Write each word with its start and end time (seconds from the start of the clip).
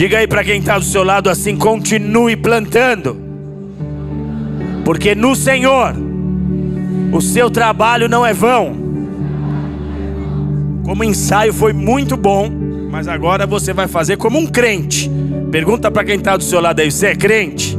Diga 0.00 0.16
aí 0.16 0.26
para 0.26 0.42
quem 0.42 0.60
está 0.60 0.78
do 0.78 0.84
seu 0.86 1.04
lado 1.04 1.28
assim: 1.28 1.54
continue 1.54 2.34
plantando, 2.34 3.18
porque 4.82 5.14
no 5.14 5.36
Senhor 5.36 5.94
o 7.12 7.20
seu 7.20 7.50
trabalho 7.50 8.08
não 8.08 8.24
é 8.24 8.32
vão. 8.32 8.74
Como 10.84 11.04
ensaio 11.04 11.52
foi 11.52 11.74
muito 11.74 12.16
bom, 12.16 12.50
mas 12.90 13.08
agora 13.08 13.46
você 13.46 13.74
vai 13.74 13.86
fazer 13.86 14.16
como 14.16 14.38
um 14.38 14.46
crente. 14.46 15.10
Pergunta 15.52 15.90
para 15.90 16.02
quem 16.02 16.16
está 16.16 16.34
do 16.34 16.44
seu 16.44 16.62
lado 16.62 16.80
aí: 16.80 16.90
você 16.90 17.08
é 17.08 17.14
crente? 17.14 17.78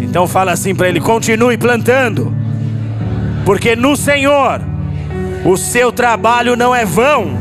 Então 0.00 0.26
fala 0.26 0.52
assim 0.52 0.74
para 0.74 0.88
ele: 0.88 0.98
continue 0.98 1.58
plantando, 1.58 2.34
porque 3.44 3.76
no 3.76 3.96
Senhor 3.96 4.62
o 5.44 5.58
seu 5.58 5.92
trabalho 5.92 6.56
não 6.56 6.74
é 6.74 6.86
vão. 6.86 7.36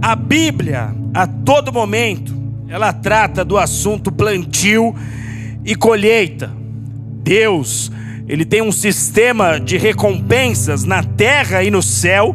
A 0.00 0.14
Bíblia, 0.14 0.99
a 1.12 1.26
todo 1.26 1.72
momento, 1.72 2.34
ela 2.68 2.92
trata 2.92 3.44
do 3.44 3.58
assunto 3.58 4.12
plantio 4.12 4.94
e 5.64 5.74
colheita. 5.74 6.50
Deus, 7.22 7.90
ele 8.28 8.44
tem 8.44 8.62
um 8.62 8.70
sistema 8.70 9.58
de 9.58 9.76
recompensas 9.76 10.84
na 10.84 11.02
terra 11.02 11.64
e 11.64 11.70
no 11.70 11.82
céu, 11.82 12.34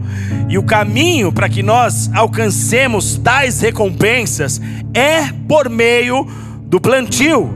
e 0.49 0.57
o 0.57 0.63
caminho 0.63 1.31
para 1.31 1.47
que 1.47 1.63
nós 1.63 2.09
alcancemos 2.13 3.17
tais 3.17 3.61
recompensas 3.61 4.61
é 4.93 5.31
por 5.47 5.69
meio 5.69 6.27
do 6.63 6.81
plantio. 6.81 7.49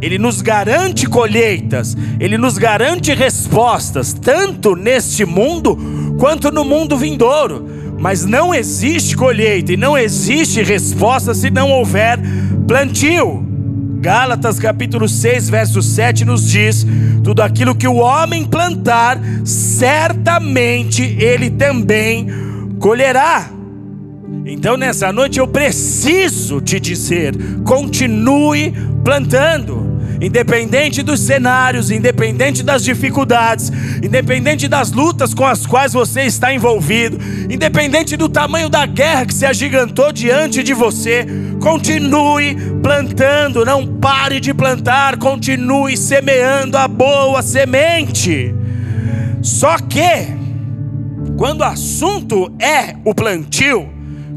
Ele 0.00 0.18
nos 0.18 0.40
garante 0.40 1.06
colheitas, 1.06 1.96
ele 2.18 2.38
nos 2.38 2.58
garante 2.58 3.14
respostas, 3.14 4.12
tanto 4.12 4.74
neste 4.74 5.24
mundo 5.24 5.78
quanto 6.18 6.50
no 6.50 6.64
mundo 6.64 6.96
vindouro. 6.96 7.83
Mas 8.04 8.26
não 8.26 8.54
existe 8.54 9.16
colheita 9.16 9.72
e 9.72 9.78
não 9.78 9.96
existe 9.96 10.62
resposta 10.62 11.32
se 11.32 11.50
não 11.50 11.70
houver 11.70 12.18
plantio. 12.68 13.42
Gálatas 13.98 14.58
capítulo 14.58 15.08
6, 15.08 15.48
verso 15.48 15.80
7 15.80 16.22
nos 16.26 16.46
diz: 16.46 16.86
tudo 17.22 17.40
aquilo 17.40 17.74
que 17.74 17.88
o 17.88 17.94
homem 17.94 18.44
plantar, 18.44 19.18
certamente 19.42 21.16
ele 21.18 21.48
também 21.48 22.26
colherá. 22.78 23.48
Então 24.44 24.76
nessa 24.76 25.10
noite 25.10 25.38
eu 25.38 25.48
preciso 25.48 26.60
te 26.60 26.78
dizer: 26.78 27.34
continue 27.64 28.74
plantando 29.02 29.98
independente 30.20 31.02
dos 31.02 31.20
cenários, 31.20 31.90
independente 31.90 32.62
das 32.62 32.84
dificuldades, 32.84 33.70
independente 34.02 34.68
das 34.68 34.92
lutas 34.92 35.34
com 35.34 35.44
as 35.44 35.66
quais 35.66 35.92
você 35.92 36.22
está 36.22 36.52
envolvido, 36.52 37.18
independente 37.50 38.16
do 38.16 38.28
tamanho 38.28 38.68
da 38.68 38.86
guerra 38.86 39.26
que 39.26 39.34
se 39.34 39.46
agigantou 39.46 40.12
diante 40.12 40.62
de 40.62 40.74
você, 40.74 41.26
continue 41.60 42.56
plantando, 42.82 43.64
não 43.64 43.86
pare 43.86 44.40
de 44.40 44.52
plantar, 44.52 45.16
continue 45.18 45.96
semeando 45.96 46.76
a 46.76 46.86
boa 46.86 47.42
semente. 47.42 48.54
Só 49.42 49.76
que, 49.78 50.28
quando 51.36 51.60
o 51.60 51.64
assunto 51.64 52.52
é 52.60 52.96
o 53.04 53.14
plantio, 53.14 53.88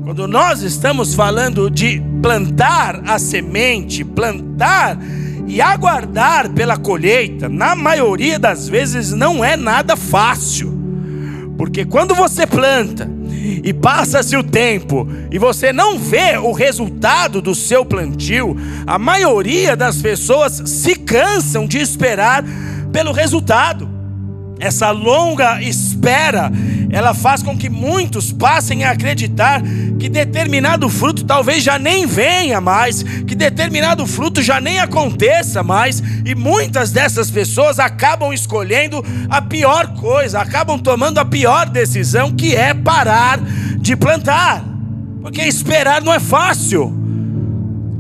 quando 0.04 0.26
nós 0.26 0.62
estamos 0.62 1.14
falando 1.14 1.70
de 1.70 2.02
plantar 2.22 3.02
a 3.06 3.20
semente, 3.20 4.06
plantar 4.06 4.98
e 5.48 5.62
aguardar 5.62 6.50
pela 6.50 6.78
colheita, 6.78 7.48
na 7.48 7.74
maioria 7.74 8.38
das 8.38 8.68
vezes, 8.68 9.14
não 9.14 9.44
é 9.44 9.56
nada 9.56 9.96
fácil. 9.96 10.78
Porque 11.58 11.86
quando 11.86 12.14
você 12.14 12.46
planta 12.46 13.10
e 13.64 13.74
passa-se 13.74 14.36
o 14.36 14.44
tempo 14.44 15.08
e 15.32 15.40
você 15.40 15.72
não 15.72 15.98
vê 15.98 16.38
o 16.38 16.52
resultado 16.52 17.42
do 17.42 17.56
seu 17.56 17.86
plantio, 17.86 18.56
a 18.86 19.00
maioria 19.00 19.76
das 19.76 20.02
pessoas 20.02 20.62
se 20.66 20.96
cansam 20.96 21.66
de 21.66 21.80
esperar 21.80 22.44
pelo 22.92 23.12
resultado. 23.12 23.90
Essa 24.60 24.92
longa 24.92 25.62
espera, 25.62 26.52
ela 26.90 27.14
faz 27.14 27.44
com 27.44 27.58
que 27.58 27.70
muitos 27.70 28.32
passem 28.32 28.84
a 28.84 28.92
acreditar 28.92 29.62
que 30.00 30.08
determinado 30.08 30.90
fruto 30.90 31.26
talvez 31.26 31.64
já 31.64 31.78
nem 31.78 32.06
venha 32.06 32.62
mais, 32.62 33.04
que 33.04 33.36
determinado 33.36 34.06
fruto 34.06 34.42
já 34.42 34.62
nem 34.62 34.80
aconteça 34.80 35.64
mais, 35.64 36.02
e 36.26 36.34
muitas 36.34 36.92
dessas 36.92 37.30
pessoas 37.30 37.80
acabam 37.80 38.32
escolhendo 38.34 39.04
a 39.30 39.42
pior 39.42 39.94
coisa, 39.96 40.40
acabam 40.40 40.80
tomando 40.80 41.20
a 41.20 41.26
pior 41.26 41.68
decisão, 41.70 42.32
que 42.32 42.56
é 42.56 42.74
parar 42.74 43.40
de 43.78 43.96
plantar, 43.96 44.64
porque 45.22 45.42
esperar 45.42 46.02
não 46.02 46.14
é 46.14 46.20
fácil. 46.20 46.96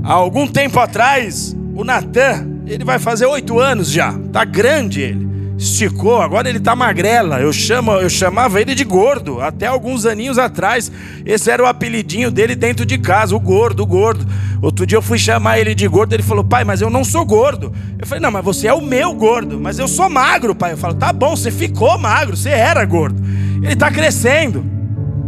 Há 0.04 0.14
algum 0.14 0.48
tempo 0.48 0.80
atrás, 0.80 1.56
o 1.76 1.84
Natan, 1.84 2.48
ele 2.66 2.86
vai 2.86 3.00
fazer 3.00 3.26
oito 3.26 3.60
anos 3.60 3.92
já, 3.92 4.14
tá 4.32 4.46
grande 4.46 5.02
ele 5.02 5.37
esticou, 5.58 6.22
agora 6.22 6.48
ele 6.48 6.60
tá 6.60 6.76
magrela. 6.76 7.40
Eu 7.40 7.52
chamo, 7.52 7.94
eu 7.94 8.10
chamava 8.10 8.62
ele 8.62 8.76
de 8.76 8.84
gordo. 8.84 9.42
Até 9.42 9.66
alguns 9.66 10.06
aninhos 10.06 10.38
atrás, 10.38 10.92
esse 11.26 11.50
era 11.50 11.64
o 11.64 11.66
apelidinho 11.66 12.30
dele 12.30 12.56
dentro 12.56 12.86
de 12.86 12.98
casa, 12.98 13.36
o 13.36 13.40
gordo, 13.40 13.82
o 13.82 13.86
gordo. 13.86 14.26
Outro 14.62 14.86
dia 14.86 14.98
eu 14.98 15.02
fui 15.02 15.18
chamar 15.18 15.60
ele 15.60 15.74
de 15.74 15.88
gordo, 15.88 16.14
ele 16.14 16.24
falou: 16.24 16.44
"Pai, 16.44 16.64
mas 16.64 16.82
eu 16.82 16.90
não 16.90 17.04
sou 17.04 17.26
gordo". 17.26 17.74
Eu 17.98 18.06
falei: 18.06 18.22
"Não, 18.22 18.32
mas 18.32 18.46
você 18.46 18.68
é 18.68 18.74
o 18.74 18.82
meu 18.82 19.14
gordo, 19.14 19.60
mas 19.60 19.80
eu 19.80 19.88
sou 19.88 20.10
magro, 20.10 20.54
pai". 20.54 20.74
Eu 20.74 20.78
falo: 20.78 20.94
"Tá 20.94 21.12
bom, 21.12 21.36
você 21.36 21.52
ficou 21.52 21.98
magro, 21.98 22.38
você 22.38 22.50
era 22.50 22.84
gordo". 22.86 23.22
Ele 23.62 23.74
está 23.74 23.92
crescendo. 23.92 24.64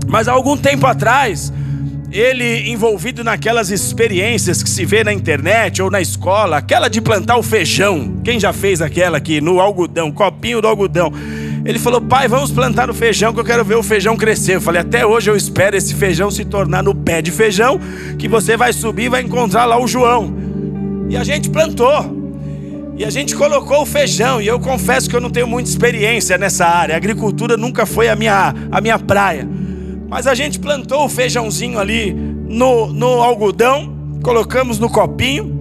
Mas 0.08 0.28
há 0.28 0.32
algum 0.32 0.58
tempo 0.58 0.88
atrás, 0.88 1.54
ele 2.12 2.70
envolvido 2.70 3.24
naquelas 3.24 3.70
experiências 3.70 4.64
que 4.64 4.70
se 4.70 4.84
vê 4.84 5.04
na 5.04 5.14
internet 5.14 5.82
ou 5.82 5.92
na 5.92 6.02
escola, 6.02 6.58
aquela 6.58 6.88
de 6.88 7.00
plantar 7.02 7.38
o 7.38 7.44
feijão. 7.44 8.20
Quem 8.24 8.40
já 8.40 8.52
fez 8.52 8.82
aquela 8.82 9.18
aqui 9.18 9.40
no 9.40 9.60
algodão, 9.60 10.12
copinho 10.12 10.62
do 10.62 10.68
algodão? 10.68 11.12
Ele 11.64 11.78
falou: 11.78 12.02
"Pai, 12.02 12.28
vamos 12.28 12.52
plantar 12.52 12.90
o 12.90 12.94
feijão 12.94 13.34
que 13.34 13.40
eu 13.40 13.46
quero 13.46 13.64
ver 13.64 13.76
o 13.76 13.84
feijão 13.84 14.18
crescer". 14.18 14.56
Eu 14.56 14.62
falei: 14.62 14.82
"Até 14.82 15.06
hoje 15.06 15.30
eu 15.30 15.36
espero 15.36 15.76
esse 15.76 15.94
feijão 15.94 16.32
se 16.32 16.44
tornar 16.46 16.82
no 16.82 16.96
pé 16.96 17.22
de 17.22 17.32
feijão, 17.32 17.80
que 18.18 18.28
você 18.28 18.58
vai 18.58 18.74
subir 18.74 19.04
e 19.04 19.10
vai 19.10 19.22
encontrar 19.22 19.66
lá 19.66 19.80
o 19.80 19.88
João". 19.88 20.34
E 21.10 21.16
a 21.16 21.24
gente 21.24 21.50
plantou. 21.50 22.18
E 22.98 23.06
a 23.06 23.10
gente 23.10 23.34
colocou 23.34 23.84
o 23.84 23.86
feijão, 23.86 24.42
e 24.42 24.48
eu 24.48 24.60
confesso 24.60 25.10
que 25.10 25.16
eu 25.16 25.22
não 25.22 25.30
tenho 25.30 25.48
muita 25.48 25.70
experiência 25.70 26.38
nessa 26.38 26.66
área. 26.66 26.96
A 26.96 26.98
agricultura 26.98 27.56
nunca 27.56 27.86
foi 27.86 28.10
a 28.10 28.16
minha, 28.16 28.54
a 28.70 28.82
minha 28.82 29.00
praia. 29.00 29.48
Mas 30.10 30.26
a 30.26 30.34
gente 30.34 30.60
plantou 30.60 31.06
o 31.06 31.10
feijãozinho 31.10 31.78
ali 31.78 32.12
no, 32.12 32.92
no 32.92 33.22
algodão, 33.22 33.96
colocamos 34.24 34.80
no 34.80 34.90
copinho 34.90 35.60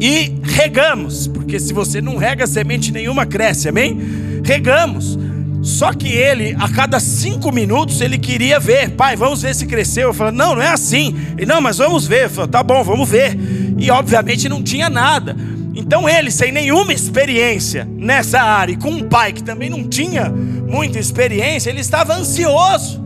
e 0.00 0.32
regamos, 0.44 1.26
porque 1.26 1.58
se 1.58 1.72
você 1.72 2.00
não 2.00 2.16
rega, 2.16 2.46
semente 2.46 2.92
nenhuma 2.92 3.26
cresce, 3.26 3.68
amém? 3.68 3.98
Regamos. 4.44 5.18
Só 5.60 5.92
que 5.92 6.08
ele, 6.08 6.54
a 6.60 6.68
cada 6.68 7.00
cinco 7.00 7.50
minutos, 7.50 8.00
ele 8.00 8.16
queria 8.16 8.60
ver, 8.60 8.90
pai, 8.90 9.16
vamos 9.16 9.42
ver 9.42 9.54
se 9.54 9.66
cresceu. 9.66 10.08
Eu 10.08 10.14
falei, 10.14 10.34
não, 10.34 10.54
não 10.54 10.62
é 10.62 10.68
assim. 10.68 11.16
Ele, 11.36 11.46
não, 11.46 11.60
mas 11.60 11.78
vamos 11.78 12.06
ver. 12.06 12.24
Eu 12.24 12.30
falei, 12.30 12.50
tá 12.50 12.62
bom, 12.62 12.84
vamos 12.84 13.08
ver. 13.08 13.36
E 13.78 13.90
obviamente 13.90 14.48
não 14.48 14.62
tinha 14.62 14.90
nada. 14.90 15.34
Então 15.74 16.08
ele, 16.08 16.30
sem 16.30 16.52
nenhuma 16.52 16.92
experiência 16.92 17.88
nessa 17.96 18.40
área, 18.40 18.72
e 18.72 18.76
com 18.76 18.90
um 18.90 19.08
pai 19.08 19.32
que 19.32 19.42
também 19.42 19.70
não 19.70 19.88
tinha 19.88 20.30
muita 20.30 20.98
experiência, 20.98 21.70
ele 21.70 21.80
estava 21.80 22.14
ansioso 22.14 23.03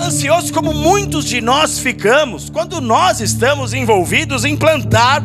ansioso 0.00 0.52
como 0.52 0.72
muitos 0.72 1.24
de 1.24 1.40
nós 1.40 1.78
ficamos 1.78 2.50
quando 2.50 2.80
nós 2.80 3.20
estamos 3.20 3.72
envolvidos 3.72 4.44
em 4.44 4.56
plantar 4.56 5.22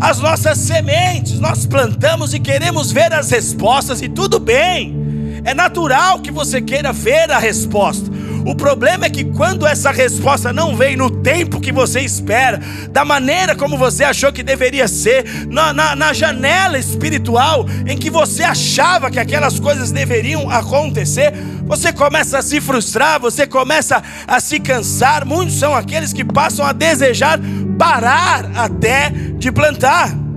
as 0.00 0.18
nossas 0.18 0.58
sementes. 0.58 1.38
Nós 1.38 1.66
plantamos 1.66 2.32
e 2.32 2.40
queremos 2.40 2.90
ver 2.90 3.12
as 3.12 3.30
respostas, 3.30 4.00
e 4.02 4.08
tudo 4.08 4.38
bem, 4.38 4.96
é 5.44 5.54
natural 5.54 6.20
que 6.20 6.30
você 6.30 6.60
queira 6.60 6.92
ver 6.92 7.30
a 7.30 7.38
resposta. 7.38 8.19
O 8.44 8.54
problema 8.54 9.06
é 9.06 9.10
que 9.10 9.24
quando 9.24 9.66
essa 9.66 9.90
resposta 9.90 10.52
não 10.52 10.76
vem 10.76 10.96
no 10.96 11.10
tempo 11.10 11.60
que 11.60 11.72
você 11.72 12.00
espera, 12.00 12.60
da 12.90 13.04
maneira 13.04 13.54
como 13.54 13.76
você 13.76 14.04
achou 14.04 14.32
que 14.32 14.42
deveria 14.42 14.88
ser, 14.88 15.24
na, 15.48 15.72
na, 15.72 15.94
na 15.94 16.12
janela 16.12 16.78
espiritual 16.78 17.66
em 17.86 17.96
que 17.96 18.10
você 18.10 18.42
achava 18.42 19.10
que 19.10 19.18
aquelas 19.18 19.60
coisas 19.60 19.90
deveriam 19.90 20.50
acontecer, 20.50 21.32
você 21.64 21.92
começa 21.92 22.38
a 22.38 22.42
se 22.42 22.60
frustrar, 22.60 23.20
você 23.20 23.46
começa 23.46 24.02
a 24.26 24.40
se 24.40 24.58
cansar. 24.58 25.24
Muitos 25.24 25.54
são 25.54 25.74
aqueles 25.74 26.12
que 26.12 26.24
passam 26.24 26.64
a 26.66 26.72
desejar 26.72 27.38
parar 27.78 28.50
até 28.56 29.10
de 29.10 29.52
plantar. 29.52 30.29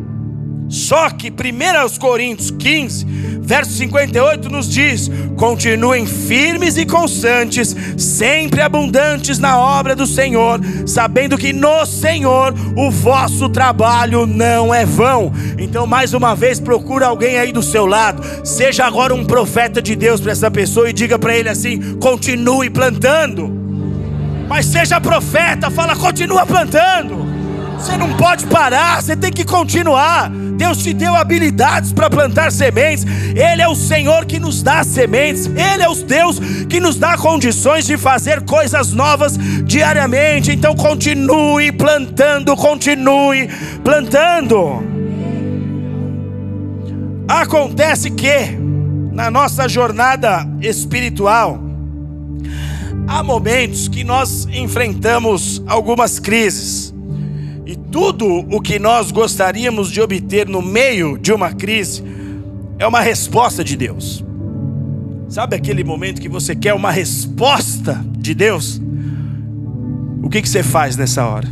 Só 0.69 1.09
que 1.09 1.29
1 1.29 1.99
Coríntios 1.99 2.51
15, 2.51 3.05
verso 3.41 3.71
58 3.73 4.49
nos 4.49 4.67
diz: 4.69 5.09
continuem 5.37 6.05
firmes 6.05 6.77
e 6.77 6.85
constantes, 6.85 7.75
sempre 7.97 8.61
abundantes 8.61 9.37
na 9.39 9.57
obra 9.57 9.95
do 9.95 10.07
Senhor, 10.07 10.59
sabendo 10.85 11.37
que 11.37 11.53
no 11.53 11.85
Senhor 11.85 12.53
o 12.75 12.89
vosso 12.89 13.49
trabalho 13.49 14.25
não 14.25 14.73
é 14.73 14.85
vão. 14.85 15.31
Então, 15.57 15.85
mais 15.85 16.13
uma 16.13 16.35
vez, 16.35 16.59
procura 16.59 17.07
alguém 17.07 17.37
aí 17.37 17.51
do 17.51 17.61
seu 17.61 17.85
lado, 17.85 18.23
seja 18.45 18.85
agora 18.85 19.13
um 19.13 19.25
profeta 19.25 19.81
de 19.81 19.95
Deus 19.95 20.21
para 20.21 20.31
essa 20.31 20.49
pessoa 20.49 20.89
e 20.89 20.93
diga 20.93 21.19
para 21.19 21.35
ele 21.35 21.49
assim: 21.49 21.97
continue 21.99 22.69
plantando 22.69 23.51
Mas 24.47 24.65
seja 24.65 24.99
profeta, 25.01 25.69
fala, 25.69 25.95
continua 25.95 26.45
plantando. 26.45 27.32
Você 27.77 27.97
não 27.97 28.15
pode 28.15 28.45
parar, 28.47 29.01
você 29.01 29.15
tem 29.15 29.31
que 29.31 29.43
continuar. 29.43 30.29
Deus 30.29 30.77
te 30.77 30.93
deu 30.93 31.15
habilidades 31.15 31.91
para 31.91 32.09
plantar 32.09 32.51
sementes. 32.51 33.05
Ele 33.35 33.61
é 33.61 33.67
o 33.67 33.75
Senhor 33.75 34.25
que 34.25 34.39
nos 34.39 34.63
dá 34.63 34.83
sementes. 34.83 35.47
Ele 35.47 35.83
é 35.83 35.89
o 35.89 35.95
Deus 35.95 36.39
que 36.69 36.79
nos 36.79 36.95
dá 36.95 37.17
condições 37.17 37.85
de 37.85 37.97
fazer 37.97 38.41
coisas 38.41 38.93
novas 38.93 39.37
diariamente. 39.65 40.51
Então 40.51 40.75
continue 40.75 41.71
plantando, 41.71 42.55
continue 42.55 43.49
plantando. 43.83 44.83
Acontece 47.27 48.11
que 48.11 48.57
na 49.11 49.29
nossa 49.29 49.67
jornada 49.67 50.47
espiritual 50.61 51.59
há 53.07 53.23
momentos 53.23 53.87
que 53.87 54.03
nós 54.03 54.47
enfrentamos 54.51 55.61
algumas 55.67 56.19
crises. 56.19 56.92
Tudo 57.93 58.27
o 58.27 58.59
que 58.59 58.79
nós 58.79 59.11
gostaríamos 59.11 59.91
de 59.91 60.01
obter 60.01 60.49
no 60.49 60.63
meio 60.63 61.15
de 61.15 61.31
uma 61.31 61.53
crise 61.53 62.03
é 62.79 62.87
uma 62.87 62.99
resposta 62.99 63.63
de 63.63 63.77
Deus. 63.77 64.25
Sabe 65.29 65.55
aquele 65.55 65.83
momento 65.83 66.19
que 66.19 66.27
você 66.27 66.55
quer 66.55 66.73
uma 66.73 66.89
resposta 66.89 68.03
de 68.17 68.33
Deus? 68.33 68.81
O 70.23 70.27
que, 70.27 70.41
que 70.41 70.49
você 70.49 70.63
faz 70.63 70.97
nessa 70.97 71.23
hora? 71.23 71.47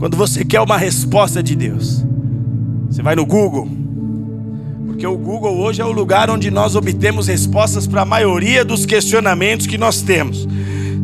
Quando 0.00 0.16
você 0.16 0.44
quer 0.44 0.60
uma 0.60 0.76
resposta 0.76 1.40
de 1.40 1.54
Deus, 1.54 2.04
você 2.90 3.00
vai 3.00 3.14
no 3.14 3.24
Google, 3.24 3.68
porque 4.88 5.06
o 5.06 5.16
Google 5.16 5.56
hoje 5.60 5.80
é 5.80 5.84
o 5.84 5.92
lugar 5.92 6.30
onde 6.30 6.50
nós 6.50 6.74
obtemos 6.74 7.28
respostas 7.28 7.86
para 7.86 8.02
a 8.02 8.04
maioria 8.04 8.64
dos 8.64 8.84
questionamentos 8.84 9.68
que 9.68 9.78
nós 9.78 10.02
temos. 10.02 10.48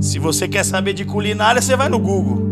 Se 0.00 0.19
você 0.19 0.48
quer 0.48 0.64
saber 0.64 0.92
de 0.92 1.04
culinária, 1.04 1.62
você 1.62 1.76
vai 1.76 1.88
no 1.88 2.00
Google. 2.00 2.44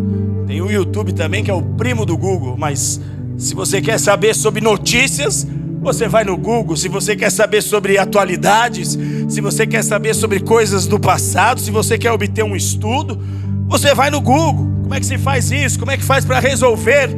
Tem 0.52 0.60
o 0.60 0.70
YouTube 0.70 1.14
também, 1.14 1.42
que 1.42 1.50
é 1.50 1.54
o 1.54 1.62
primo 1.62 2.04
do 2.04 2.14
Google, 2.14 2.58
mas 2.58 3.00
se 3.38 3.54
você 3.54 3.80
quer 3.80 3.98
saber 3.98 4.34
sobre 4.34 4.60
notícias, 4.60 5.46
você 5.80 6.06
vai 6.06 6.24
no 6.24 6.36
Google. 6.36 6.76
Se 6.76 6.88
você 6.88 7.16
quer 7.16 7.30
saber 7.30 7.62
sobre 7.62 7.96
atualidades, 7.96 8.98
se 9.30 9.40
você 9.40 9.66
quer 9.66 9.82
saber 9.82 10.12
sobre 10.12 10.40
coisas 10.40 10.86
do 10.86 11.00
passado, 11.00 11.58
se 11.58 11.70
você 11.70 11.96
quer 11.96 12.12
obter 12.12 12.44
um 12.44 12.54
estudo, 12.54 13.18
você 13.66 13.94
vai 13.94 14.10
no 14.10 14.20
Google. 14.20 14.70
Como 14.82 14.94
é 14.94 15.00
que 15.00 15.06
se 15.06 15.16
faz 15.16 15.50
isso? 15.50 15.78
Como 15.78 15.90
é 15.90 15.96
que 15.96 16.04
faz 16.04 16.22
para 16.22 16.38
resolver 16.38 17.08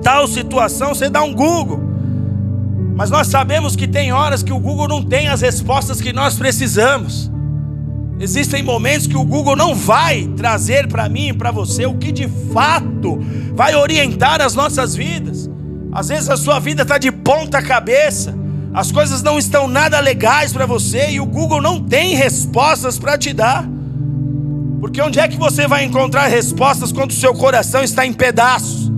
tal 0.00 0.28
situação? 0.28 0.94
Você 0.94 1.10
dá 1.10 1.20
um 1.20 1.34
Google. 1.34 1.82
Mas 2.94 3.10
nós 3.10 3.26
sabemos 3.26 3.74
que 3.74 3.88
tem 3.88 4.12
horas 4.12 4.40
que 4.40 4.52
o 4.52 4.60
Google 4.60 4.86
não 4.86 5.02
tem 5.02 5.26
as 5.26 5.40
respostas 5.40 6.00
que 6.00 6.12
nós 6.12 6.36
precisamos. 6.36 7.28
Existem 8.22 8.62
momentos 8.62 9.08
que 9.08 9.16
o 9.16 9.24
Google 9.24 9.56
não 9.56 9.74
vai 9.74 10.28
trazer 10.36 10.86
para 10.86 11.08
mim 11.08 11.30
e 11.30 11.32
para 11.32 11.50
você 11.50 11.86
o 11.86 11.94
que 11.94 12.12
de 12.12 12.28
fato 12.52 13.18
vai 13.52 13.74
orientar 13.74 14.40
as 14.40 14.54
nossas 14.54 14.94
vidas. 14.94 15.50
Às 15.90 16.06
vezes 16.06 16.30
a 16.30 16.36
sua 16.36 16.60
vida 16.60 16.82
está 16.82 16.98
de 16.98 17.10
ponta 17.10 17.60
cabeça, 17.60 18.32
as 18.72 18.92
coisas 18.92 19.24
não 19.24 19.40
estão 19.40 19.66
nada 19.66 19.98
legais 19.98 20.52
para 20.52 20.66
você 20.66 21.10
e 21.10 21.18
o 21.18 21.26
Google 21.26 21.60
não 21.60 21.82
tem 21.82 22.14
respostas 22.14 22.96
para 22.96 23.18
te 23.18 23.32
dar. 23.32 23.68
Porque 24.78 25.02
onde 25.02 25.18
é 25.18 25.26
que 25.26 25.36
você 25.36 25.66
vai 25.66 25.82
encontrar 25.82 26.28
respostas 26.28 26.92
quando 26.92 27.10
o 27.10 27.14
seu 27.14 27.34
coração 27.34 27.82
está 27.82 28.06
em 28.06 28.12
pedaços? 28.12 28.88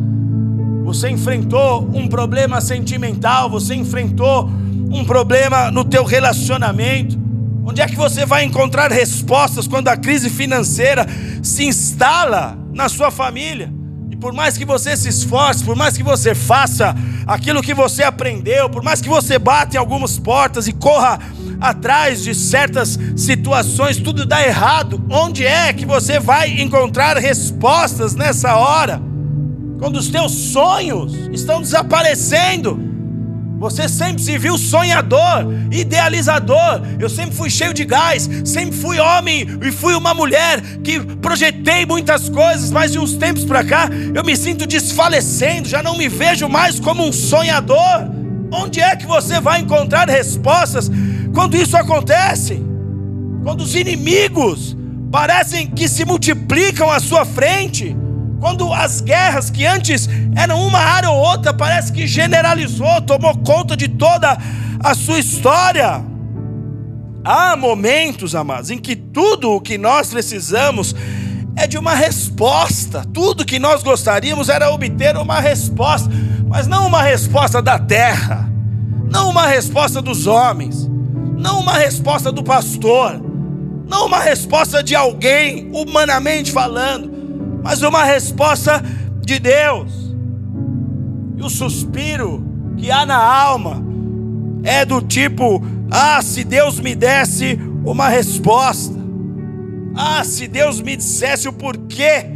Você 0.85 1.09
enfrentou 1.09 1.88
um 1.94 2.09
problema 2.09 2.61
sentimental, 2.61 3.49
você 3.49 3.75
enfrentou 3.75 4.50
um 4.93 5.03
problema 5.03 5.70
no 5.70 5.82
teu 5.82 6.05
relacionamento. 6.05 7.24
Onde 7.66 7.81
é 7.81 7.87
que 7.87 7.96
você 7.96 8.26
vai 8.26 8.44
encontrar 8.44 8.93
respostas 8.93 9.66
quando 9.66 9.88
a 9.88 9.96
crise 9.96 10.28
financeira 10.28 11.06
se 11.43 11.64
instala 11.64 12.58
na 12.75 12.90
sua 12.90 13.11
família? 13.11 13.72
E 14.11 14.16
por 14.16 14.34
mais 14.34 14.58
que 14.58 14.66
você 14.66 14.94
se 14.94 15.08
esforce, 15.08 15.64
por 15.64 15.75
mais 15.75 15.96
que 15.96 16.02
você 16.02 16.34
faça 16.34 16.94
aquilo 17.26 17.62
que 17.62 17.72
você 17.72 18.02
aprendeu, 18.02 18.69
por 18.69 18.82
mais 18.82 19.00
que 19.00 19.08
você 19.08 19.38
bata 19.38 19.76
em 19.76 19.78
algumas 19.78 20.19
portas 20.19 20.69
e 20.69 20.72
corra 20.72 21.19
atrás 21.58 22.22
de 22.22 22.34
certas 22.34 22.99
situações, 23.16 23.96
tudo 23.96 24.26
dá 24.26 24.46
errado. 24.46 25.02
Onde 25.10 25.46
é 25.46 25.72
que 25.72 25.87
você 25.87 26.20
vai 26.20 26.60
encontrar 26.60 27.17
respostas 27.17 28.14
nessa 28.14 28.56
hora? 28.56 29.00
Quando 29.78 29.96
os 29.96 30.08
teus 30.08 30.32
sonhos 30.32 31.14
estão 31.32 31.62
desaparecendo. 31.62 32.94
Você 33.64 33.88
sempre 33.88 34.22
se 34.22 34.37
viu 34.37 34.58
sonhador, 34.58 35.50
idealizador. 35.70 36.82
Eu 36.99 37.08
sempre 37.08 37.34
fui 37.34 37.49
cheio 37.49 37.72
de 37.72 37.82
gás, 37.87 38.28
sempre 38.44 38.76
fui 38.76 38.99
homem 38.99 39.46
e 39.62 39.72
fui 39.72 39.94
uma 39.94 40.12
mulher 40.12 40.61
que 40.84 41.00
projetei 41.00 41.87
muitas 41.87 42.28
coisas, 42.28 42.70
mas 42.70 42.93
de 42.93 42.99
uns 42.99 43.14
tempos 43.14 43.43
para 43.43 43.64
cá 43.64 43.88
eu 44.14 44.22
me 44.22 44.37
sinto 44.37 44.66
desfalecendo, 44.66 45.66
já 45.66 45.82
não 45.82 45.96
me 45.96 46.11
vejo 46.11 46.46
mais 46.46 46.78
como 46.78 47.08
um 47.08 47.11
sonhador. 47.11 48.06
Onde 48.52 48.82
é 48.82 48.94
que 48.96 49.06
você 49.06 49.40
vai 49.40 49.62
encontrar 49.62 50.10
respostas 50.10 50.90
quando 51.32 51.56
isso 51.56 51.75
acontece? 51.75 52.62
Quando 53.43 53.62
os 53.62 53.75
inimigos 53.75 54.76
parecem 55.10 55.69
que 55.69 55.88
se 55.88 56.05
multiplicam 56.05 56.90
à 56.90 57.00
sua 57.00 57.25
frente? 57.25 57.96
Quando 58.44 58.75
as 58.75 59.00
guerras 59.00 59.49
que 59.49 59.64
antes 59.64 60.06
eram 60.37 60.67
uma 60.67 60.79
área 60.79 61.08
ou 61.08 61.17
outra, 61.17 61.55
parece 61.55 61.91
que 61.91 62.06
generalizou, 62.06 63.00
tomou 63.00 63.35
conta 63.38 63.75
de 63.75 63.88
toda 63.88 64.37
a 64.81 64.94
sua 64.94 65.19
história. 65.19 66.05
Há 67.25 67.56
momentos, 67.56 68.35
amados, 68.35 68.70
em 68.70 68.76
que 68.76 68.94
tudo 68.94 69.52
o 69.52 69.62
que 69.62 69.79
nós 69.79 70.11
precisamos 70.11 70.94
é 71.56 71.67
de 71.67 71.79
uma 71.79 71.94
resposta. 71.94 73.02
Tudo 73.14 73.46
que 73.46 73.58
nós 73.58 73.82
gostaríamos 73.82 74.50
era 74.50 74.70
obter 74.70 75.17
uma 75.17 75.41
resposta, 75.41 76.11
mas 76.46 76.67
não 76.67 76.87
uma 76.87 77.02
resposta 77.02 77.62
da 77.62 77.79
terra, 77.79 78.46
não 79.11 79.31
uma 79.31 79.46
resposta 79.46 80.02
dos 80.02 80.26
homens, 80.26 80.87
não 81.38 81.61
uma 81.61 81.79
resposta 81.79 82.31
do 82.31 82.44
pastor, 82.44 83.19
não 83.88 84.05
uma 84.05 84.20
resposta 84.20 84.82
de 84.82 84.94
alguém, 84.94 85.70
humanamente 85.73 86.52
falando, 86.52 87.13
mas 87.64 87.81
uma 87.81 88.05
resposta 88.05 88.84
de 89.22 89.38
Deus. 89.38 90.14
E 91.34 91.43
o 91.43 91.49
suspiro 91.49 92.44
que 92.76 92.90
há 92.90 93.06
na 93.06 93.16
alma 93.16 93.82
é 94.62 94.84
do 94.84 95.00
tipo: 95.00 95.64
ah, 95.90 96.20
se 96.20 96.44
Deus 96.44 96.78
me 96.78 96.94
desse 96.94 97.58
uma 97.82 98.08
resposta. 98.11 99.02
Ah, 99.96 100.22
se 100.25 100.46
Deus 100.46 100.82
me 100.82 100.94
dissesse 100.94 101.49
o 101.49 101.52
porquê 101.55 102.26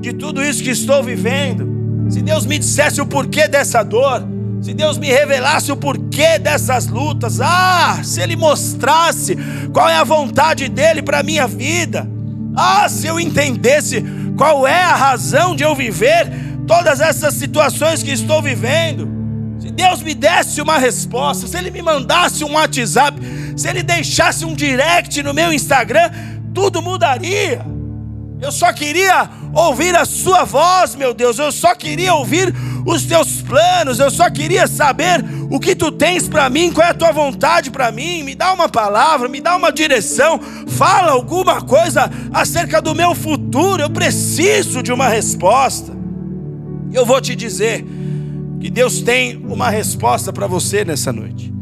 de 0.00 0.12
tudo 0.12 0.44
isso 0.44 0.62
que 0.62 0.70
estou 0.70 1.02
vivendo. 1.02 2.10
Se 2.10 2.20
Deus 2.20 2.44
me 2.44 2.58
dissesse 2.58 3.00
o 3.00 3.06
porquê 3.06 3.48
dessa 3.48 3.82
dor. 3.82 4.26
Se 4.60 4.74
Deus 4.74 4.98
me 4.98 5.06
revelasse 5.06 5.72
o 5.72 5.76
porquê 5.76 6.38
dessas 6.38 6.86
lutas. 6.86 7.40
Ah, 7.40 8.00
se 8.04 8.20
Ele 8.20 8.36
mostrasse 8.36 9.38
qual 9.72 9.88
é 9.88 9.96
a 9.96 10.04
vontade 10.04 10.68
dEle 10.68 11.00
para 11.00 11.22
minha 11.22 11.46
vida. 11.46 12.06
Ah, 12.54 12.88
se 12.88 13.06
eu 13.06 13.18
entendesse 13.20 14.04
qual 14.36 14.66
é 14.66 14.82
a 14.82 14.94
razão 14.94 15.56
de 15.56 15.62
eu 15.62 15.74
viver 15.74 16.30
todas 16.66 17.00
essas 17.00 17.34
situações 17.34 18.02
que 18.02 18.10
estou 18.10 18.42
vivendo? 18.42 19.08
Se 19.58 19.70
Deus 19.70 20.02
me 20.02 20.14
desse 20.14 20.60
uma 20.60 20.78
resposta, 20.78 21.46
se 21.46 21.56
Ele 21.56 21.70
me 21.70 21.80
mandasse 21.80 22.44
um 22.44 22.52
WhatsApp, 22.52 23.18
se 23.56 23.68
Ele 23.68 23.82
deixasse 23.82 24.44
um 24.44 24.54
direct 24.54 25.22
no 25.22 25.32
meu 25.32 25.52
Instagram, 25.52 26.10
tudo 26.54 26.82
mudaria. 26.82 27.64
Eu 28.40 28.52
só 28.52 28.72
queria 28.72 29.28
ouvir 29.54 29.96
a 29.96 30.04
Sua 30.04 30.44
voz, 30.44 30.94
meu 30.94 31.14
Deus. 31.14 31.38
Eu 31.38 31.50
só 31.50 31.74
queria 31.74 32.14
ouvir 32.14 32.54
os 32.86 33.04
Teus 33.04 33.42
planos. 33.42 33.98
Eu 33.98 34.10
só 34.10 34.30
queria 34.30 34.66
saber 34.66 35.22
o 35.50 35.58
que 35.58 35.74
Tu 35.74 35.90
tens 35.92 36.28
para 36.28 36.48
mim, 36.48 36.72
qual 36.72 36.86
é 36.86 36.90
a 36.90 36.94
Tua 36.94 37.12
vontade 37.12 37.70
para 37.70 37.90
mim. 37.90 38.22
Me 38.22 38.34
dá 38.34 38.52
uma 38.52 38.68
palavra, 38.68 39.28
me 39.28 39.40
dá 39.40 39.56
uma 39.56 39.72
direção. 39.72 40.40
Fala 40.68 41.12
alguma 41.12 41.60
coisa 41.60 42.10
acerca 42.32 42.80
do 42.80 42.94
meu 42.94 43.14
futuro. 43.14 43.82
Eu 43.82 43.90
preciso 43.90 44.82
de 44.82 44.92
uma 44.92 45.08
resposta. 45.08 45.92
Eu 46.92 47.04
vou 47.04 47.20
te 47.20 47.34
dizer 47.34 47.84
que 48.60 48.70
Deus 48.70 49.02
tem 49.02 49.36
uma 49.36 49.68
resposta 49.68 50.32
para 50.32 50.46
você 50.46 50.84
nessa 50.84 51.12
noite. 51.12 51.55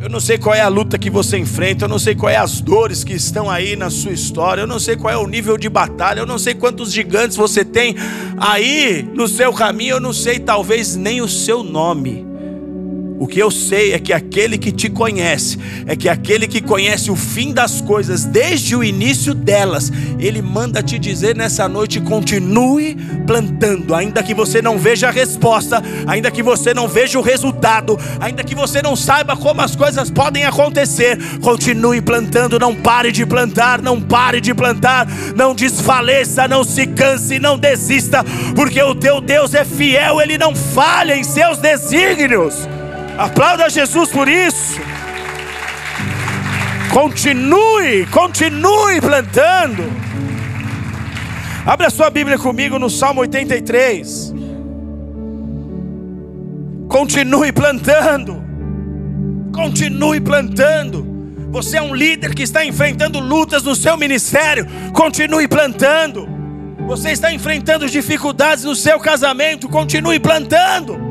Eu 0.00 0.08
não 0.08 0.20
sei 0.20 0.38
qual 0.38 0.54
é 0.54 0.60
a 0.60 0.68
luta 0.68 0.96
que 0.96 1.10
você 1.10 1.38
enfrenta, 1.38 1.84
eu 1.84 1.88
não 1.88 1.98
sei 1.98 2.14
quais 2.14 2.36
é 2.36 2.38
as 2.38 2.60
dores 2.60 3.02
que 3.02 3.14
estão 3.14 3.50
aí 3.50 3.74
na 3.74 3.90
sua 3.90 4.12
história, 4.12 4.60
eu 4.60 4.66
não 4.66 4.78
sei 4.78 4.96
qual 4.96 5.12
é 5.12 5.16
o 5.16 5.26
nível 5.26 5.58
de 5.58 5.68
batalha, 5.68 6.20
eu 6.20 6.26
não 6.26 6.38
sei 6.38 6.54
quantos 6.54 6.92
gigantes 6.92 7.36
você 7.36 7.64
tem 7.64 7.96
aí 8.36 9.02
no 9.12 9.26
seu 9.26 9.52
caminho, 9.52 9.96
eu 9.96 10.00
não 10.00 10.12
sei 10.12 10.38
talvez 10.38 10.94
nem 10.94 11.20
o 11.20 11.28
seu 11.28 11.64
nome. 11.64 12.27
O 13.18 13.26
que 13.26 13.40
eu 13.40 13.50
sei 13.50 13.92
é 13.92 13.98
que 13.98 14.12
aquele 14.12 14.56
que 14.56 14.70
te 14.70 14.88
conhece, 14.88 15.58
é 15.86 15.96
que 15.96 16.08
aquele 16.08 16.46
que 16.46 16.60
conhece 16.60 17.10
o 17.10 17.16
fim 17.16 17.52
das 17.52 17.80
coisas 17.80 18.24
desde 18.24 18.76
o 18.76 18.84
início 18.84 19.34
delas, 19.34 19.90
ele 20.20 20.40
manda 20.40 20.82
te 20.82 21.00
dizer 21.00 21.34
nessa 21.34 21.68
noite: 21.68 22.00
continue 22.00 22.94
plantando, 23.26 23.92
ainda 23.92 24.22
que 24.22 24.32
você 24.32 24.62
não 24.62 24.78
veja 24.78 25.08
a 25.08 25.10
resposta, 25.10 25.82
ainda 26.06 26.30
que 26.30 26.44
você 26.44 26.72
não 26.72 26.86
veja 26.86 27.18
o 27.18 27.22
resultado, 27.22 27.98
ainda 28.20 28.44
que 28.44 28.54
você 28.54 28.80
não 28.80 28.94
saiba 28.94 29.36
como 29.36 29.62
as 29.62 29.74
coisas 29.74 30.10
podem 30.10 30.44
acontecer, 30.44 31.18
continue 31.40 32.00
plantando, 32.00 32.56
não 32.56 32.72
pare 32.72 33.10
de 33.10 33.26
plantar, 33.26 33.82
não 33.82 34.00
pare 34.00 34.40
de 34.40 34.54
plantar, 34.54 35.08
não 35.34 35.56
desfaleça, 35.56 36.46
não 36.46 36.62
se 36.62 36.86
canse, 36.86 37.40
não 37.40 37.58
desista, 37.58 38.24
porque 38.54 38.80
o 38.80 38.94
teu 38.94 39.20
Deus 39.20 39.54
é 39.54 39.64
fiel, 39.64 40.20
ele 40.20 40.38
não 40.38 40.54
falha 40.54 41.16
em 41.16 41.24
seus 41.24 41.58
desígnios. 41.58 42.68
Aplauda 43.18 43.68
Jesus 43.68 44.10
por 44.10 44.28
isso. 44.28 44.80
Continue, 46.92 48.06
continue 48.12 49.00
plantando. 49.00 49.82
Abra 51.66 51.90
sua 51.90 52.10
Bíblia 52.10 52.38
comigo 52.38 52.78
no 52.78 52.88
Salmo 52.88 53.22
83. 53.22 54.32
Continue 56.88 57.50
plantando. 57.50 58.40
Continue 59.52 60.20
plantando. 60.20 61.04
Você 61.50 61.78
é 61.78 61.82
um 61.82 61.92
líder 61.92 62.36
que 62.36 62.44
está 62.44 62.64
enfrentando 62.64 63.18
lutas 63.18 63.64
no 63.64 63.74
seu 63.74 63.96
ministério. 63.96 64.64
Continue 64.92 65.48
plantando. 65.48 66.28
Você 66.86 67.10
está 67.10 67.32
enfrentando 67.32 67.88
dificuldades 67.88 68.62
no 68.62 68.76
seu 68.76 69.00
casamento. 69.00 69.68
Continue 69.68 70.20
plantando. 70.20 71.07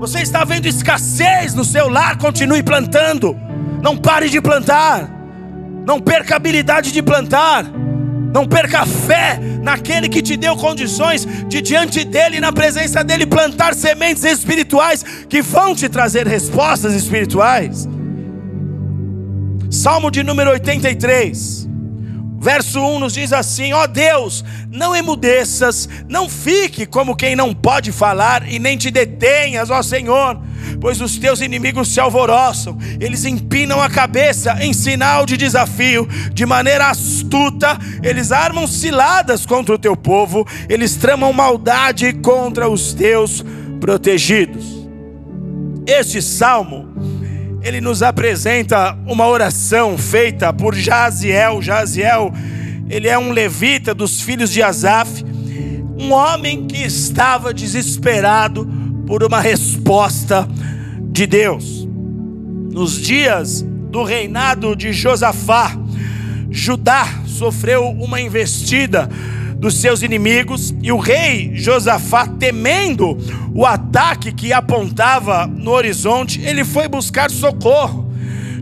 Você 0.00 0.20
está 0.20 0.44
vendo 0.44 0.64
escassez 0.66 1.52
no 1.52 1.62
seu 1.62 1.86
lar, 1.86 2.16
continue 2.16 2.62
plantando. 2.62 3.38
Não 3.82 3.98
pare 3.98 4.30
de 4.30 4.40
plantar. 4.40 5.06
Não 5.86 6.00
perca 6.00 6.34
a 6.34 6.36
habilidade 6.38 6.90
de 6.90 7.02
plantar. 7.02 7.66
Não 8.32 8.46
perca 8.46 8.80
a 8.80 8.86
fé 8.86 9.38
naquele 9.62 10.08
que 10.08 10.22
te 10.22 10.38
deu 10.38 10.56
condições 10.56 11.28
de 11.48 11.60
diante 11.60 12.02
dele, 12.02 12.40
na 12.40 12.50
presença 12.50 13.04
dele, 13.04 13.26
plantar 13.26 13.74
sementes 13.74 14.24
espirituais 14.24 15.04
que 15.28 15.42
vão 15.42 15.74
te 15.74 15.86
trazer 15.86 16.26
respostas 16.26 16.94
espirituais. 16.94 17.86
Salmo 19.70 20.10
de 20.10 20.22
número 20.22 20.50
83. 20.50 21.68
Verso 22.40 22.80
1 22.80 23.00
nos 23.00 23.12
diz 23.12 23.34
assim: 23.34 23.74
Ó 23.74 23.82
oh 23.82 23.86
Deus, 23.86 24.42
não 24.70 24.96
emudeças, 24.96 25.86
não 26.08 26.26
fique 26.26 26.86
como 26.86 27.14
quem 27.14 27.36
não 27.36 27.54
pode 27.54 27.92
falar, 27.92 28.50
e 28.50 28.58
nem 28.58 28.78
te 28.78 28.90
detenhas, 28.90 29.68
ó 29.68 29.82
Senhor, 29.82 30.40
pois 30.80 31.02
os 31.02 31.18
teus 31.18 31.42
inimigos 31.42 31.88
se 31.88 32.00
alvoroçam, 32.00 32.78
eles 32.98 33.26
empinam 33.26 33.78
a 33.78 33.90
cabeça 33.90 34.56
em 34.64 34.72
sinal 34.72 35.26
de 35.26 35.36
desafio, 35.36 36.08
de 36.32 36.46
maneira 36.46 36.88
astuta, 36.88 37.78
eles 38.02 38.32
armam 38.32 38.66
ciladas 38.66 39.44
contra 39.44 39.74
o 39.74 39.78
teu 39.78 39.94
povo, 39.94 40.46
eles 40.66 40.96
tramam 40.96 41.34
maldade 41.34 42.10
contra 42.14 42.70
os 42.70 42.94
teus 42.94 43.44
protegidos. 43.78 44.64
Este 45.86 46.22
salmo 46.22 46.88
ele 47.62 47.80
nos 47.80 48.02
apresenta 48.02 48.96
uma 49.06 49.26
oração 49.26 49.98
feita 49.98 50.52
por 50.52 50.74
Jaziel. 50.74 51.60
Jaziel, 51.60 52.32
ele 52.88 53.06
é 53.08 53.18
um 53.18 53.32
levita 53.32 53.94
dos 53.94 54.20
filhos 54.22 54.50
de 54.50 54.62
Asaf, 54.62 55.24
um 55.98 56.12
homem 56.12 56.66
que 56.66 56.82
estava 56.82 57.52
desesperado 57.52 58.68
por 59.06 59.22
uma 59.22 59.40
resposta 59.40 60.48
de 61.10 61.26
Deus. 61.26 61.86
Nos 62.72 62.98
dias 62.98 63.62
do 63.62 64.04
reinado 64.04 64.74
de 64.74 64.92
Josafá, 64.92 65.76
Judá 66.50 67.06
sofreu 67.26 67.90
uma 67.90 68.20
investida 68.20 69.08
dos 69.60 69.74
seus 69.74 70.02
inimigos, 70.02 70.74
e 70.82 70.90
o 70.90 70.96
rei 70.96 71.52
Josafá, 71.54 72.26
temendo 72.26 73.18
o 73.54 73.66
ataque 73.66 74.32
que 74.32 74.54
apontava 74.54 75.46
no 75.46 75.70
horizonte, 75.70 76.40
ele 76.40 76.64
foi 76.64 76.88
buscar 76.88 77.30
socorro. 77.30 78.10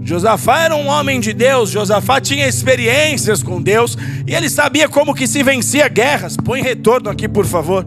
Josafá 0.02 0.64
era 0.64 0.74
um 0.74 0.88
homem 0.88 1.20
de 1.20 1.32
Deus, 1.32 1.70
Josafá 1.70 2.20
tinha 2.20 2.48
experiências 2.48 3.44
com 3.44 3.62
Deus, 3.62 3.96
e 4.26 4.34
ele 4.34 4.50
sabia 4.50 4.88
como 4.88 5.14
que 5.14 5.28
se 5.28 5.40
vencia 5.44 5.86
guerras. 5.86 6.36
Põe 6.36 6.62
retorno 6.62 7.08
aqui, 7.08 7.28
por 7.28 7.46
favor. 7.46 7.86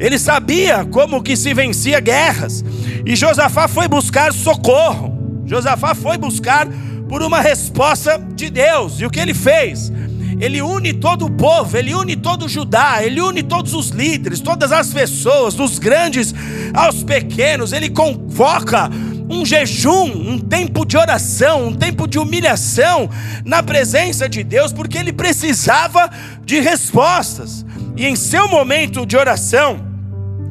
Ele 0.00 0.18
sabia 0.18 0.84
como 0.84 1.22
que 1.22 1.36
se 1.36 1.54
vencia 1.54 2.00
guerras. 2.00 2.64
E 3.06 3.14
Josafá 3.14 3.68
foi 3.68 3.86
buscar 3.86 4.32
socorro. 4.32 5.16
Josafá 5.46 5.94
foi 5.94 6.18
buscar 6.18 6.66
por 7.08 7.22
uma 7.22 7.40
resposta 7.40 8.18
de 8.34 8.50
Deus. 8.50 9.00
E 9.00 9.06
o 9.06 9.10
que 9.10 9.20
ele 9.20 9.34
fez? 9.34 9.92
Ele 10.40 10.62
une 10.62 10.92
todo 10.94 11.26
o 11.26 11.30
povo, 11.30 11.76
ele 11.76 11.94
une 11.94 12.16
todo 12.16 12.48
Judá, 12.48 13.02
ele 13.02 13.20
une 13.20 13.42
todos 13.42 13.74
os 13.74 13.88
líderes, 13.88 14.40
todas 14.40 14.72
as 14.72 14.92
pessoas, 14.92 15.54
dos 15.54 15.78
grandes 15.78 16.34
aos 16.72 17.02
pequenos, 17.02 17.72
ele 17.72 17.90
convoca 17.90 18.90
um 19.30 19.44
jejum, 19.44 20.06
um 20.06 20.38
tempo 20.38 20.86
de 20.86 20.96
oração, 20.96 21.68
um 21.68 21.74
tempo 21.74 22.06
de 22.06 22.18
humilhação 22.18 23.10
na 23.44 23.62
presença 23.62 24.28
de 24.28 24.42
Deus, 24.42 24.72
porque 24.72 24.96
ele 24.96 25.12
precisava 25.12 26.10
de 26.44 26.60
respostas. 26.60 27.64
E 27.96 28.06
em 28.06 28.16
seu 28.16 28.48
momento 28.48 29.04
de 29.04 29.16
oração, 29.16 29.84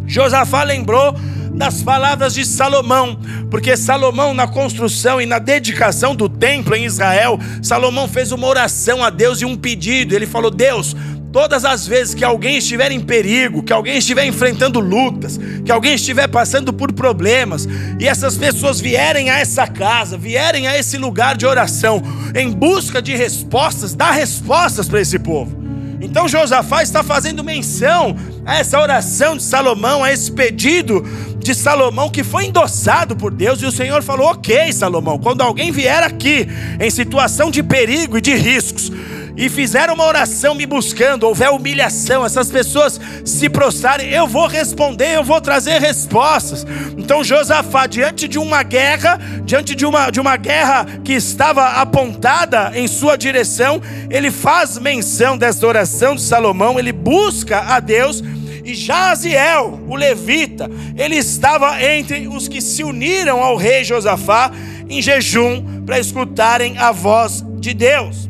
Josafá 0.06 0.64
lembrou 0.64 1.16
das 1.52 1.82
palavras 1.82 2.34
de 2.34 2.46
Salomão, 2.46 3.20
porque 3.50 3.76
Salomão, 3.78 4.34
na 4.34 4.48
construção 4.48 5.20
e 5.20 5.26
na 5.26 5.40
dedicação 5.40 6.16
do 6.16 6.30
templo 6.30 6.76
em 6.76 6.86
Israel, 6.86 7.40
Salomão 7.62 8.08
fez 8.08 8.32
uma 8.32 8.48
oração 8.48 9.04
a 9.04 9.10
Deus 9.10 9.42
e 9.42 9.46
um 9.46 9.56
pedido. 9.56 10.14
Ele 10.14 10.26
falou: 10.26 10.52
Deus, 10.52 10.96
todas 11.32 11.66
as 11.66 11.86
vezes 11.86 12.14
que 12.14 12.24
alguém 12.24 12.58
estiver 12.58 12.92
em 12.92 13.00
perigo, 13.00 13.62
que 13.62 13.74
alguém 13.74 13.98
estiver 13.98 14.26
enfrentando 14.26 14.80
lutas, 14.80 15.40
que 15.64 15.72
alguém 15.72 15.96
estiver 15.96 16.28
passando 16.28 16.74
por 16.74 16.92
problemas, 16.92 17.68
e 18.00 18.08
essas 18.08 18.38
pessoas 18.38 18.80
vierem 18.80 19.30
a 19.30 19.40
essa 19.40 19.68
casa, 19.68 20.18
vierem 20.18 20.68
a 20.68 20.78
esse 20.78 20.98
lugar 20.98 21.38
de 21.38 21.46
oração, 21.46 22.02
em 22.36 22.52
busca 22.52 23.02
de 23.02 23.16
respostas, 23.16 23.94
dá 23.94 24.12
respostas 24.12 24.88
para 24.88 25.02
esse 25.02 25.20
povo. 25.20 25.68
Então 26.00 26.28
Josafá 26.28 26.84
está 26.84 27.04
fazendo 27.04 27.44
menção 27.44 28.16
a 28.46 28.58
essa 28.58 28.80
oração 28.80 29.36
de 29.36 29.44
Salomão, 29.44 30.04
a 30.04 30.12
esse 30.12 30.32
pedido 30.32 31.04
de 31.48 31.56
Salomão 31.56 32.10
que 32.10 32.26
foi 32.26 32.48
endossado 32.48 33.16
por 33.16 33.32
Deus, 33.32 33.62
e 33.62 33.66
o 33.66 33.72
Senhor 33.72 34.04
falou: 34.04 34.32
Ok, 34.32 34.74
Salomão, 34.74 35.18
quando 35.18 35.42
alguém 35.42 35.72
vier 35.72 36.04
aqui 36.04 36.46
em 36.78 36.90
situação 36.90 37.50
de 37.50 37.64
perigo 37.64 38.18
e 38.18 38.22
de 38.22 38.36
riscos, 38.36 38.92
e 39.38 39.48
fizer 39.48 39.90
uma 39.90 40.04
oração 40.04 40.54
me 40.54 40.66
buscando, 40.66 41.24
houver 41.24 41.50
humilhação, 41.50 42.26
essas 42.26 42.52
pessoas 42.52 43.00
se 43.24 43.48
prostrarem, 43.48 44.10
eu 44.10 44.28
vou 44.28 44.46
responder, 44.46 45.16
eu 45.16 45.24
vou 45.24 45.40
trazer 45.40 45.80
respostas. 45.80 46.66
Então 46.98 47.24
Josafá, 47.24 47.88
diante 47.88 48.28
de 48.28 48.38
uma 48.38 48.62
guerra, 48.62 49.18
diante 49.46 49.74
de 49.74 49.86
uma, 49.86 50.10
de 50.10 50.20
uma 50.20 50.36
guerra 50.36 50.86
que 51.02 51.14
estava 51.14 51.66
apontada 51.80 52.74
em 52.76 52.88
sua 52.90 53.16
direção, 53.16 53.82
ele 54.10 54.32
faz 54.32 54.78
menção 54.80 55.38
dessa 55.38 55.66
oração 55.66 56.14
de 56.16 56.24
Salomão, 56.24 56.78
ele 56.78 56.92
busca 56.92 57.60
a 57.60 57.80
Deus. 57.80 58.22
E 58.68 58.76
Jaziel, 58.76 59.80
o 59.88 59.96
levita, 59.96 60.70
ele 60.98 61.16
estava 61.16 61.82
entre 61.82 62.28
os 62.28 62.50
que 62.50 62.60
se 62.60 62.84
uniram 62.84 63.42
ao 63.42 63.56
rei 63.56 63.82
Josafá 63.82 64.52
em 64.90 65.02
jejum 65.02 65.86
para 65.86 65.98
escutarem 65.98 66.78
a 66.78 66.92
voz 66.92 67.46
de 67.62 67.74
Deus. 67.74 68.30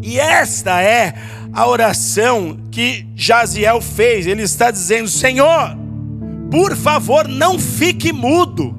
E 0.00 0.18
esta 0.18 0.82
é 0.82 1.12
a 1.52 1.66
oração 1.66 2.58
que 2.70 3.06
Jaziel 3.14 3.82
fez. 3.82 4.26
Ele 4.26 4.40
está 4.40 4.70
dizendo: 4.70 5.10
Senhor, 5.10 5.76
por 6.50 6.74
favor, 6.74 7.28
não 7.28 7.58
fique 7.58 8.14
mudo. 8.14 8.74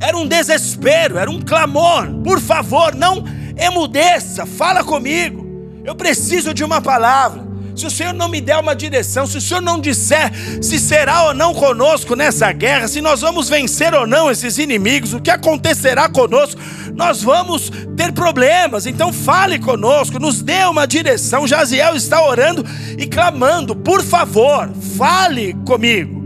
Era 0.00 0.16
um 0.16 0.26
desespero, 0.26 1.18
era 1.18 1.30
um 1.30 1.42
clamor. 1.42 2.08
Por 2.24 2.40
favor, 2.40 2.94
não 2.94 3.22
emudeça, 3.54 4.46
fala 4.46 4.82
comigo. 4.82 5.46
Eu 5.84 5.94
preciso 5.94 6.54
de 6.54 6.64
uma 6.64 6.80
palavra 6.80 7.49
se 7.80 7.86
o 7.86 7.90
Senhor 7.90 8.12
não 8.12 8.28
me 8.28 8.40
der 8.40 8.58
uma 8.58 8.76
direção, 8.76 9.26
se 9.26 9.38
o 9.38 9.40
Senhor 9.40 9.60
não 9.60 9.80
disser 9.80 10.30
se 10.60 10.78
será 10.78 11.24
ou 11.24 11.34
não 11.34 11.54
conosco 11.54 12.14
nessa 12.14 12.52
guerra, 12.52 12.86
se 12.86 13.00
nós 13.00 13.22
vamos 13.22 13.48
vencer 13.48 13.94
ou 13.94 14.06
não 14.06 14.30
esses 14.30 14.58
inimigos, 14.58 15.14
o 15.14 15.20
que 15.20 15.30
acontecerá 15.30 16.08
conosco, 16.08 16.60
nós 16.94 17.22
vamos 17.22 17.70
ter 17.96 18.12
problemas. 18.12 18.86
Então 18.86 19.12
fale 19.12 19.58
conosco, 19.58 20.18
nos 20.18 20.42
dê 20.42 20.64
uma 20.64 20.86
direção. 20.86 21.46
Jaziel 21.46 21.96
está 21.96 22.22
orando 22.22 22.64
e 22.98 23.06
clamando, 23.06 23.74
por 23.74 24.02
favor, 24.02 24.70
fale 24.98 25.54
comigo. 25.66 26.20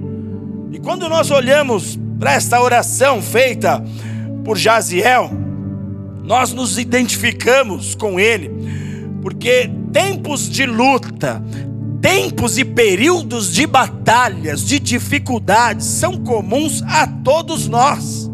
E 0.73 0.79
quando 0.79 1.09
nós 1.09 1.31
olhamos 1.31 1.99
para 2.19 2.35
esta 2.35 2.61
oração 2.61 3.23
feita 3.23 3.83
por 4.45 4.59
Jaziel, 4.59 5.31
nós 6.25 6.53
nos 6.53 6.79
identificamos 6.79 7.95
com 7.95 8.19
ele, 8.19 8.51
porque 9.23 9.71
tempos 9.95 10.51
de 10.51 10.67
luta, 10.67 11.41
tempos 12.03 12.59
e 12.59 12.65
períodos 12.65 13.53
de 13.53 13.65
batalhas, 13.65 14.67
de 14.67 14.81
dificuldades, 14.81 15.87
são 15.87 16.17
comuns 16.17 16.83
a 16.83 17.07
todos 17.07 17.69
nós. 17.69 18.29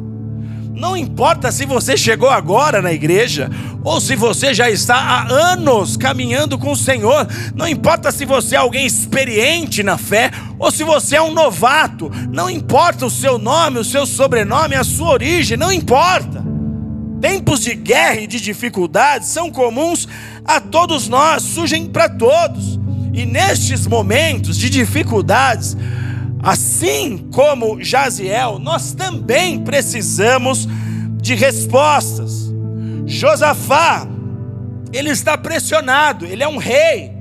Não 0.74 0.96
importa 0.96 1.52
se 1.52 1.66
você 1.66 1.98
chegou 1.98 2.30
agora 2.30 2.80
na 2.80 2.90
igreja 2.90 3.50
ou 3.84 4.00
se 4.00 4.16
você 4.16 4.54
já 4.54 4.70
está 4.70 4.96
há 4.96 5.28
anos 5.30 5.98
caminhando 5.98 6.58
com 6.58 6.72
o 6.72 6.76
Senhor, 6.76 7.28
não 7.54 7.68
importa 7.68 8.10
se 8.10 8.24
você 8.24 8.54
é 8.54 8.58
alguém 8.58 8.86
experiente 8.86 9.82
na 9.82 9.98
fé 9.98 10.30
ou 10.58 10.70
se 10.70 10.82
você 10.82 11.16
é 11.16 11.22
um 11.22 11.34
novato, 11.34 12.10
não 12.30 12.48
importa 12.48 13.04
o 13.04 13.10
seu 13.10 13.36
nome, 13.36 13.78
o 13.78 13.84
seu 13.84 14.06
sobrenome, 14.06 14.74
a 14.74 14.82
sua 14.82 15.10
origem, 15.10 15.58
não 15.58 15.70
importa. 15.70 16.49
Tempos 17.20 17.60
de 17.60 17.74
guerra 17.74 18.20
e 18.20 18.26
de 18.26 18.40
dificuldades 18.40 19.28
são 19.28 19.50
comuns 19.50 20.08
a 20.44 20.60
todos 20.60 21.08
nós, 21.08 21.42
surgem 21.42 21.86
para 21.86 22.08
todos. 22.08 22.78
E 23.12 23.26
nestes 23.26 23.86
momentos 23.86 24.56
de 24.56 24.70
dificuldades, 24.70 25.76
Assim 26.42 27.28
como 27.30 27.82
Jaziel, 27.82 28.58
nós 28.58 28.94
também 28.94 29.60
precisamos 29.60 30.66
de 31.20 31.34
respostas. 31.34 32.50
Josafá, 33.04 34.08
ele 34.90 35.10
está 35.10 35.36
pressionado, 35.36 36.24
ele 36.24 36.42
é 36.42 36.48
um 36.48 36.56
rei, 36.56 37.12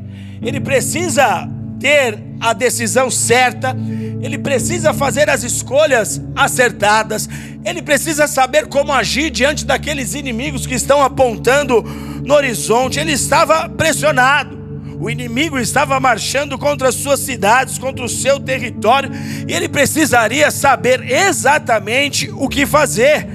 ele 0.42 0.62
precisa 0.62 1.50
ter 1.80 2.18
a 2.40 2.54
decisão 2.54 3.12
certa, 3.12 3.76
ele 4.22 4.38
precisa 4.38 4.94
fazer 4.94 5.30
as 5.30 5.44
escolhas 5.44 6.22
acertadas, 6.36 7.30
ele 7.64 7.82
precisa 7.82 8.28
saber 8.28 8.68
como 8.68 8.92
agir 8.92 9.30
diante 9.30 9.66
daqueles 9.66 10.14
inimigos 10.14 10.66
que 10.66 10.76
estão 10.76 11.02
apontando 11.02 11.82
no 12.26 12.34
horizonte. 12.34 13.00
Ele 13.00 13.14
estava 13.14 13.70
pressionado. 13.70 14.60
O 15.00 15.10
inimigo 15.10 15.58
estava 15.58 15.98
marchando 15.98 16.58
contra 16.58 16.90
as 16.90 16.96
suas 16.96 17.22
cidades, 17.22 17.78
contra 17.78 18.04
o 18.04 18.10
seu 18.10 18.38
território, 18.38 19.10
e 19.48 19.54
ele 19.54 19.70
precisaria 19.70 20.52
saber 20.52 21.10
exatamente 21.10 22.30
o 22.34 22.50
que 22.50 22.66
fazer 22.66 23.26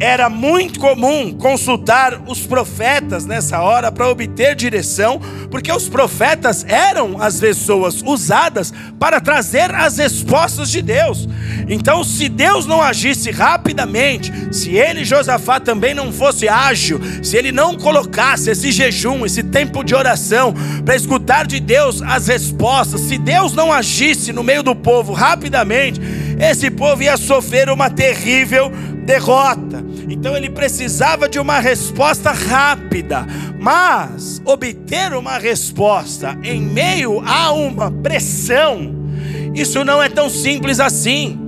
era 0.00 0.30
muito 0.30 0.80
comum 0.80 1.30
consultar 1.30 2.22
os 2.26 2.46
profetas 2.46 3.26
nessa 3.26 3.60
hora 3.60 3.92
para 3.92 4.08
obter 4.08 4.54
direção, 4.54 5.20
porque 5.50 5.70
os 5.70 5.90
profetas 5.90 6.64
eram 6.66 7.20
as 7.20 7.38
pessoas 7.38 8.02
usadas 8.02 8.72
para 8.98 9.20
trazer 9.20 9.74
as 9.74 9.98
respostas 9.98 10.70
de 10.70 10.80
Deus. 10.80 11.28
Então, 11.68 12.02
se 12.02 12.30
Deus 12.30 12.64
não 12.64 12.80
agisse 12.80 13.30
rapidamente, 13.30 14.32
se 14.50 14.74
ele, 14.74 15.04
Josafá, 15.04 15.60
também 15.60 15.92
não 15.92 16.10
fosse 16.10 16.48
ágil, 16.48 16.98
se 17.22 17.36
ele 17.36 17.52
não 17.52 17.76
colocasse 17.76 18.50
esse 18.50 18.72
jejum, 18.72 19.26
esse 19.26 19.42
tempo 19.42 19.84
de 19.84 19.94
oração 19.94 20.54
para 20.82 20.96
escutar 20.96 21.46
de 21.46 21.60
Deus 21.60 22.00
as 22.00 22.26
respostas, 22.26 23.02
se 23.02 23.18
Deus 23.18 23.52
não 23.52 23.70
agisse 23.70 24.32
no 24.32 24.42
meio 24.42 24.62
do 24.62 24.74
povo 24.74 25.12
rapidamente, 25.12 26.00
esse 26.40 26.70
povo 26.70 27.02
ia 27.02 27.18
sofrer 27.18 27.68
uma 27.68 27.90
terrível 27.90 28.72
derrota. 29.10 29.84
Então 30.08 30.36
ele 30.36 30.48
precisava 30.48 31.28
de 31.28 31.40
uma 31.40 31.58
resposta 31.58 32.30
rápida, 32.30 33.26
mas 33.58 34.40
obter 34.44 35.12
uma 35.14 35.36
resposta 35.36 36.38
em 36.44 36.60
meio 36.60 37.20
a 37.26 37.52
uma 37.52 37.90
pressão, 37.90 38.94
isso 39.52 39.84
não 39.84 40.00
é 40.00 40.08
tão 40.08 40.30
simples 40.30 40.78
assim. 40.78 41.38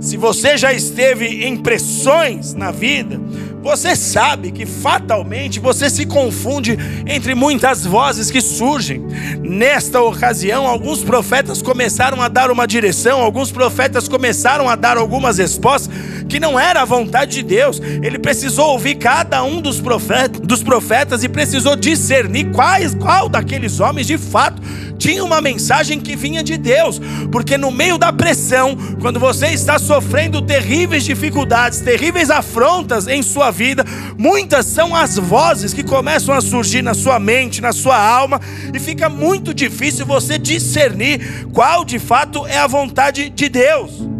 Se 0.00 0.16
você 0.16 0.56
já 0.56 0.72
esteve 0.72 1.44
em 1.44 1.56
pressões 1.58 2.54
na 2.54 2.72
vida, 2.72 3.20
você 3.62 3.94
sabe 3.94 4.50
que 4.50 4.64
fatalmente 4.64 5.60
você 5.60 5.90
se 5.90 6.06
confunde 6.06 6.78
entre 7.06 7.34
muitas 7.34 7.84
vozes 7.84 8.30
que 8.30 8.40
surgem. 8.40 9.02
Nesta 9.42 10.00
ocasião, 10.00 10.66
alguns 10.66 11.02
profetas 11.02 11.60
começaram 11.60 12.22
a 12.22 12.28
dar 12.28 12.50
uma 12.50 12.66
direção, 12.66 13.20
alguns 13.20 13.52
profetas 13.52 14.08
começaram 14.08 14.68
a 14.68 14.74
dar 14.74 14.96
algumas 14.96 15.36
respostas 15.36 15.94
que 16.30 16.40
não 16.40 16.58
era 16.58 16.80
a 16.80 16.84
vontade 16.84 17.32
de 17.32 17.42
Deus. 17.42 17.80
Ele 17.80 18.18
precisou 18.18 18.70
ouvir 18.70 18.94
cada 18.94 19.42
um 19.42 19.60
dos 19.60 19.80
profetas, 19.80 20.40
dos 20.40 20.62
profetas 20.62 21.24
e 21.24 21.28
precisou 21.28 21.76
discernir 21.76 22.52
quais, 22.52 22.94
qual 22.94 23.28
daqueles 23.28 23.80
homens 23.80 24.06
de 24.06 24.16
fato 24.16 24.62
tinha 24.96 25.24
uma 25.24 25.40
mensagem 25.40 25.98
que 25.98 26.14
vinha 26.14 26.42
de 26.42 26.58
Deus, 26.58 27.00
porque 27.32 27.56
no 27.56 27.70
meio 27.70 27.96
da 27.96 28.12
pressão, 28.12 28.76
quando 29.00 29.18
você 29.18 29.46
está 29.46 29.78
sofrendo 29.78 30.42
terríveis 30.42 31.04
dificuldades, 31.04 31.80
terríveis 31.80 32.30
afrontas 32.30 33.08
em 33.08 33.22
sua 33.22 33.50
vida, 33.50 33.82
muitas 34.18 34.66
são 34.66 34.94
as 34.94 35.16
vozes 35.16 35.72
que 35.72 35.82
começam 35.82 36.34
a 36.34 36.42
surgir 36.42 36.82
na 36.82 36.92
sua 36.92 37.18
mente, 37.18 37.62
na 37.62 37.72
sua 37.72 37.98
alma, 37.98 38.38
e 38.74 38.78
fica 38.78 39.08
muito 39.08 39.54
difícil 39.54 40.04
você 40.04 40.38
discernir 40.38 41.46
qual 41.50 41.82
de 41.82 41.98
fato 41.98 42.46
é 42.46 42.58
a 42.58 42.66
vontade 42.66 43.30
de 43.30 43.48
Deus. 43.48 44.19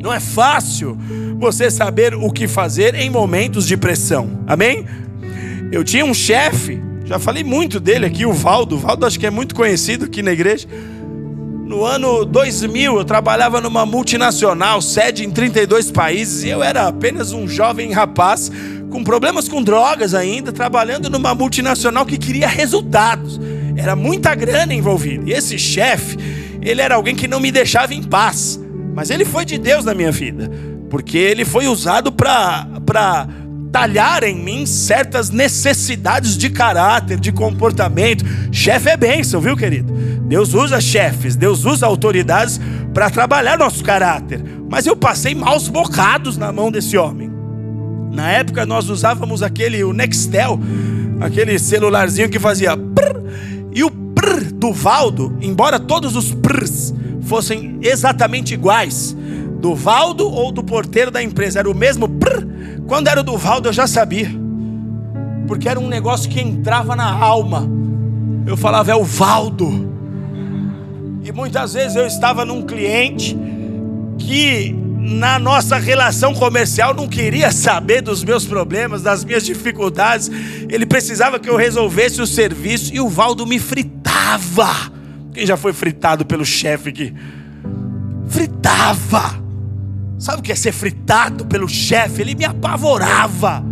Não 0.00 0.12
é 0.12 0.20
fácil 0.20 0.96
você 1.38 1.70
saber 1.70 2.14
o 2.14 2.30
que 2.30 2.46
fazer 2.46 2.94
em 2.94 3.10
momentos 3.10 3.66
de 3.66 3.76
pressão. 3.76 4.44
Amém? 4.46 4.84
Eu 5.70 5.84
tinha 5.84 6.04
um 6.04 6.14
chefe 6.14 6.80
já 7.08 7.18
falei 7.18 7.42
muito 7.42 7.80
dele 7.80 8.04
aqui, 8.04 8.26
o 8.26 8.34
Valdo. 8.34 8.76
O 8.76 8.78
Valdo 8.78 9.06
acho 9.06 9.18
que 9.18 9.26
é 9.26 9.30
muito 9.30 9.54
conhecido 9.54 10.04
aqui 10.04 10.20
na 10.20 10.30
igreja. 10.30 10.68
No 11.64 11.82
ano 11.82 12.22
2000, 12.22 12.98
eu 12.98 13.04
trabalhava 13.04 13.62
numa 13.62 13.86
multinacional, 13.86 14.82
sede 14.82 15.24
em 15.24 15.30
32 15.30 15.90
países, 15.90 16.44
e 16.44 16.50
eu 16.50 16.62
era 16.62 16.86
apenas 16.86 17.32
um 17.32 17.48
jovem 17.48 17.92
rapaz 17.92 18.52
com 18.90 19.02
problemas 19.02 19.48
com 19.48 19.62
drogas 19.62 20.12
ainda, 20.12 20.52
trabalhando 20.52 21.08
numa 21.08 21.34
multinacional 21.34 22.04
que 22.04 22.18
queria 22.18 22.46
resultados. 22.46 23.40
Era 23.74 23.96
muita 23.96 24.34
grana 24.34 24.74
envolvida. 24.74 25.30
E 25.30 25.32
esse 25.32 25.58
chefe, 25.58 26.18
ele 26.60 26.82
era 26.82 26.94
alguém 26.94 27.14
que 27.14 27.26
não 27.26 27.40
me 27.40 27.50
deixava 27.50 27.94
em 27.94 28.02
paz. 28.02 28.60
Mas 28.98 29.10
ele 29.10 29.24
foi 29.24 29.44
de 29.44 29.56
Deus 29.58 29.84
na 29.84 29.94
minha 29.94 30.10
vida, 30.10 30.50
porque 30.90 31.16
ele 31.16 31.44
foi 31.44 31.68
usado 31.68 32.10
para 32.10 33.28
talhar 33.70 34.24
em 34.24 34.34
mim 34.34 34.66
certas 34.66 35.30
necessidades 35.30 36.36
de 36.36 36.50
caráter, 36.50 37.16
de 37.16 37.30
comportamento. 37.30 38.24
Chefe 38.50 38.90
é 38.90 38.96
bênção, 38.96 39.40
viu, 39.40 39.56
querido? 39.56 39.92
Deus 40.22 40.52
usa 40.52 40.80
chefes, 40.80 41.36
Deus 41.36 41.64
usa 41.64 41.86
autoridades 41.86 42.60
para 42.92 43.08
trabalhar 43.08 43.56
nosso 43.56 43.84
caráter. 43.84 44.42
Mas 44.68 44.84
eu 44.84 44.96
passei 44.96 45.32
maus 45.32 45.68
bocados 45.68 46.36
na 46.36 46.50
mão 46.50 46.68
desse 46.68 46.98
homem. 46.98 47.30
Na 48.10 48.32
época 48.32 48.66
nós 48.66 48.88
usávamos 48.88 49.44
aquele 49.44 49.84
o 49.84 49.92
Nextel, 49.92 50.58
aquele 51.20 51.56
celularzinho 51.60 52.28
que 52.28 52.40
fazia 52.40 52.76
e 53.72 53.84
o 53.84 53.92
prr 53.92 54.52
do 54.54 54.72
Valdo, 54.72 55.38
embora 55.40 55.78
todos 55.78 56.16
os 56.16 56.34
prrs 56.34 56.92
fossem 57.28 57.78
exatamente 57.82 58.54
iguais, 58.54 59.16
do 59.60 59.74
Valdo 59.74 60.28
ou 60.28 60.50
do 60.50 60.64
porteiro 60.64 61.10
da 61.10 61.22
empresa, 61.22 61.58
era 61.58 61.70
o 61.70 61.74
mesmo 61.74 62.08
quando 62.88 63.08
era 63.08 63.20
o 63.20 63.22
do 63.22 63.36
Valdo 63.36 63.68
eu 63.68 63.72
já 63.72 63.86
sabia. 63.86 64.30
Porque 65.46 65.68
era 65.68 65.78
um 65.78 65.88
negócio 65.88 66.28
que 66.30 66.40
entrava 66.40 66.96
na 66.96 67.12
alma. 67.12 67.68
Eu 68.46 68.56
falava, 68.56 68.90
é 68.90 68.94
o 68.94 69.04
Valdo. 69.04 69.92
E 71.22 71.30
muitas 71.30 71.74
vezes 71.74 71.96
eu 71.96 72.06
estava 72.06 72.46
num 72.46 72.62
cliente 72.62 73.36
que 74.18 74.74
na 74.98 75.38
nossa 75.38 75.76
relação 75.76 76.34
comercial 76.34 76.94
não 76.94 77.06
queria 77.06 77.52
saber 77.52 78.00
dos 78.00 78.24
meus 78.24 78.46
problemas, 78.46 79.02
das 79.02 79.22
minhas 79.22 79.44
dificuldades. 79.44 80.30
Ele 80.70 80.86
precisava 80.86 81.38
que 81.38 81.48
eu 81.48 81.56
resolvesse 81.56 82.22
o 82.22 82.26
serviço 82.26 82.94
e 82.94 83.00
o 83.00 83.08
Valdo 83.08 83.46
me 83.46 83.58
fritava. 83.58 84.97
Quem 85.32 85.46
já 85.46 85.56
foi 85.56 85.72
fritado 85.72 86.24
pelo 86.24 86.44
chefe 86.44 86.88
aqui? 86.88 87.14
Fritava. 88.28 89.42
Sabe 90.18 90.40
o 90.40 90.42
que 90.42 90.52
é 90.52 90.54
ser 90.54 90.72
fritado 90.72 91.46
pelo 91.46 91.68
chefe? 91.68 92.22
Ele 92.22 92.34
me 92.34 92.44
apavorava. 92.44 93.64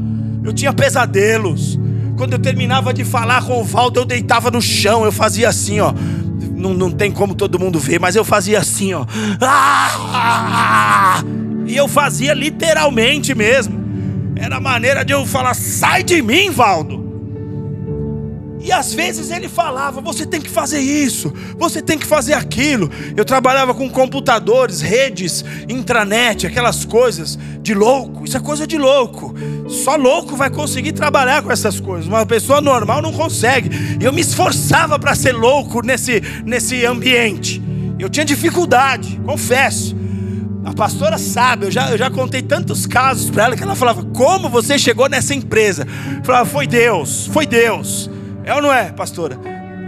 Eu 0.44 0.52
tinha 0.52 0.72
pesadelos. 0.72 1.78
Quando 2.16 2.34
eu 2.34 2.38
terminava 2.38 2.94
de 2.94 3.04
falar 3.04 3.44
com 3.44 3.60
o 3.60 3.64
Valdo, 3.64 4.00
eu 4.00 4.04
deitava 4.04 4.50
no 4.50 4.62
chão. 4.62 5.04
Eu 5.04 5.12
fazia 5.12 5.48
assim, 5.48 5.80
ó. 5.80 5.92
Não, 6.54 6.72
não 6.72 6.90
tem 6.90 7.10
como 7.10 7.34
todo 7.34 7.58
mundo 7.58 7.78
ver, 7.78 8.00
mas 8.00 8.16
eu 8.16 8.24
fazia 8.24 8.58
assim, 8.58 8.94
ó. 8.94 9.04
Ah! 9.40 11.22
E 11.66 11.76
eu 11.76 11.88
fazia 11.88 12.32
literalmente 12.32 13.34
mesmo. 13.34 13.84
Era 14.36 14.56
a 14.56 14.60
maneira 14.60 15.04
de 15.04 15.12
eu 15.12 15.26
falar: 15.26 15.54
sai 15.54 16.02
de 16.02 16.22
mim, 16.22 16.50
Valdo. 16.50 17.05
E 18.66 18.72
às 18.72 18.92
vezes 18.92 19.30
ele 19.30 19.48
falava: 19.48 20.00
você 20.00 20.26
tem 20.26 20.40
que 20.40 20.50
fazer 20.50 20.80
isso, 20.80 21.32
você 21.56 21.80
tem 21.80 21.96
que 21.96 22.04
fazer 22.04 22.32
aquilo. 22.32 22.90
Eu 23.16 23.24
trabalhava 23.24 23.72
com 23.72 23.88
computadores, 23.88 24.80
redes, 24.80 25.44
intranet, 25.68 26.48
aquelas 26.48 26.84
coisas 26.84 27.38
de 27.62 27.72
louco. 27.72 28.24
Isso 28.24 28.36
é 28.36 28.40
coisa 28.40 28.66
de 28.66 28.76
louco. 28.76 29.32
Só 29.68 29.94
louco 29.94 30.34
vai 30.34 30.50
conseguir 30.50 30.90
trabalhar 30.90 31.42
com 31.42 31.52
essas 31.52 31.78
coisas. 31.78 32.08
Uma 32.08 32.26
pessoa 32.26 32.60
normal 32.60 33.00
não 33.00 33.12
consegue. 33.12 33.70
E 34.00 34.04
eu 34.04 34.12
me 34.12 34.20
esforçava 34.20 34.98
para 34.98 35.14
ser 35.14 35.32
louco 35.32 35.80
nesse, 35.80 36.20
nesse 36.44 36.84
ambiente. 36.84 37.62
Eu 38.00 38.08
tinha 38.08 38.24
dificuldade, 38.24 39.20
confesso. 39.24 39.94
A 40.64 40.72
pastora 40.72 41.18
sabe, 41.18 41.66
eu 41.66 41.70
já, 41.70 41.92
eu 41.92 41.96
já 41.96 42.10
contei 42.10 42.42
tantos 42.42 42.84
casos 42.84 43.30
para 43.30 43.44
ela 43.44 43.56
que 43.56 43.62
ela 43.62 43.76
falava: 43.76 44.02
Como 44.06 44.48
você 44.48 44.76
chegou 44.76 45.08
nessa 45.08 45.32
empresa? 45.32 45.86
Eu 46.18 46.24
falava: 46.24 46.46
Foi 46.46 46.66
Deus, 46.66 47.28
foi 47.28 47.46
Deus. 47.46 48.10
É 48.46 48.54
ou 48.54 48.62
não 48.62 48.72
é, 48.72 48.92
pastora? 48.92 49.36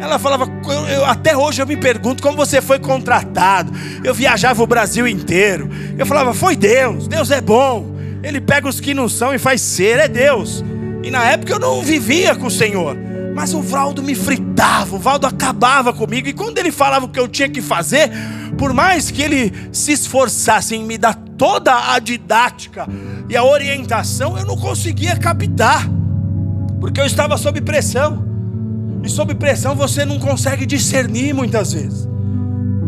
Ela 0.00 0.18
falava, 0.18 0.48
eu, 0.64 0.86
eu, 0.88 1.04
até 1.04 1.36
hoje 1.36 1.62
eu 1.62 1.66
me 1.66 1.76
pergunto 1.76 2.22
como 2.22 2.36
você 2.36 2.60
foi 2.60 2.80
contratado. 2.80 3.72
Eu 4.02 4.12
viajava 4.12 4.60
o 4.62 4.66
Brasil 4.66 5.06
inteiro. 5.06 5.70
Eu 5.96 6.04
falava, 6.04 6.34
foi 6.34 6.56
Deus, 6.56 7.06
Deus 7.06 7.30
é 7.30 7.40
bom. 7.40 7.96
Ele 8.22 8.40
pega 8.40 8.68
os 8.68 8.80
que 8.80 8.94
não 8.94 9.08
são 9.08 9.32
e 9.32 9.38
faz 9.38 9.60
ser, 9.60 9.98
é 9.98 10.08
Deus. 10.08 10.64
E 11.04 11.10
na 11.10 11.24
época 11.24 11.52
eu 11.52 11.58
não 11.60 11.82
vivia 11.82 12.34
com 12.34 12.46
o 12.46 12.50
Senhor. 12.50 12.96
Mas 13.32 13.54
o 13.54 13.62
Valdo 13.62 14.02
me 14.02 14.16
fritava, 14.16 14.96
o 14.96 14.98
Valdo 14.98 15.24
acabava 15.26 15.92
comigo. 15.92 16.28
E 16.28 16.32
quando 16.32 16.58
ele 16.58 16.72
falava 16.72 17.06
o 17.06 17.08
que 17.08 17.20
eu 17.20 17.28
tinha 17.28 17.48
que 17.48 17.62
fazer, 17.62 18.10
por 18.56 18.72
mais 18.72 19.10
que 19.10 19.22
ele 19.22 19.52
se 19.70 19.92
esforçasse 19.92 20.74
em 20.74 20.84
me 20.84 20.98
dar 20.98 21.14
toda 21.14 21.92
a 21.92 21.98
didática 22.00 22.88
e 23.28 23.36
a 23.36 23.44
orientação, 23.44 24.36
eu 24.36 24.44
não 24.44 24.56
conseguia 24.56 25.16
captar, 25.16 25.88
porque 26.80 27.00
eu 27.00 27.06
estava 27.06 27.36
sob 27.36 27.60
pressão. 27.60 28.27
E 29.02 29.08
sob 29.08 29.34
pressão 29.34 29.74
você 29.74 30.04
não 30.04 30.18
consegue 30.18 30.66
discernir 30.66 31.32
muitas 31.32 31.72
vezes. 31.72 32.08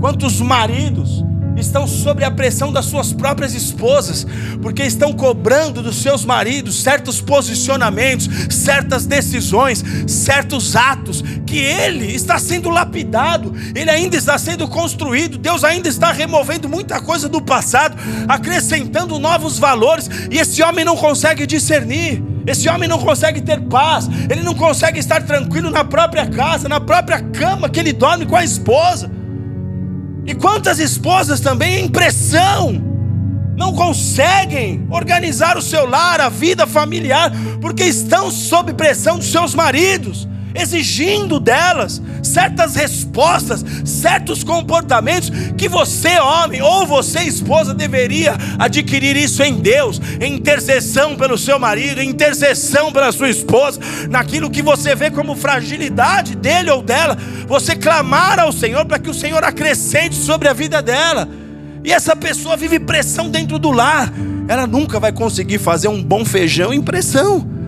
Quantos 0.01 0.40
maridos 0.40 1.25
estão 1.61 1.87
sob 1.87 2.25
a 2.25 2.31
pressão 2.31 2.73
das 2.73 2.87
suas 2.87 3.12
próprias 3.12 3.55
esposas, 3.55 4.27
porque 4.61 4.83
estão 4.83 5.12
cobrando 5.12 5.83
dos 5.83 5.96
seus 5.96 6.25
maridos 6.25 6.83
certos 6.83 7.20
posicionamentos, 7.20 8.29
certas 8.51 9.07
decisões, 9.07 9.85
certos 10.07 10.75
atos, 10.75 11.23
que 11.46 11.59
ele 11.59 12.14
está 12.14 12.38
sendo 12.38 12.70
lapidado, 12.70 13.55
ele 13.75 13.90
ainda 13.90 14.16
está 14.16 14.38
sendo 14.38 14.66
construído, 14.66 15.38
Deus 15.38 15.64
ainda 15.64 15.88
está 15.88 16.12
removendo 16.12 16.68
muita 16.68 17.01
coisa 17.01 17.29
do 17.29 17.40
passado, 17.40 17.96
acrescentando 18.29 19.18
novos 19.18 19.59
valores, 19.59 20.09
e 20.31 20.38
esse 20.38 20.62
homem 20.62 20.85
não 20.85 20.96
consegue 20.96 21.46
discernir. 21.46 22.23
Esse 22.46 22.68
homem 22.68 22.88
não 22.88 22.99
consegue 22.99 23.40
ter 23.42 23.61
paz, 23.61 24.09
ele 24.31 24.42
não 24.42 24.55
consegue 24.55 24.99
estar 24.99 25.23
tranquilo 25.23 25.70
na 25.70 25.85
própria 25.85 26.27
casa, 26.27 26.68
na 26.68 26.81
própria 26.81 27.20
cama 27.20 27.68
que 27.68 27.79
ele 27.79 27.92
dorme 27.92 28.25
com 28.25 28.35
a 28.35 28.42
esposa. 28.42 29.11
E 30.31 30.35
quantas 30.37 30.79
esposas 30.79 31.40
também 31.40 31.85
em 31.85 31.88
pressão 31.88 32.81
não 33.57 33.73
conseguem 33.73 34.87
organizar 34.88 35.59
o 35.59 35.62
seu 35.62 35.85
lar, 35.87 36.21
a 36.21 36.29
vida 36.29 36.69
familiar, 36.69 37.33
porque 37.61 37.83
estão 37.83 38.31
sob 38.31 38.73
pressão 38.75 39.19
dos 39.19 39.27
seus 39.27 39.57
maridos 39.57 40.29
exigindo 40.55 41.39
delas 41.39 42.01
certas 42.23 42.75
respostas, 42.75 43.65
certos 43.85 44.45
comportamentos 44.45 45.31
que 45.57 45.69
você, 45.69 46.19
homem, 46.19 46.63
ou 46.63 46.87
você, 46.87 47.21
esposa, 47.21 47.75
deveria 47.75 48.37
adquirir 48.59 49.17
isso 49.17 49.43
em 49.43 49.55
Deus, 49.55 50.01
em 50.21 50.35
intercessão 50.35 51.17
pelo 51.17 51.39
seu 51.39 51.59
marido, 51.59 52.01
em 52.01 52.11
intercessão 52.11 52.93
pela 52.93 53.13
sua 53.13 53.29
esposa, 53.29 53.81
naquilo 54.09 54.51
que 54.51 54.63
você 54.63 54.95
vê 54.95 55.11
como 55.11 55.35
fragilidade 55.35 56.35
dele 56.37 56.71
ou 56.71 56.83
dela, 56.83 57.17
você 57.47 57.75
clamar 57.75 58.39
ao 58.39 58.53
Senhor 58.53 58.85
para 58.85 58.99
que 58.99 59.11
o 59.11 59.15
Senhor 59.15 59.43
acrescente 59.45 60.15
sobre 60.15 60.49
a 60.49 60.53
vida 60.53 60.83
dela. 60.83 61.29
E 61.83 61.93
essa 61.93 62.15
pessoa 62.15 62.57
vive 62.57 62.79
pressão 62.79 63.31
dentro 63.31 63.59
do 63.59 63.71
lar, 63.71 64.13
ela 64.49 64.67
nunca 64.67 65.01
vai 65.01 65.13
conseguir 65.13 65.59
fazer 65.59 65.89
um 65.89 66.03
bom 66.03 66.25
feijão 66.25 66.75
em 66.75 66.83
pressão 66.83 67.60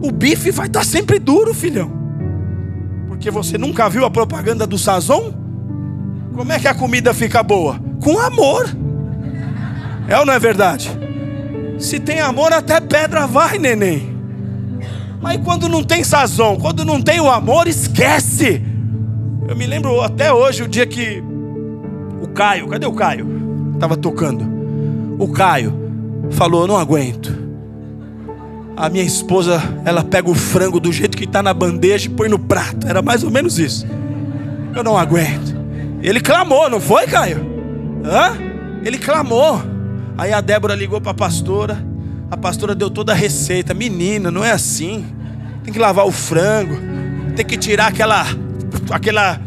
o 0.00 0.10
bife 0.10 0.50
vai 0.50 0.66
estar 0.66 0.84
sempre 0.84 1.18
duro, 1.18 1.52
filhão. 1.52 1.90
Porque 3.08 3.30
você 3.30 3.58
nunca 3.58 3.88
viu 3.88 4.04
a 4.04 4.10
propaganda 4.10 4.66
do 4.66 4.78
Sazon? 4.78 5.32
Como 6.34 6.52
é 6.52 6.58
que 6.58 6.68
a 6.68 6.74
comida 6.74 7.12
fica 7.12 7.42
boa? 7.42 7.78
Com 8.00 8.18
amor. 8.18 8.66
É 10.08 10.18
ou 10.18 10.24
não 10.24 10.32
é 10.32 10.38
verdade? 10.38 10.90
Se 11.78 12.00
tem 12.00 12.20
amor, 12.20 12.52
até 12.52 12.80
pedra 12.80 13.26
vai, 13.26 13.58
neném. 13.58 14.16
Mas 15.20 15.38
quando 15.44 15.68
não 15.68 15.84
tem 15.84 16.02
sazon, 16.02 16.56
quando 16.56 16.84
não 16.84 17.00
tem 17.00 17.20
o 17.20 17.30
amor, 17.30 17.68
esquece. 17.68 18.62
Eu 19.46 19.54
me 19.54 19.66
lembro 19.66 20.00
até 20.00 20.32
hoje 20.32 20.62
o 20.62 20.68
dia 20.68 20.86
que 20.86 21.22
o 22.22 22.28
Caio, 22.28 22.68
cadê 22.68 22.86
o 22.86 22.92
Caio? 22.92 23.26
Estava 23.74 23.96
tocando. 23.96 24.46
O 25.18 25.28
Caio 25.28 25.74
falou: 26.30 26.66
Não 26.66 26.76
aguento 26.76 27.39
a 28.80 28.88
minha 28.88 29.04
esposa, 29.04 29.62
ela 29.84 30.02
pega 30.02 30.30
o 30.30 30.34
frango 30.34 30.80
do 30.80 30.90
jeito 30.90 31.14
que 31.14 31.24
está 31.24 31.42
na 31.42 31.52
bandeja 31.52 32.06
e 32.06 32.08
põe 32.08 32.30
no 32.30 32.38
prato. 32.38 32.88
Era 32.88 33.02
mais 33.02 33.22
ou 33.22 33.30
menos 33.30 33.58
isso. 33.58 33.86
Eu 34.74 34.82
não 34.82 34.96
aguento. 34.96 35.54
Ele 36.02 36.18
clamou, 36.18 36.70
não 36.70 36.80
foi, 36.80 37.06
Caio? 37.06 37.44
Hã? 38.02 38.38
Ele 38.82 38.96
clamou. 38.96 39.60
Aí 40.16 40.32
a 40.32 40.40
Débora 40.40 40.74
ligou 40.74 40.98
para 40.98 41.10
a 41.10 41.14
pastora. 41.14 41.84
A 42.30 42.38
pastora 42.38 42.74
deu 42.74 42.88
toda 42.88 43.12
a 43.12 43.14
receita. 43.14 43.74
Menina, 43.74 44.30
não 44.30 44.42
é 44.42 44.50
assim. 44.50 45.04
Tem 45.62 45.74
que 45.74 45.78
lavar 45.78 46.06
o 46.06 46.10
frango. 46.10 46.78
Tem 47.36 47.44
que 47.44 47.58
tirar 47.58 47.88
aquela, 47.88 48.24
aquela, 48.90 49.42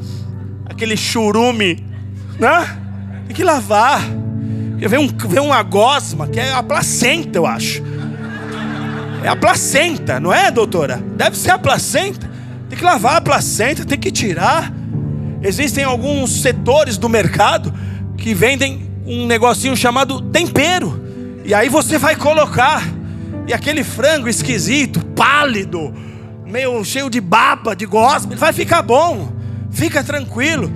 aquele 0.67 0.95
churume, 0.95 1.83
né? 2.39 2.77
Tem 3.25 3.35
que 3.35 3.43
lavar. 3.43 3.99
Porque 4.69 4.87
vem, 4.87 4.99
um, 4.99 5.07
vem 5.07 5.41
uma 5.41 5.63
gosma, 5.63 6.27
que 6.27 6.39
é 6.39 6.53
a 6.53 6.61
placenta, 6.61 7.39
eu 7.39 7.47
acho. 7.47 7.81
É 9.23 9.29
a 9.29 9.37
placenta, 9.37 10.19
não 10.19 10.33
é, 10.33 10.51
doutora? 10.51 11.01
Deve 11.15 11.37
ser 11.37 11.51
a 11.51 11.57
placenta. 11.57 12.29
Tem 12.67 12.77
que 12.77 12.83
lavar 12.83 13.15
a 13.15 13.21
placenta, 13.21 13.85
tem 13.85 13.97
que 13.97 14.11
tirar. 14.11 14.69
Existem 15.41 15.85
alguns 15.85 16.41
setores 16.41 16.97
do 16.97 17.07
mercado 17.07 17.73
que 18.17 18.33
vendem 18.33 18.91
um 19.05 19.25
negocinho 19.25 19.77
chamado 19.77 20.21
tempero. 20.21 21.01
E 21.45 21.53
aí 21.53 21.69
você 21.69 21.97
vai 21.97 22.17
colocar. 22.17 22.83
E 23.47 23.53
aquele 23.53 23.83
frango 23.83 24.27
esquisito, 24.27 24.99
pálido, 25.15 25.93
meio 26.45 26.83
cheio 26.83 27.09
de 27.09 27.21
baba, 27.21 27.73
de 27.75 27.85
gosma, 27.85 28.35
vai 28.35 28.51
ficar 28.51 28.81
bom. 28.81 29.31
Fica 29.71 30.03
tranquilo. 30.03 30.69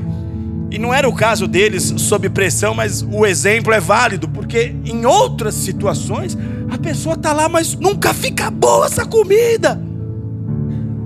E 0.72 0.80
não 0.80 0.94
era 0.94 1.08
o 1.08 1.14
caso 1.14 1.48
deles 1.48 1.94
sob 1.98 2.30
pressão, 2.30 2.74
mas 2.74 3.02
o 3.02 3.26
exemplo 3.26 3.74
é 3.74 3.80
válido, 3.80 4.28
porque 4.30 4.74
em 4.86 5.06
outras 5.06 5.54
situações 5.54 6.38
a 6.78 6.80
pessoa 6.80 7.16
está 7.16 7.34
lá, 7.34 7.50
mas 7.50 7.76
nunca 7.76 8.14
fica 8.14 8.50
boa 8.50 8.86
essa 8.86 9.06
comida. 9.06 9.82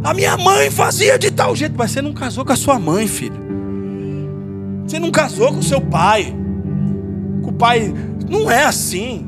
A 0.03 0.13
minha 0.13 0.37
mãe 0.37 0.69
fazia 0.69 1.17
de 1.17 1.31
tal 1.31 1.55
jeito, 1.55 1.75
mas 1.77 1.91
você 1.91 2.01
não 2.01 2.13
casou 2.13 2.43
com 2.43 2.51
a 2.51 2.55
sua 2.55 2.77
mãe, 2.77 3.07
filho. 3.07 3.39
Você 4.85 4.99
não 4.99 5.11
casou 5.11 5.51
com 5.53 5.59
o 5.59 5.63
seu 5.63 5.79
pai. 5.79 6.35
Com 7.41 7.49
o 7.49 7.53
pai 7.53 7.93
não 8.29 8.51
é 8.51 8.63
assim. 8.65 9.27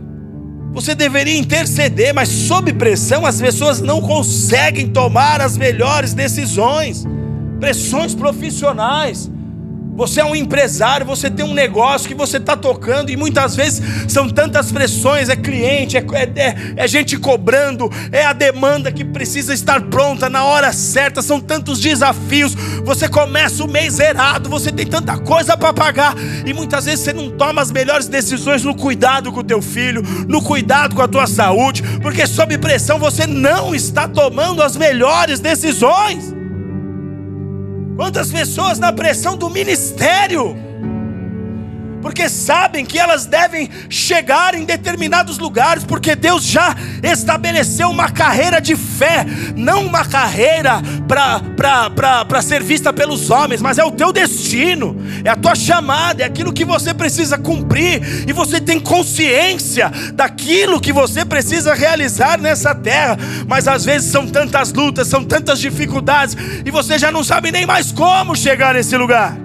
Você 0.73 0.95
deveria 0.95 1.37
interceder, 1.37 2.13
mas 2.13 2.27
sob 2.29 2.73
pressão 2.73 3.25
as 3.25 3.39
pessoas 3.39 3.79
não 3.79 4.01
conseguem 4.01 4.87
tomar 4.89 5.39
as 5.39 5.55
melhores 5.55 6.13
decisões. 6.13 7.05
Pressões 7.59 8.13
profissionais. 8.13 9.31
Você 9.95 10.21
é 10.21 10.25
um 10.25 10.35
empresário, 10.35 11.05
você 11.05 11.29
tem 11.29 11.45
um 11.45 11.53
negócio 11.53 12.07
que 12.07 12.15
você 12.15 12.37
está 12.37 12.57
tocando 12.57 13.11
e 13.11 13.17
muitas 13.17 13.55
vezes 13.55 13.81
são 14.11 14.27
tantas 14.27 14.71
pressões: 14.71 15.29
é 15.29 15.35
cliente, 15.35 15.97
é, 15.97 16.03
é, 16.35 16.55
é, 16.75 16.87
gente 16.87 17.17
cobrando, 17.17 17.91
é 18.11 18.25
a 18.25 18.33
demanda 18.33 18.91
que 18.91 19.05
precisa 19.05 19.53
estar 19.53 19.81
pronta 19.83 20.29
na 20.29 20.43
hora 20.43 20.73
certa, 20.73 21.21
são 21.21 21.39
tantos 21.39 21.79
desafios. 21.79 22.55
Você 22.83 23.07
começa 23.07 23.63
o 23.63 23.67
mês 23.67 23.99
errado, 23.99 24.49
você 24.49 24.71
tem 24.71 24.85
tanta 24.85 25.17
coisa 25.17 25.55
para 25.55 25.71
pagar 25.71 26.15
e 26.45 26.53
muitas 26.53 26.85
vezes 26.85 27.01
você 27.01 27.13
não 27.13 27.29
toma 27.29 27.61
as 27.61 27.71
melhores 27.71 28.07
decisões 28.07 28.63
no 28.63 28.75
cuidado 28.75 29.31
com 29.31 29.41
o 29.41 29.43
teu 29.43 29.61
filho, 29.61 30.01
no 30.27 30.41
cuidado 30.41 30.95
com 30.95 31.01
a 31.01 31.07
tua 31.07 31.27
saúde, 31.27 31.83
porque 32.01 32.25
sob 32.25 32.57
pressão 32.57 32.97
você 32.97 33.27
não 33.27 33.75
está 33.75 34.07
tomando 34.07 34.63
as 34.63 34.75
melhores 34.75 35.39
decisões. 35.39 36.42
Quantas 37.95 38.31
pessoas 38.31 38.79
na 38.79 38.91
pressão 38.91 39.37
do 39.37 39.49
ministério 39.49 40.57
porque 42.03 42.27
sabem 42.27 42.85
que 42.85 42.99
elas 42.99 43.25
devem 43.25 43.69
chegar 43.89 44.53
em 44.55 44.65
determinados 44.65 45.37
lugares, 45.37 45.85
porque 45.85 46.15
Deus 46.17 46.43
já 46.43 46.75
estabeleceu 47.01 47.89
uma 47.89 48.11
carreira 48.11 48.59
de 48.59 48.75
fé, 48.75 49.25
não 49.55 49.85
uma 49.85 50.03
carreira 50.03 50.81
para 51.07 52.41
ser 52.41 52.61
vista 52.61 52.91
pelos 52.91 53.31
homens, 53.31 53.61
mas 53.61 53.77
é 53.77 53.85
o 53.85 53.91
teu 53.91 54.11
destino, 54.11 55.01
é 55.23 55.29
a 55.29 55.35
tua 55.37 55.55
chamada, 55.55 56.23
é 56.23 56.25
aquilo 56.25 56.51
que 56.51 56.65
você 56.65 56.93
precisa 56.93 57.37
cumprir, 57.37 58.25
e 58.27 58.33
você 58.33 58.59
tem 58.59 58.81
consciência 58.81 59.89
daquilo 60.13 60.81
que 60.81 60.91
você 60.91 61.23
precisa 61.23 61.73
realizar 61.73 62.37
nessa 62.37 62.75
terra, 62.75 63.17
mas 63.47 63.65
às 63.65 63.85
vezes 63.85 64.11
são 64.11 64.27
tantas 64.27 64.73
lutas, 64.73 65.07
são 65.07 65.23
tantas 65.23 65.57
dificuldades, 65.57 66.35
e 66.65 66.69
você 66.69 66.99
já 66.99 67.13
não 67.13 67.23
sabe 67.23 67.49
nem 67.49 67.65
mais 67.65 67.93
como 67.93 68.35
chegar 68.35 68.73
nesse 68.73 68.97
lugar. 68.97 69.42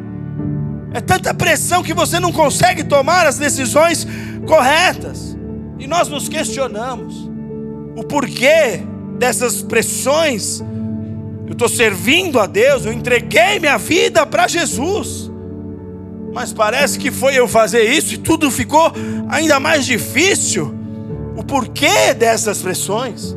É 0.92 1.00
tanta 1.00 1.34
pressão 1.34 1.82
que 1.82 1.92
você 1.92 2.18
não 2.18 2.32
consegue 2.32 2.84
tomar 2.84 3.26
as 3.26 3.38
decisões 3.38 4.06
corretas. 4.46 5.36
E 5.78 5.86
nós 5.86 6.08
nos 6.08 6.28
questionamos 6.28 7.30
o 7.96 8.02
porquê 8.04 8.80
dessas 9.18 9.62
pressões. 9.62 10.60
Eu 11.46 11.52
estou 11.52 11.68
servindo 11.68 12.38
a 12.38 12.46
Deus, 12.46 12.84
eu 12.84 12.92
entreguei 12.92 13.58
minha 13.58 13.78
vida 13.78 14.24
para 14.24 14.48
Jesus. 14.48 15.30
Mas 16.32 16.52
parece 16.52 16.98
que 16.98 17.10
foi 17.10 17.38
eu 17.38 17.48
fazer 17.48 17.82
isso 17.82 18.14
e 18.14 18.18
tudo 18.18 18.50
ficou 18.50 18.92
ainda 19.28 19.58
mais 19.58 19.84
difícil. 19.84 20.74
O 21.36 21.44
porquê 21.44 22.14
dessas 22.14 22.60
pressões? 22.62 23.36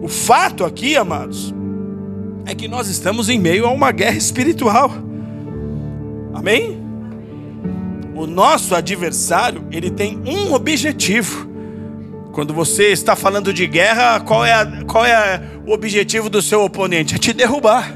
O 0.00 0.08
fato 0.08 0.64
aqui, 0.64 0.96
amados, 0.96 1.54
é 2.46 2.54
que 2.54 2.68
nós 2.68 2.88
estamos 2.88 3.28
em 3.28 3.38
meio 3.38 3.66
a 3.66 3.70
uma 3.70 3.90
guerra 3.90 4.16
espiritual. 4.16 4.90
Amém? 6.34 6.78
O 8.14 8.26
nosso 8.26 8.74
adversário, 8.74 9.64
ele 9.70 9.90
tem 9.90 10.20
um 10.26 10.52
objetivo: 10.52 11.48
Quando 12.32 12.52
você 12.52 12.92
está 12.92 13.16
falando 13.16 13.52
de 13.52 13.66
guerra, 13.66 14.20
qual 14.20 14.44
é, 14.44 14.52
a, 14.52 14.66
qual 14.86 15.04
é 15.04 15.40
o 15.66 15.72
objetivo 15.72 16.28
do 16.28 16.42
seu 16.42 16.62
oponente? 16.62 17.14
É 17.14 17.18
te 17.18 17.32
derrubar. 17.32 17.92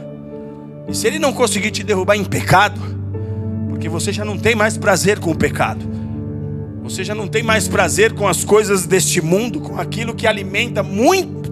E 0.88 0.94
se 0.94 1.07
ele 1.07 1.18
não 1.18 1.33
conseguir 1.33 1.70
te 1.70 1.83
derrubar 1.83 2.16
em 2.16 2.24
pecado, 2.24 2.81
porque 3.68 3.88
você 3.88 4.12
já 4.12 4.24
não 4.24 4.38
tem 4.38 4.55
mais 4.55 4.79
prazer 4.79 5.18
com 5.18 5.31
o 5.31 5.37
pecado, 5.37 5.85
você 6.83 7.05
já 7.05 7.14
não 7.14 7.29
tem 7.29 7.42
mais 7.42 7.68
prazer 7.68 8.14
com 8.14 8.27
as 8.27 8.44
coisas 8.44 8.87
deste 8.87 9.20
mundo, 9.20 9.61
com 9.61 9.79
aquilo 9.79 10.14
que 10.14 10.27
alimenta 10.27 10.83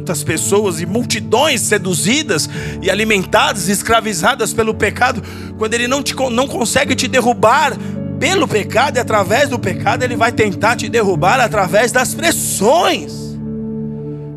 muitas 0.06 0.22
pessoas 0.22 0.80
e 0.80 0.86
multidões 0.86 1.60
seduzidas 1.62 2.48
e 2.80 2.88
alimentadas, 2.88 3.68
escravizadas 3.68 4.54
pelo 4.54 4.72
pecado, 4.72 5.20
quando 5.58 5.74
ele 5.74 5.88
não, 5.88 6.00
te, 6.00 6.14
não 6.30 6.46
consegue 6.46 6.94
te 6.94 7.08
derrubar 7.08 7.76
pelo 8.20 8.46
pecado 8.46 8.98
e 8.98 9.00
através 9.00 9.48
do 9.48 9.58
pecado, 9.58 10.04
ele 10.04 10.14
vai 10.14 10.30
tentar 10.30 10.76
te 10.76 10.88
derrubar 10.88 11.40
através 11.40 11.90
das 11.90 12.14
pressões. 12.14 13.36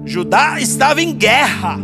Judá 0.06 0.60
estava 0.60 1.04
em 1.04 1.14
guerra, 1.14 1.80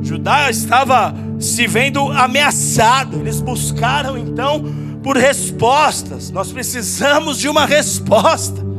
Judá 0.00 0.48
estava 0.48 1.12
se 1.40 1.66
vendo 1.66 2.08
ameaçado, 2.12 3.18
eles 3.18 3.40
buscaram 3.40 4.16
então 4.16 4.64
por 5.02 5.16
respostas. 5.16 6.30
Nós 6.30 6.52
precisamos 6.52 7.36
de 7.36 7.48
uma 7.48 7.66
resposta. 7.66 8.71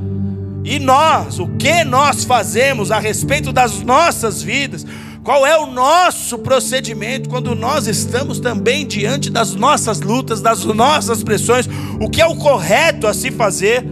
E 0.63 0.79
nós, 0.79 1.39
o 1.39 1.47
que 1.57 1.83
nós 1.83 2.23
fazemos 2.23 2.89
a 2.89 2.99
respeito 2.99 3.51
das 3.51 3.81
nossas 3.81 4.41
vidas? 4.41 4.85
Qual 5.21 5.45
é 5.45 5.57
o 5.57 5.67
nosso 5.67 6.37
procedimento 6.37 7.29
quando 7.29 7.55
nós 7.55 7.87
estamos 7.87 8.39
também 8.39 8.85
diante 8.85 9.29
das 9.29 9.55
nossas 9.55 10.01
lutas, 10.01 10.41
das 10.41 10.63
nossas 10.63 11.23
pressões? 11.23 11.67
O 11.99 12.09
que 12.09 12.21
é 12.21 12.25
o 12.25 12.35
correto 12.35 13.07
a 13.07 13.13
se 13.13 13.29
fazer? 13.31 13.85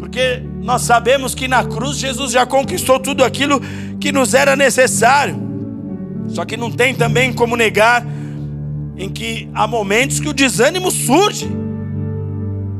Porque 0.00 0.42
nós 0.62 0.82
sabemos 0.82 1.34
que 1.34 1.46
na 1.46 1.64
cruz 1.64 1.98
Jesus 1.98 2.32
já 2.32 2.44
conquistou 2.44 2.98
tudo 2.98 3.24
aquilo 3.24 3.60
que 4.00 4.10
nos 4.10 4.34
era 4.34 4.56
necessário. 4.56 5.36
Só 6.28 6.44
que 6.44 6.56
não 6.56 6.70
tem 6.70 6.94
também 6.94 7.32
como 7.32 7.56
negar 7.56 8.04
em 8.96 9.08
que 9.08 9.48
há 9.54 9.66
momentos 9.66 10.18
que 10.18 10.28
o 10.28 10.32
desânimo 10.32 10.90
surge. 10.90 11.48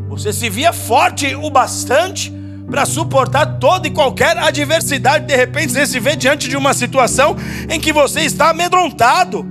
Você 0.09 0.33
se 0.33 0.49
via 0.49 0.73
forte 0.73 1.35
o 1.35 1.51
bastante 1.51 2.34
para 2.71 2.85
suportar 2.87 3.59
toda 3.59 3.87
e 3.87 3.91
qualquer 3.91 4.37
adversidade. 4.39 5.27
De 5.27 5.37
repente 5.37 5.73
você 5.73 5.87
se 5.87 6.01
vê 6.01 6.17
diante 6.17 6.49
de 6.49 6.57
uma 6.57 6.75
situação 6.75 7.37
em 7.69 7.79
que 7.79 7.93
você 7.93 8.21
está 8.21 8.51
amedrontado. 8.51 9.47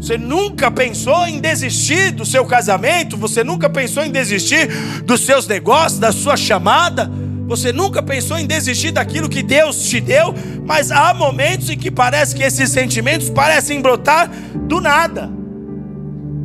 Você 0.00 0.18
nunca 0.18 0.70
pensou 0.70 1.26
em 1.28 1.38
desistir 1.38 2.10
do 2.10 2.26
seu 2.26 2.44
casamento, 2.44 3.16
você 3.16 3.44
nunca 3.44 3.70
pensou 3.70 4.04
em 4.04 4.10
desistir 4.10 4.66
dos 5.04 5.20
seus 5.20 5.46
negócios, 5.46 6.00
da 6.00 6.10
sua 6.10 6.36
chamada, 6.36 7.08
você 7.46 7.70
nunca 7.70 8.02
pensou 8.02 8.38
em 8.38 8.46
desistir 8.46 8.92
daquilo 8.92 9.28
que 9.28 9.42
Deus 9.42 9.82
te 9.84 10.00
deu, 10.00 10.34
mas 10.64 10.90
há 10.90 11.12
momentos 11.12 11.68
em 11.68 11.76
que 11.76 11.90
parece 11.90 12.34
que 12.34 12.42
esses 12.42 12.70
sentimentos 12.70 13.28
parecem 13.28 13.80
brotar 13.80 14.30
do 14.54 14.80
nada. 14.80 15.30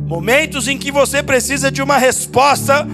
Momentos 0.06 0.68
em 0.68 0.76
que 0.76 0.92
você 0.92 1.22
precisa 1.22 1.70
de 1.70 1.82
uma 1.82 1.96
resposta 1.96 2.86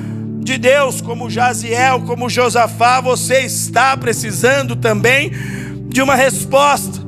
de 0.44 0.58
Deus, 0.58 1.00
como 1.00 1.30
Jaziel, 1.30 2.02
como 2.02 2.28
Josafá, 2.28 3.00
você 3.00 3.40
está 3.40 3.96
precisando 3.96 4.76
também 4.76 5.32
de 5.88 6.02
uma 6.02 6.14
resposta. 6.14 7.02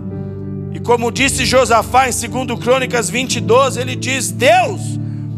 E 0.73 0.81
como 0.81 1.13
disse 1.13 1.45
Josafá 1.45 2.09
em 2.09 2.45
2 2.47 2.59
Crônicas 2.59 3.11
20, 3.11 3.41
12, 3.41 3.81
ele 3.81 3.95
diz: 3.95 4.31
Deus, 4.33 4.81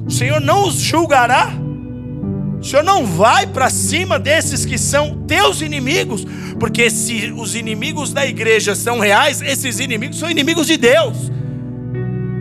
o 0.07 0.11
Senhor 0.11 0.41
não 0.41 0.69
os 0.69 0.77
julgará. 0.77 1.53
O 2.61 2.65
Senhor 2.65 2.83
não 2.83 3.05
vai 3.05 3.47
para 3.47 3.71
cima 3.71 4.19
desses 4.19 4.65
que 4.65 4.79
são 4.79 5.25
teus 5.27 5.61
inimigos, 5.61 6.25
porque 6.59 6.91
se 6.91 7.33
os 7.37 7.55
inimigos 7.55 8.13
da 8.13 8.27
igreja 8.27 8.75
são 8.75 8.99
reais, 8.99 9.41
esses 9.43 9.79
inimigos 9.79 10.19
são 10.19 10.31
inimigos 10.31 10.67
de 10.67 10.77
Deus. 10.77 11.31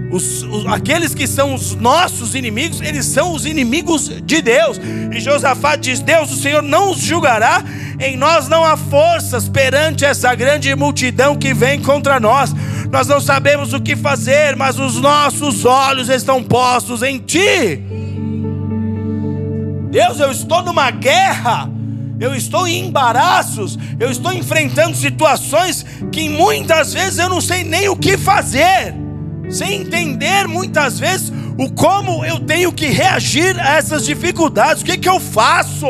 Os, 0.10 0.44
os, 0.44 0.66
aqueles 0.68 1.14
que 1.14 1.28
são 1.28 1.54
os 1.54 1.76
nossos 1.76 2.34
inimigos, 2.34 2.80
eles 2.80 3.06
são 3.06 3.34
os 3.34 3.46
inimigos 3.46 4.10
de 4.24 4.42
Deus. 4.42 4.80
E 5.12 5.20
Josafá 5.20 5.76
diz: 5.76 6.00
Deus, 6.00 6.32
o 6.32 6.38
Senhor 6.38 6.64
não 6.64 6.92
os 6.92 7.00
julgará, 7.00 7.64
em 8.00 8.16
nós 8.16 8.48
não 8.48 8.64
há 8.64 8.78
forças 8.78 9.50
perante 9.50 10.06
essa 10.06 10.34
grande 10.34 10.74
multidão 10.76 11.36
que 11.36 11.54
vem 11.54 11.82
contra 11.82 12.20
nós. 12.20 12.56
Nós 12.90 13.08
não 13.08 13.20
sabemos 13.20 13.74
o 13.74 13.82
que 13.82 13.98
fazer, 13.98 14.56
mas 14.56 14.80
os 14.80 14.96
nossos 15.02 15.66
olhos 15.66 16.08
estão 16.08 16.42
postos 16.42 17.04
em 17.04 17.20
Ti. 17.20 17.84
Deus, 19.92 20.20
eu 20.22 20.32
estou 20.32 20.64
numa 20.64 20.90
guerra, 20.90 21.70
eu 22.18 22.34
estou 22.34 22.66
em 22.66 22.86
embaraços, 22.88 23.78
eu 24.00 24.10
estou 24.10 24.32
enfrentando 24.32 24.96
situações 24.96 25.86
que 26.14 26.30
muitas 26.30 26.94
vezes 26.94 27.20
eu 27.20 27.28
não 27.28 27.42
sei 27.42 27.66
nem 27.66 27.90
o 27.90 27.96
que 27.96 28.18
fazer 28.18 29.07
sem 29.50 29.82
entender 29.82 30.48
muitas 30.48 31.00
vezes 31.00 31.32
o 31.58 31.72
como 31.72 32.24
eu 32.26 32.40
tenho 32.40 32.72
que 32.72 32.88
reagir 32.88 33.60
a 33.60 33.78
essas 33.78 34.06
dificuldades. 34.06 34.82
O 34.82 34.86
que, 34.86 34.98
que 34.98 35.10
eu 35.10 35.20
faço? 35.20 35.88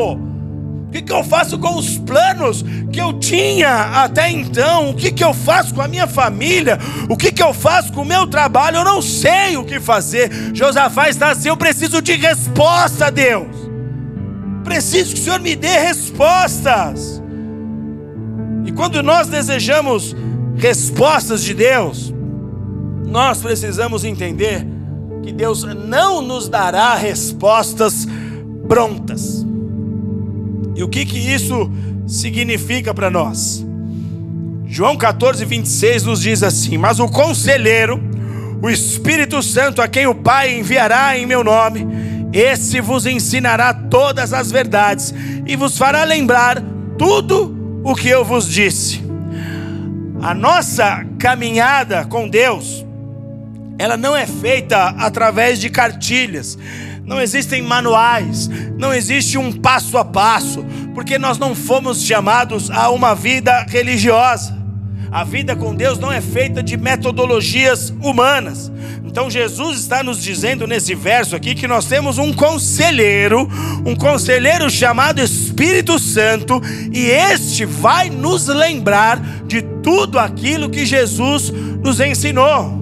O 0.88 0.90
que, 0.90 1.02
que 1.02 1.12
eu 1.12 1.22
faço 1.22 1.58
com 1.58 1.76
os 1.76 1.98
planos 1.98 2.64
que 2.90 2.98
eu 2.98 3.12
tinha 3.18 4.02
até 4.02 4.30
então? 4.30 4.90
O 4.90 4.94
que, 4.94 5.12
que 5.12 5.22
eu 5.22 5.34
faço 5.34 5.74
com 5.74 5.82
a 5.82 5.88
minha 5.88 6.06
família? 6.06 6.78
O 7.10 7.16
que, 7.16 7.30
que 7.30 7.42
eu 7.42 7.52
faço 7.52 7.92
com 7.92 8.00
o 8.00 8.06
meu 8.06 8.26
trabalho? 8.26 8.78
Eu 8.78 8.84
não 8.84 9.02
sei 9.02 9.58
o 9.58 9.64
que 9.64 9.78
fazer. 9.78 10.30
Josafá 10.54 11.10
está 11.10 11.32
assim: 11.32 11.48
eu 11.48 11.56
preciso 11.58 12.00
de 12.00 12.14
resposta, 12.14 13.10
Deus. 13.10 13.54
Preciso 14.64 15.14
que 15.14 15.20
o 15.20 15.24
Senhor 15.24 15.40
me 15.40 15.54
dê 15.54 15.78
respostas. 15.78 17.22
E 18.64 18.72
quando 18.72 19.02
nós 19.02 19.28
desejamos 19.28 20.16
respostas 20.56 21.42
de 21.42 21.52
Deus, 21.52 22.14
nós 23.08 23.40
precisamos 23.40 24.04
entender 24.04 24.66
que 25.22 25.32
Deus 25.32 25.64
não 25.64 26.20
nos 26.20 26.48
dará 26.48 26.94
respostas 26.94 28.06
prontas. 28.68 29.46
E 30.76 30.82
o 30.82 30.88
que 30.88 31.04
que 31.04 31.18
isso 31.18 31.70
significa 32.06 32.92
para 32.92 33.10
nós? 33.10 33.66
João 34.66 34.96
14, 34.96 35.44
26 35.44 36.04
nos 36.04 36.20
diz 36.20 36.42
assim: 36.42 36.76
Mas 36.76 37.00
o 37.00 37.08
conselheiro, 37.08 38.00
o 38.62 38.68
Espírito 38.68 39.42
Santo, 39.42 39.80
a 39.80 39.88
quem 39.88 40.06
o 40.06 40.14
Pai 40.14 40.58
enviará 40.58 41.18
em 41.18 41.24
meu 41.24 41.42
nome, 41.42 41.86
esse 42.32 42.80
vos 42.80 43.06
ensinará 43.06 43.72
todas 43.72 44.34
as 44.34 44.52
verdades 44.52 45.14
e 45.46 45.56
vos 45.56 45.78
fará 45.78 46.04
lembrar 46.04 46.62
tudo 46.98 47.80
o 47.82 47.94
que 47.94 48.08
eu 48.08 48.22
vos 48.22 48.46
disse. 48.46 49.02
A 50.20 50.34
nossa 50.34 51.06
caminhada 51.18 52.04
com 52.04 52.28
Deus 52.28 52.84
ela 53.78 53.96
não 53.96 54.16
é 54.16 54.26
feita 54.26 54.88
através 54.98 55.60
de 55.60 55.70
cartilhas. 55.70 56.58
Não 57.04 57.20
existem 57.20 57.62
manuais, 57.62 58.50
não 58.76 58.92
existe 58.92 59.38
um 59.38 59.50
passo 59.50 59.96
a 59.96 60.04
passo, 60.04 60.66
porque 60.94 61.18
nós 61.18 61.38
não 61.38 61.54
fomos 61.54 62.02
chamados 62.02 62.70
a 62.70 62.90
uma 62.90 63.14
vida 63.14 63.64
religiosa. 63.68 64.58
A 65.10 65.24
vida 65.24 65.56
com 65.56 65.74
Deus 65.74 65.98
não 65.98 66.12
é 66.12 66.20
feita 66.20 66.62
de 66.62 66.76
metodologias 66.76 67.90
humanas. 68.02 68.70
Então 69.06 69.30
Jesus 69.30 69.80
está 69.80 70.02
nos 70.02 70.22
dizendo 70.22 70.66
nesse 70.66 70.94
verso 70.94 71.34
aqui 71.34 71.54
que 71.54 71.66
nós 71.66 71.86
temos 71.86 72.18
um 72.18 72.30
conselheiro, 72.30 73.48
um 73.86 73.96
conselheiro 73.96 74.68
chamado 74.68 75.22
Espírito 75.22 75.98
Santo, 75.98 76.60
e 76.92 77.06
este 77.06 77.64
vai 77.64 78.10
nos 78.10 78.48
lembrar 78.48 79.18
de 79.46 79.62
tudo 79.82 80.18
aquilo 80.18 80.68
que 80.68 80.84
Jesus 80.84 81.50
nos 81.82 82.00
ensinou. 82.00 82.77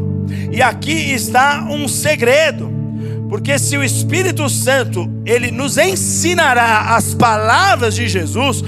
E 0.50 0.62
aqui 0.62 1.12
está 1.12 1.66
um 1.70 1.88
segredo. 1.88 2.75
Porque 3.28 3.58
se 3.58 3.76
o 3.76 3.82
Espírito 3.82 4.48
Santo 4.48 5.10
ele 5.24 5.50
nos 5.50 5.76
ensinará 5.76 6.94
as 6.96 7.12
palavras 7.14 7.94
de 7.94 8.08
Jesus, 8.08 8.62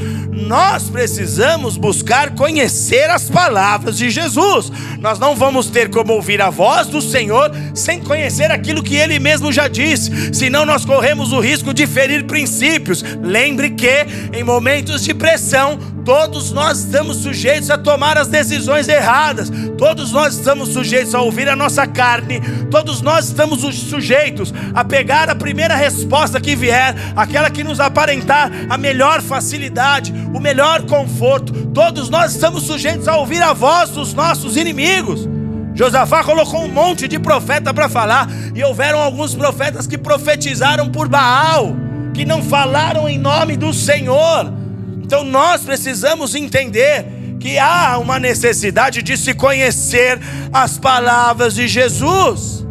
nós 0.46 0.88
precisamos 0.88 1.76
buscar 1.76 2.34
conhecer 2.34 3.10
as 3.10 3.28
palavras 3.28 3.96
de 3.98 4.10
Jesus. 4.10 4.70
Nós 4.98 5.18
não 5.18 5.34
vamos 5.34 5.68
ter 5.68 5.90
como 5.90 6.12
ouvir 6.12 6.40
a 6.40 6.50
voz 6.50 6.86
do 6.86 7.00
Senhor 7.00 7.50
sem 7.74 8.00
conhecer 8.00 8.50
aquilo 8.50 8.82
que 8.82 8.96
ele 8.96 9.18
mesmo 9.18 9.52
já 9.52 9.68
disse, 9.68 10.32
senão 10.32 10.64
nós 10.64 10.84
corremos 10.84 11.32
o 11.32 11.40
risco 11.40 11.72
de 11.72 11.86
ferir 11.86 12.24
princípios. 12.24 13.04
Lembre 13.22 13.70
que 13.70 14.06
em 14.32 14.42
momentos 14.42 15.04
de 15.04 15.14
pressão, 15.14 15.78
todos 16.04 16.52
nós 16.52 16.80
estamos 16.80 17.18
sujeitos 17.18 17.70
a 17.70 17.76
tomar 17.76 18.16
as 18.16 18.28
decisões 18.28 18.88
erradas, 18.88 19.50
todos 19.76 20.12
nós 20.12 20.34
estamos 20.34 20.70
sujeitos 20.70 21.14
a 21.14 21.20
ouvir 21.20 21.48
a 21.48 21.56
nossa 21.56 21.86
carne, 21.86 22.40
todos 22.70 23.02
nós 23.02 23.26
estamos 23.26 23.60
sujeitos 23.60 24.47
a 24.74 24.84
pegar 24.84 25.28
a 25.28 25.34
primeira 25.34 25.74
resposta 25.74 26.40
que 26.40 26.56
vier, 26.56 26.94
aquela 27.16 27.50
que 27.50 27.64
nos 27.64 27.80
aparentar 27.80 28.50
a 28.68 28.78
melhor 28.78 29.20
facilidade, 29.20 30.12
o 30.34 30.40
melhor 30.40 30.82
conforto. 30.82 31.52
Todos 31.68 32.08
nós 32.08 32.34
estamos 32.34 32.64
sujeitos 32.64 33.08
a 33.08 33.16
ouvir 33.16 33.42
a 33.42 33.52
voz 33.52 33.90
dos 33.90 34.14
nossos 34.14 34.56
inimigos. 34.56 35.28
Josafá 35.74 36.24
colocou 36.24 36.64
um 36.64 36.68
monte 36.68 37.06
de 37.06 37.20
profeta 37.20 37.72
para 37.72 37.88
falar, 37.88 38.28
e 38.54 38.64
houveram 38.64 38.98
alguns 38.98 39.34
profetas 39.34 39.86
que 39.86 39.96
profetizaram 39.96 40.90
por 40.90 41.08
Baal, 41.08 41.76
que 42.12 42.24
não 42.24 42.42
falaram 42.42 43.08
em 43.08 43.16
nome 43.16 43.56
do 43.56 43.72
Senhor. 43.72 44.52
Então 45.00 45.22
nós 45.22 45.62
precisamos 45.62 46.34
entender 46.34 47.06
que 47.38 47.58
há 47.58 47.96
uma 47.98 48.18
necessidade 48.18 49.02
de 49.02 49.16
se 49.16 49.32
conhecer 49.32 50.18
as 50.52 50.76
palavras 50.76 51.54
de 51.54 51.68
Jesus. 51.68 52.66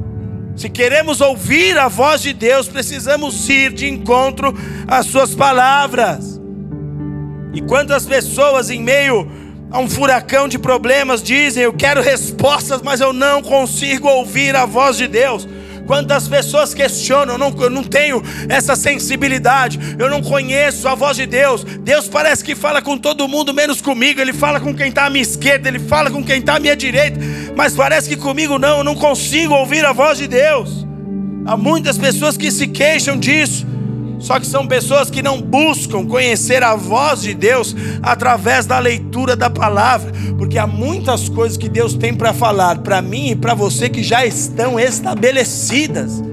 Se 0.57 0.69
queremos 0.69 1.21
ouvir 1.21 1.77
a 1.77 1.87
voz 1.87 2.23
de 2.23 2.33
Deus, 2.33 2.67
precisamos 2.67 3.47
ir 3.47 3.71
de 3.71 3.87
encontro 3.87 4.51
às 4.87 5.05
suas 5.05 5.35
palavras. 5.35 6.41
E 7.53 7.61
quantas 7.61 8.07
pessoas 8.07 8.71
em 8.71 8.81
meio 8.81 9.29
a 9.69 9.77
um 9.79 9.87
furacão 9.87 10.47
de 10.47 10.57
problemas 10.57 11.21
dizem: 11.21 11.61
Eu 11.61 11.73
quero 11.73 12.01
respostas, 12.01 12.81
mas 12.81 12.99
eu 12.99 13.13
não 13.13 13.43
consigo 13.43 14.07
ouvir 14.07 14.55
a 14.55 14.65
voz 14.65 14.97
de 14.97 15.07
Deus. 15.07 15.47
Quantas 15.87 16.27
pessoas 16.27 16.73
questionam, 16.73 17.35
eu 17.35 17.37
não, 17.39 17.55
eu 17.61 17.69
não 17.69 17.83
tenho 17.83 18.21
essa 18.49 18.75
sensibilidade, 18.75 19.79
eu 19.97 20.09
não 20.09 20.21
conheço 20.21 20.85
a 20.87 20.93
voz 20.93 21.15
de 21.15 21.25
Deus. 21.25 21.63
Deus 21.63 22.09
parece 22.09 22.43
que 22.43 22.53
fala 22.53 22.81
com 22.81 22.97
todo 22.97 23.25
mundo, 23.27 23.53
menos 23.53 23.79
comigo. 23.79 24.19
Ele 24.19 24.33
fala 24.33 24.59
com 24.59 24.75
quem 24.75 24.89
está 24.89 25.05
à 25.05 25.09
minha 25.09 25.21
esquerda, 25.21 25.69
ele 25.69 25.79
fala 25.79 26.11
com 26.11 26.21
quem 26.21 26.39
está 26.39 26.55
à 26.55 26.59
minha 26.59 26.75
direita, 26.75 27.17
mas 27.55 27.73
parece 27.73 28.09
que 28.09 28.17
comigo 28.17 28.59
não, 28.59 28.79
eu 28.79 28.83
não 28.83 28.95
consigo 28.95 29.53
ouvir 29.53 29.85
a 29.85 29.93
voz 29.93 30.17
de 30.17 30.27
Deus. 30.27 30.85
Há 31.45 31.55
muitas 31.55 31.97
pessoas 31.97 32.35
que 32.35 32.51
se 32.51 32.67
queixam 32.67 33.17
disso. 33.17 33.65
Só 34.19 34.39
que 34.39 34.47
são 34.47 34.67
pessoas 34.67 35.09
que 35.09 35.21
não 35.21 35.41
buscam 35.41 36.05
conhecer 36.05 36.63
a 36.63 36.75
voz 36.75 37.21
de 37.21 37.33
Deus 37.33 37.75
através 38.01 38.65
da 38.65 38.79
leitura 38.79 39.35
da 39.35 39.49
palavra, 39.49 40.11
porque 40.37 40.57
há 40.57 40.65
muitas 40.65 41.29
coisas 41.29 41.57
que 41.57 41.69
Deus 41.69 41.93
tem 41.93 42.13
para 42.13 42.33
falar 42.33 42.79
para 42.79 43.01
mim 43.01 43.31
e 43.31 43.35
para 43.35 43.53
você 43.53 43.89
que 43.89 44.01
já 44.01 44.25
estão 44.25 44.79
estabelecidas, 44.79 46.23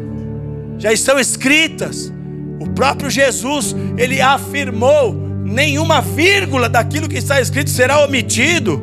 já 0.79 0.93
estão 0.93 1.19
escritas. 1.19 2.13
O 2.61 2.69
próprio 2.71 3.11
Jesus, 3.11 3.77
ele 3.99 4.21
afirmou: 4.21 5.15
nenhuma 5.45 6.01
vírgula 6.01 6.69
daquilo 6.69 7.09
que 7.09 7.19
está 7.19 7.41
escrito 7.41 7.71
será 7.71 8.03
omitido. 8.03 8.83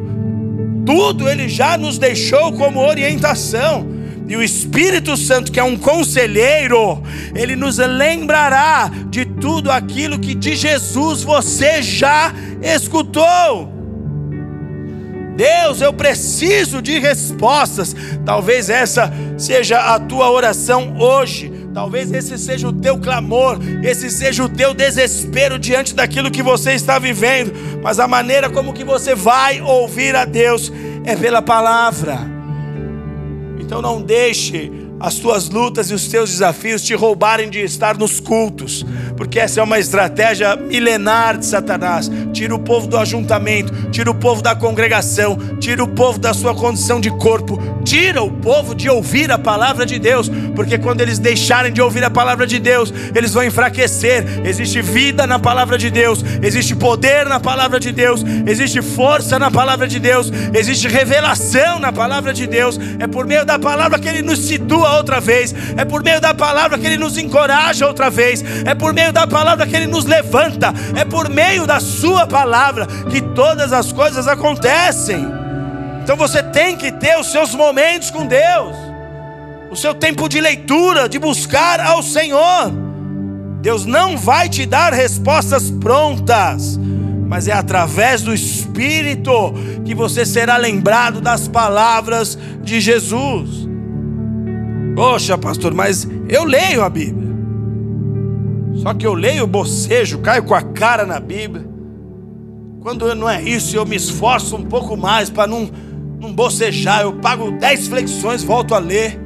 Tudo 0.85 1.29
ele 1.29 1.47
já 1.47 1.77
nos 1.77 1.97
deixou 1.97 2.53
como 2.53 2.79
orientação. 2.79 3.90
E 4.31 4.35
o 4.37 4.41
Espírito 4.41 5.17
Santo, 5.17 5.51
que 5.51 5.59
é 5.59 5.63
um 5.63 5.75
conselheiro, 5.75 7.03
ele 7.35 7.53
nos 7.53 7.79
lembrará 7.79 8.89
de 9.09 9.25
tudo 9.25 9.69
aquilo 9.69 10.17
que 10.17 10.33
de 10.33 10.55
Jesus 10.55 11.21
você 11.21 11.81
já 11.81 12.33
escutou. 12.61 13.69
Deus, 15.35 15.81
eu 15.81 15.91
preciso 15.91 16.81
de 16.81 16.97
respostas. 16.97 17.93
Talvez 18.25 18.69
essa 18.69 19.11
seja 19.37 19.93
a 19.93 19.99
tua 19.99 20.31
oração 20.31 20.95
hoje. 20.97 21.51
Talvez 21.73 22.09
esse 22.13 22.37
seja 22.37 22.69
o 22.69 22.73
teu 22.73 22.97
clamor, 22.97 23.59
esse 23.83 24.09
seja 24.09 24.45
o 24.45 24.49
teu 24.49 24.73
desespero 24.73 25.59
diante 25.59 25.93
daquilo 25.93 26.31
que 26.31 26.41
você 26.41 26.71
está 26.71 26.97
vivendo. 26.97 27.51
Mas 27.83 27.99
a 27.99 28.07
maneira 28.07 28.49
como 28.49 28.71
que 28.71 28.85
você 28.85 29.13
vai 29.13 29.59
ouvir 29.59 30.15
a 30.15 30.23
Deus 30.23 30.71
é 31.03 31.17
pela 31.17 31.41
palavra. 31.41 32.30
Então 33.71 33.81
não 33.81 34.01
deixe 34.01 34.69
as 35.01 35.15
tuas 35.15 35.49
lutas 35.49 35.89
e 35.89 35.95
os 35.95 36.07
teus 36.07 36.29
desafios 36.29 36.83
te 36.83 36.93
roubarem 36.93 37.49
de 37.49 37.59
estar 37.59 37.97
nos 37.97 38.19
cultos, 38.19 38.85
porque 39.17 39.39
essa 39.39 39.59
é 39.59 39.63
uma 39.63 39.79
estratégia 39.79 40.55
milenar 40.55 41.37
de 41.39 41.45
Satanás. 41.45 42.09
Tira 42.31 42.53
o 42.53 42.59
povo 42.59 42.87
do 42.87 42.97
ajuntamento, 42.97 43.89
tira 43.89 44.11
o 44.11 44.15
povo 44.15 44.41
da 44.41 44.55
congregação, 44.55 45.37
tira 45.59 45.83
o 45.83 45.87
povo 45.87 46.19
da 46.19 46.33
sua 46.33 46.53
condição 46.53 47.01
de 47.01 47.09
corpo, 47.09 47.59
tira 47.83 48.21
o 48.21 48.31
povo 48.31 48.75
de 48.75 48.89
ouvir 48.89 49.31
a 49.31 49.39
palavra 49.39 49.85
de 49.85 49.97
Deus, 49.97 50.29
porque 50.55 50.77
quando 50.77 51.01
eles 51.01 51.17
deixarem 51.17 51.73
de 51.73 51.81
ouvir 51.81 52.03
a 52.03 52.09
palavra 52.09 52.45
de 52.45 52.59
Deus, 52.59 52.93
eles 53.15 53.33
vão 53.33 53.43
enfraquecer. 53.43 54.23
Existe 54.45 54.81
vida 54.81 55.25
na 55.25 55.39
palavra 55.39 55.79
de 55.79 55.89
Deus, 55.89 56.23
existe 56.43 56.75
poder 56.75 57.25
na 57.25 57.39
palavra 57.39 57.79
de 57.79 57.91
Deus, 57.91 58.23
existe 58.45 58.81
força 58.83 59.39
na 59.39 59.49
palavra 59.49 59.87
de 59.87 59.99
Deus, 59.99 60.31
existe 60.53 60.87
revelação 60.87 61.79
na 61.79 61.91
palavra 61.91 62.33
de 62.33 62.45
Deus. 62.45 62.79
É 62.99 63.07
por 63.07 63.25
meio 63.25 63.43
da 63.43 63.57
palavra 63.57 63.97
que 63.97 64.07
ele 64.07 64.21
nos 64.21 64.39
situa 64.39 64.90
outra 64.95 65.19
vez, 65.19 65.53
é 65.77 65.85
por 65.85 66.03
meio 66.03 66.19
da 66.21 66.33
palavra 66.33 66.77
que 66.77 66.85
Ele 66.85 66.97
nos 66.97 67.17
encoraja 67.17 67.87
outra 67.87 68.09
vez, 68.09 68.43
é 68.65 68.73
por 68.73 68.93
meio 68.93 69.11
da 69.11 69.25
palavra 69.27 69.65
que 69.65 69.75
Ele 69.75 69.87
nos 69.87 70.05
levanta, 70.05 70.73
é 70.95 71.05
por 71.05 71.29
meio 71.29 71.65
da 71.65 71.79
Sua 71.79 72.27
palavra 72.27 72.87
que 73.09 73.21
todas 73.21 73.73
as 73.73 73.91
coisas 73.91 74.27
acontecem. 74.27 75.27
Então 76.03 76.15
você 76.15 76.41
tem 76.41 76.75
que 76.75 76.91
ter 76.91 77.17
os 77.19 77.31
seus 77.31 77.53
momentos 77.53 78.09
com 78.09 78.25
Deus, 78.25 78.75
o 79.69 79.75
seu 79.75 79.93
tempo 79.93 80.27
de 80.27 80.41
leitura, 80.41 81.07
de 81.07 81.19
buscar 81.19 81.79
ao 81.79 82.01
Senhor. 82.01 82.71
Deus 83.61 83.85
não 83.85 84.17
vai 84.17 84.49
te 84.49 84.65
dar 84.65 84.91
respostas 84.91 85.69
prontas, 85.69 86.79
mas 87.27 87.47
é 87.47 87.53
através 87.53 88.23
do 88.23 88.33
Espírito 88.33 89.53
que 89.85 89.93
você 89.93 90.25
será 90.25 90.57
lembrado 90.57 91.21
das 91.21 91.47
palavras 91.47 92.37
de 92.63 92.81
Jesus. 92.81 93.70
Poxa, 94.95 95.37
pastor, 95.37 95.73
mas 95.73 96.07
eu 96.27 96.43
leio 96.43 96.83
a 96.83 96.89
Bíblia. 96.89 97.31
Só 98.75 98.93
que 98.93 99.05
eu 99.05 99.13
leio 99.13 99.45
bocejo, 99.45 100.19
caio 100.19 100.43
com 100.43 100.55
a 100.55 100.61
cara 100.61 101.05
na 101.05 101.19
Bíblia. 101.19 101.65
Quando 102.81 103.13
não 103.13 103.29
é 103.29 103.41
isso, 103.41 103.75
eu 103.75 103.85
me 103.85 103.95
esforço 103.95 104.55
um 104.55 104.63
pouco 104.63 104.97
mais 104.97 105.29
para 105.29 105.45
não, 105.45 105.69
não 106.19 106.33
bocejar. 106.33 107.01
Eu 107.01 107.13
pago 107.13 107.51
dez 107.51 107.87
flexões, 107.87 108.43
volto 108.43 108.73
a 108.73 108.79
ler. 108.79 109.19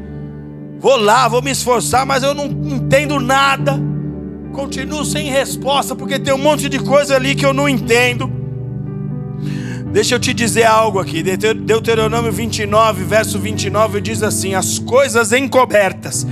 Vou 0.80 0.98
lá, 0.98 1.28
vou 1.28 1.42
me 1.42 1.52
esforçar, 1.52 2.06
mas 2.06 2.22
eu 2.22 2.34
não 2.34 2.46
entendo 2.46 3.20
nada. 3.20 3.80
Continuo 4.52 5.06
sem 5.06 5.30
resposta, 5.30 5.96
porque 5.96 6.20
tem 6.20 6.34
um 6.34 6.38
monte 6.38 6.68
de 6.68 6.80
coisa 6.80 7.16
ali 7.16 7.34
que 7.34 7.46
eu 7.46 7.54
não 7.54 7.68
entendo. 7.68 8.30
Deixa 9.92 10.16
eu 10.16 10.20
te 10.20 10.34
dizer 10.34 10.64
algo 10.64 11.00
aqui. 11.00 11.24
Deuteronômio 11.24 12.32
29, 12.32 13.04
verso 13.04 13.40
29 13.40 14.02
diz 14.02 14.24
assim: 14.24 14.54
As 14.54 14.80
coisas 14.80 15.32
encobertas 15.32 16.26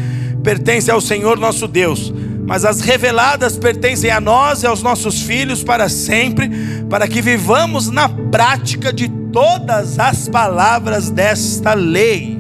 pertencem 0.44 0.94
ao 0.94 1.00
Senhor 1.00 1.38
nosso 1.40 1.68
Deus, 1.68 2.14
mas 2.46 2.66
as 2.66 2.82
reveladas 2.82 3.58
pertencem 3.58 4.10
a 4.10 4.20
nós 4.20 4.64
e 4.64 4.68
aos 4.68 4.84
nossos 4.84 5.22
filhos 5.22 5.64
para 5.64 5.88
sempre, 5.88 6.50
para 6.90 7.08
que 7.08 7.22
vivamos 7.22 7.90
na 7.90 8.10
prática 8.10 8.92
de 8.92 9.08
todas 9.08 9.98
as 9.98 10.28
palavras 10.28 11.10
desta 11.10 11.74
lei. 11.74 12.40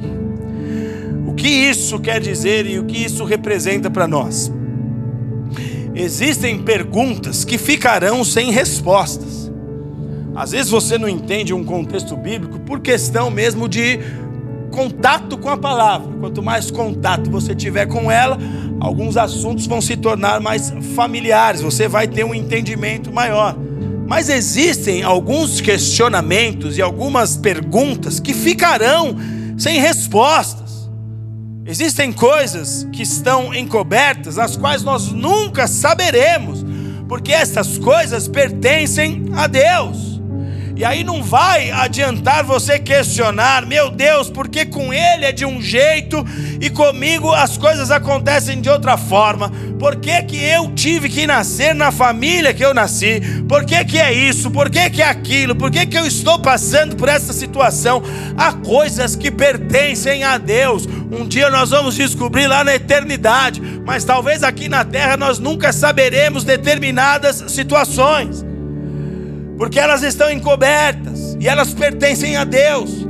O 1.26 1.34
que 1.34 1.47
isso 1.47 1.99
quer 1.99 2.19
dizer 2.19 2.65
e 2.67 2.78
o 2.80 2.84
que 2.84 2.97
isso 2.97 3.23
representa 3.23 3.89
para 3.89 4.08
nós? 4.08 4.52
Existem 5.95 6.60
perguntas 6.60 7.45
que 7.45 7.58
ficarão 7.58 8.23
sem 8.23 8.52
respostas. 8.52 9.42
Às 10.36 10.52
vezes 10.52 10.72
você 10.72 10.98
não 10.98 11.08
entende 11.08 11.54
um 11.54 11.63
contexto 11.63 12.15
bíblico 12.17 12.60
por 12.60 12.80
questão 12.80 13.30
mesmo 13.30 13.69
de 13.69 14.00
contato 14.72 15.38
com 15.38 15.50
a 15.50 15.58
palavra. 15.58 16.12
Quanto 16.19 16.41
mais 16.41 16.72
contato 16.72 17.30
você 17.30 17.54
tiver 17.54 17.86
com 17.86 18.12
ela, 18.12 18.38
alguns 18.80 19.15
assuntos 19.15 19.67
vão 19.67 19.80
se 19.80 19.96
tornar 19.96 20.41
mais 20.41 20.74
familiares, 20.96 21.62
você 21.62 21.88
vai 21.88 22.08
ter 22.08 22.26
um 22.26 22.34
entendimento 22.34 23.12
maior. 23.12 23.56
Mas 24.08 24.28
existem 24.30 25.04
alguns 25.04 25.62
questionamentos 25.62 26.78
e 26.78 26.82
algumas 26.82 27.38
perguntas 27.38 28.19
que 28.19 28.34
ficarão 28.34 29.15
sem 29.58 29.80
respostas. 29.80 30.89
Existem 31.65 32.12
coisas 32.12 32.86
que 32.91 33.04
estão 33.04 33.54
encobertas, 33.54 34.38
as 34.38 34.58
quais 34.58 34.84
nós 34.84 35.12
nunca 35.12 35.67
saberemos, 35.67 36.65
porque 37.08 37.32
essas 37.32 37.78
coisas 37.78 38.28
pertencem 38.28 39.26
a 39.34 39.48
Deus. 39.48 40.12
E 40.75 40.83
aí 40.83 41.03
não 41.03 41.21
vai 41.21 41.69
adiantar 41.69 42.43
você 42.43 42.79
questionar, 42.79 43.63
meu 43.63 43.91
Deus, 43.91 44.27
porque 44.27 44.65
com 44.65 44.91
ele 44.91 45.25
é 45.25 45.31
de 45.31 45.45
um 45.45 45.62
jeito 45.62 46.25
e 46.59 46.67
comigo 46.67 47.31
as 47.31 47.57
coisas 47.57 47.91
acontecem 47.91 48.59
de 48.59 48.69
outra 48.69 48.97
forma. 48.97 49.51
Por 49.77 49.97
que, 49.97 50.23
que 50.23 50.43
eu 50.43 50.71
tive 50.73 51.09
que 51.09 51.27
nascer 51.27 51.75
na 51.75 51.91
família 51.91 52.55
que 52.55 52.65
eu 52.65 52.73
nasci? 52.73 53.21
Por 53.47 53.65
que, 53.65 53.86
que 53.86 53.99
é 53.99 54.12
isso? 54.12 54.49
Por 54.49 54.67
que, 54.67 54.89
que 54.89 55.01
é 55.03 55.07
aquilo? 55.07 55.55
Por 55.55 55.69
que, 55.69 55.86
que 55.86 55.97
eu 55.97 56.07
estou 56.07 56.39
passando 56.39 56.95
por 56.95 57.07
essa 57.07 57.33
situação? 57.33 58.01
Há 58.36 58.53
coisas 58.53 59.15
que 59.15 59.29
pertencem 59.29 60.23
a 60.23 60.39
Deus. 60.39 60.88
Um 61.12 61.27
dia 61.27 61.51
nós 61.51 61.69
vamos 61.69 61.93
descobrir 61.93 62.47
lá 62.47 62.63
na 62.63 62.73
eternidade, 62.73 63.62
mas 63.86 64.03
talvez 64.03 64.41
aqui 64.41 64.67
na 64.67 64.83
terra 64.83 65.17
nós 65.17 65.38
nunca 65.38 65.71
saberemos 65.71 66.43
determinadas 66.43 67.43
situações 67.51 68.43
porque 69.58 69.80
elas 69.80 70.04
estão 70.04 70.32
encobertas 70.32 71.38
e 71.39 71.48
elas 71.48 71.74
pertencem 71.74 72.36
a 72.36 72.44
Deus. 72.44 73.08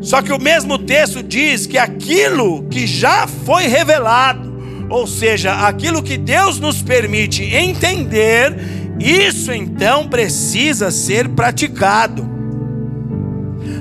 Só 0.00 0.20
que 0.20 0.32
o 0.32 0.40
mesmo 0.40 0.78
texto 0.78 1.22
diz 1.22 1.66
que 1.66 1.78
aquilo 1.78 2.64
que 2.64 2.86
já 2.86 3.26
foi 3.26 3.66
revelado, 3.66 4.54
ou 4.90 5.06
seja, 5.06 5.66
aquilo 5.66 6.02
que 6.02 6.18
Deus 6.18 6.60
nos 6.60 6.82
permite 6.82 7.42
entender, 7.42 8.54
isso 9.00 9.52
então 9.52 10.08
precisa 10.08 10.90
ser 10.90 11.28
praticado. 11.30 12.34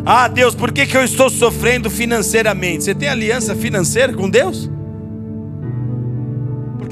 Ah, 0.06 0.28
Deus, 0.28 0.56
por 0.56 0.72
que, 0.72 0.86
que 0.86 0.98
eu 0.98 1.04
estou 1.04 1.30
sofrendo 1.30 1.90
financeiramente? 1.90 2.84
Você 2.84 2.96
tem 2.96 3.10
aliança 3.10 3.56
financeira 3.56 4.14
com 4.14 4.30
Deus? 4.30 4.70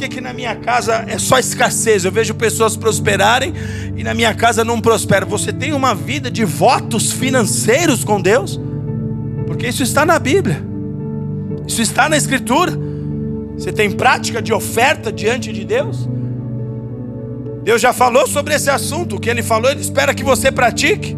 Que, 0.02 0.16
que 0.16 0.22
na 0.22 0.34
minha 0.34 0.56
casa 0.56 1.06
é 1.08 1.20
só 1.20 1.38
escassez? 1.38 2.06
Eu 2.06 2.12
vejo 2.12 2.34
pessoas 2.34 2.76
prosperarem 2.76 3.54
e 3.96 4.04
na 4.04 4.14
minha 4.14 4.34
casa 4.34 4.64
não 4.66 4.82
prospera. 4.82 5.26
Você 5.26 5.54
tem 5.54 5.74
uma 5.74 5.94
vida 5.94 6.32
de 6.32 6.44
votos 6.44 7.12
financeiros 7.12 8.04
com 8.04 8.20
Deus? 8.20 8.60
Porque 9.46 9.68
isso 9.68 9.84
está 9.84 10.06
na 10.06 10.18
Bíblia, 10.18 10.64
isso 11.68 11.82
está 11.82 12.10
na 12.10 12.18
Escritura. 12.18 12.72
Você 13.56 13.72
tem 13.72 13.92
prática 13.92 14.42
de 14.42 14.52
oferta 14.52 15.12
diante 15.12 15.54
de 15.54 15.64
Deus? 15.64 16.10
Deus 17.64 17.80
já 17.80 17.94
falou 17.94 18.26
sobre 18.26 18.56
esse 18.56 18.72
assunto. 18.72 19.18
O 19.18 19.20
que 19.20 19.30
Ele 19.30 19.44
falou, 19.44 19.70
Ele 19.70 19.82
espera 19.82 20.16
que 20.16 20.24
você 20.24 20.52
pratique. 20.52 21.16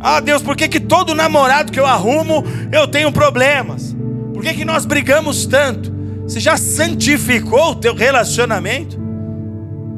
Ah, 0.00 0.18
Deus, 0.18 0.42
por 0.42 0.56
que, 0.56 0.66
que 0.66 0.80
todo 0.80 1.14
namorado 1.14 1.70
que 1.70 1.78
eu 1.78 1.86
arrumo 1.86 2.42
eu 2.72 2.88
tenho 2.88 3.12
problemas? 3.12 3.94
Por 4.32 4.42
que, 4.42 4.54
que 4.54 4.64
nós 4.64 4.84
brigamos 4.84 5.46
tanto? 5.46 5.99
Você 6.30 6.38
já 6.38 6.56
santificou 6.56 7.72
o 7.72 7.74
teu 7.74 7.92
relacionamento? 7.92 8.96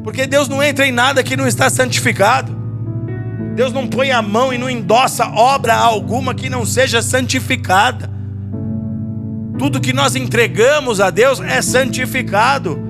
Porque 0.03 0.27
Deus 0.27 0.49
não 0.49 0.63
entra 0.63 0.87
em 0.87 0.91
nada 0.91 1.23
que 1.23 1.37
não 1.37 1.47
está 1.47 1.69
santificado. 1.69 2.57
Deus 3.55 3.71
não 3.71 3.87
põe 3.87 4.13
a 4.13 4.23
mão 4.23 4.51
e 4.51 4.57
não 4.57 4.71
endossa 4.71 5.27
obra 5.27 5.75
alguma 5.75 6.35
que 6.35 6.49
não 6.49 6.65
seja 6.65 7.03
santificada. 7.03 8.11
Tudo 9.59 9.79
que 9.79 9.93
nós 9.93 10.17
entregamos 10.17 11.03
a 11.03 11.11
Deus 11.11 11.39
é 11.39 11.61
santificado. 11.61 12.81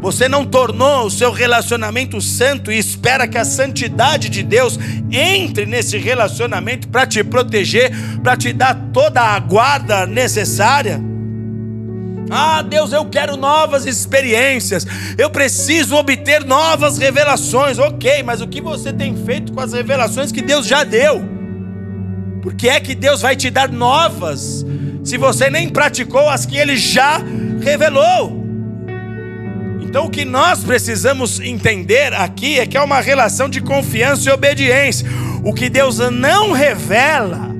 Você 0.00 0.28
não 0.28 0.44
tornou 0.44 1.06
o 1.06 1.10
seu 1.12 1.30
relacionamento 1.30 2.20
santo 2.20 2.72
e 2.72 2.76
espera 2.76 3.28
que 3.28 3.38
a 3.38 3.44
santidade 3.44 4.28
de 4.28 4.42
Deus 4.42 4.80
entre 5.12 5.64
nesse 5.64 5.96
relacionamento 5.96 6.88
para 6.88 7.06
te 7.06 7.22
proteger, 7.22 7.92
para 8.20 8.36
te 8.36 8.52
dar 8.52 8.74
toda 8.92 9.22
a 9.22 9.38
guarda 9.38 10.04
necessária. 10.06 11.00
Ah, 12.30 12.62
Deus, 12.62 12.92
eu 12.92 13.04
quero 13.04 13.36
novas 13.36 13.86
experiências. 13.86 14.86
Eu 15.16 15.30
preciso 15.30 15.96
obter 15.96 16.44
novas 16.44 16.98
revelações. 16.98 17.78
OK, 17.78 18.22
mas 18.22 18.40
o 18.40 18.48
que 18.48 18.60
você 18.60 18.92
tem 18.92 19.16
feito 19.16 19.52
com 19.52 19.60
as 19.60 19.72
revelações 19.72 20.32
que 20.32 20.42
Deus 20.42 20.66
já 20.66 20.84
deu? 20.84 21.24
Porque 22.42 22.68
é 22.68 22.78
que 22.78 22.94
Deus 22.94 23.22
vai 23.22 23.34
te 23.34 23.50
dar 23.50 23.70
novas 23.70 24.64
se 25.04 25.16
você 25.16 25.50
nem 25.50 25.68
praticou 25.68 26.28
as 26.28 26.46
que 26.46 26.56
ele 26.56 26.76
já 26.76 27.20
revelou? 27.60 28.44
Então 29.96 30.06
o 30.06 30.10
que 30.10 30.24
nós 30.24 30.62
precisamos 30.62 31.40
entender 31.40 32.12
aqui 32.12 32.58
é 32.58 32.66
que 32.66 32.76
é 32.76 32.82
uma 32.82 33.00
relação 33.00 33.48
de 33.48 33.60
confiança 33.60 34.28
e 34.28 34.32
obediência. 34.32 35.08
O 35.42 35.54
que 35.54 35.70
Deus 35.70 35.98
não 36.10 36.52
revela, 36.52 37.55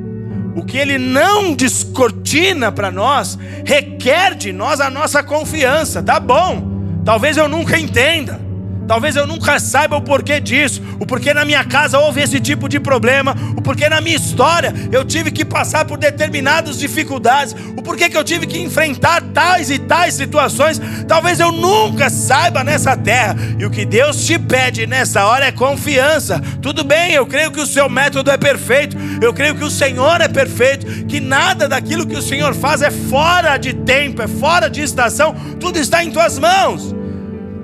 o 0.57 0.65
que 0.65 0.79
Ele 0.79 0.97
não 0.97 1.55
descortina 1.55 2.73
para 2.73 2.91
nós, 2.91 3.39
requer 3.65 4.35
de 4.35 4.53
nós 4.53 4.81
a 4.81 4.89
nossa 4.89 5.23
confiança. 5.23 6.03
Tá 6.03 6.19
bom, 6.19 7.03
talvez 7.05 7.37
eu 7.37 7.47
nunca 7.47 7.79
entenda. 7.79 8.45
Talvez 8.87 9.16
eu 9.16 9.26
nunca 9.26 9.59
saiba 9.59 9.97
o 9.97 10.01
porquê 10.01 10.39
disso, 10.41 10.80
o 11.01 11.07
porquê 11.07 11.34
na 11.34 11.45
minha 11.45 11.64
casa 11.64 11.99
houve 11.99 12.20
esse 12.20 12.39
tipo 12.39 12.68
de 12.68 12.78
problema, 12.78 13.37
o 13.57 13.62
porquê 13.62 13.89
na 13.89 14.01
minha 14.01 14.16
história 14.16 14.72
eu 14.93 15.05
tive 15.05 15.30
que 15.30 15.45
passar 15.45 15.84
por 15.84 15.99
determinadas 15.99 16.78
dificuldades, 16.78 17.55
o 17.76 17.82
porquê 17.82 18.09
que 18.09 18.16
eu 18.16 18.22
tive 18.22 18.47
que 18.47 18.59
enfrentar 18.59 19.22
tais 19.34 19.70
e 19.70 19.78
tais 19.78 20.14
situações. 20.14 20.80
Talvez 21.09 21.41
eu 21.41 21.51
nunca 21.51 22.09
saiba 22.09 22.62
nessa 22.62 22.97
terra. 22.97 23.37
E 23.59 23.64
o 23.64 23.70
que 23.70 23.84
Deus 23.84 24.24
te 24.24 24.39
pede 24.39 24.87
nessa 24.87 25.26
hora 25.26 25.47
é 25.47 25.53
confiança. 25.53 26.41
Tudo 26.62 26.84
bem, 26.84 27.12
eu 27.12 27.26
creio 27.26 27.51
que 27.51 27.61
o 27.61 27.66
seu 27.66 27.89
método 27.89 28.30
é 28.30 28.37
perfeito, 28.37 28.97
eu 29.20 29.32
creio 29.34 29.55
que 29.55 29.64
o 29.64 29.70
Senhor 29.70 30.20
é 30.20 30.28
perfeito, 30.28 31.07
que 31.07 31.20
nada 31.20 31.68
daquilo 31.68 32.07
que 32.07 32.16
o 32.16 32.22
Senhor 32.22 32.55
faz 32.55 32.82
é 32.82 32.91
fora 32.91 33.57
de 33.57 33.72
tempo, 33.72 34.22
é 34.22 34.28
fora 34.28 34.68
de 34.68 34.82
estação, 34.82 35.34
tudo 35.59 35.78
está 35.78 36.05
em 36.05 36.11
tuas 36.11 36.39
mãos. 36.39 36.95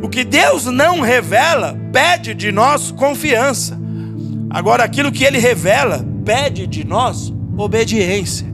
O 0.03 0.09
que 0.09 0.25
Deus 0.25 0.67
não 0.67 1.01
revela, 1.01 1.79
pede 1.93 2.35
de 2.35 2.51
nós 2.51 2.91
confiança. 2.91 3.79
Agora, 4.51 4.85
aquilo 4.85 5.13
que 5.13 5.25
Ele 5.25 5.39
revela, 5.39 6.05
pede 6.25 6.67
de 6.67 6.85
nós 6.85 7.33
obediência. 7.57 8.53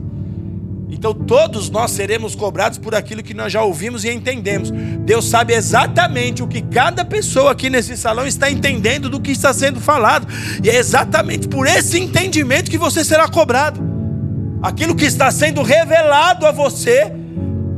Então, 0.91 1.13
todos 1.13 1.69
nós 1.69 1.91
seremos 1.91 2.35
cobrados 2.35 2.77
por 2.77 2.93
aquilo 2.93 3.23
que 3.23 3.33
nós 3.33 3.53
já 3.53 3.63
ouvimos 3.63 4.03
e 4.03 4.09
entendemos. 4.09 4.71
Deus 4.71 5.29
sabe 5.29 5.53
exatamente 5.53 6.43
o 6.43 6.47
que 6.47 6.61
cada 6.61 7.05
pessoa 7.05 7.51
aqui 7.51 7.69
nesse 7.69 7.95
salão 7.95 8.27
está 8.27 8.51
entendendo 8.51 9.09
do 9.09 9.21
que 9.21 9.31
está 9.31 9.53
sendo 9.53 9.79
falado, 9.79 10.27
e 10.63 10.69
é 10.69 10.75
exatamente 10.75 11.47
por 11.47 11.67
esse 11.67 11.99
entendimento 11.99 12.69
que 12.69 12.77
você 12.77 13.03
será 13.03 13.27
cobrado. 13.27 13.79
Aquilo 14.61 14.95
que 14.95 15.05
está 15.05 15.31
sendo 15.31 15.61
revelado 15.61 16.45
a 16.45 16.51
você, 16.51 17.13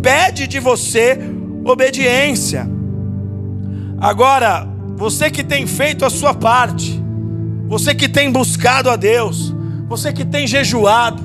pede 0.01 0.47
de 0.47 0.59
você 0.59 1.19
obediência. 1.63 2.67
Agora, 4.01 4.67
você 4.97 5.29
que 5.29 5.43
tem 5.43 5.67
feito 5.67 6.03
a 6.03 6.09
sua 6.09 6.33
parte, 6.33 6.99
você 7.67 7.93
que 7.93 8.09
tem 8.09 8.31
buscado 8.31 8.89
a 8.89 8.95
Deus, 8.95 9.53
você 9.87 10.11
que 10.11 10.25
tem 10.25 10.47
jejuado, 10.47 11.21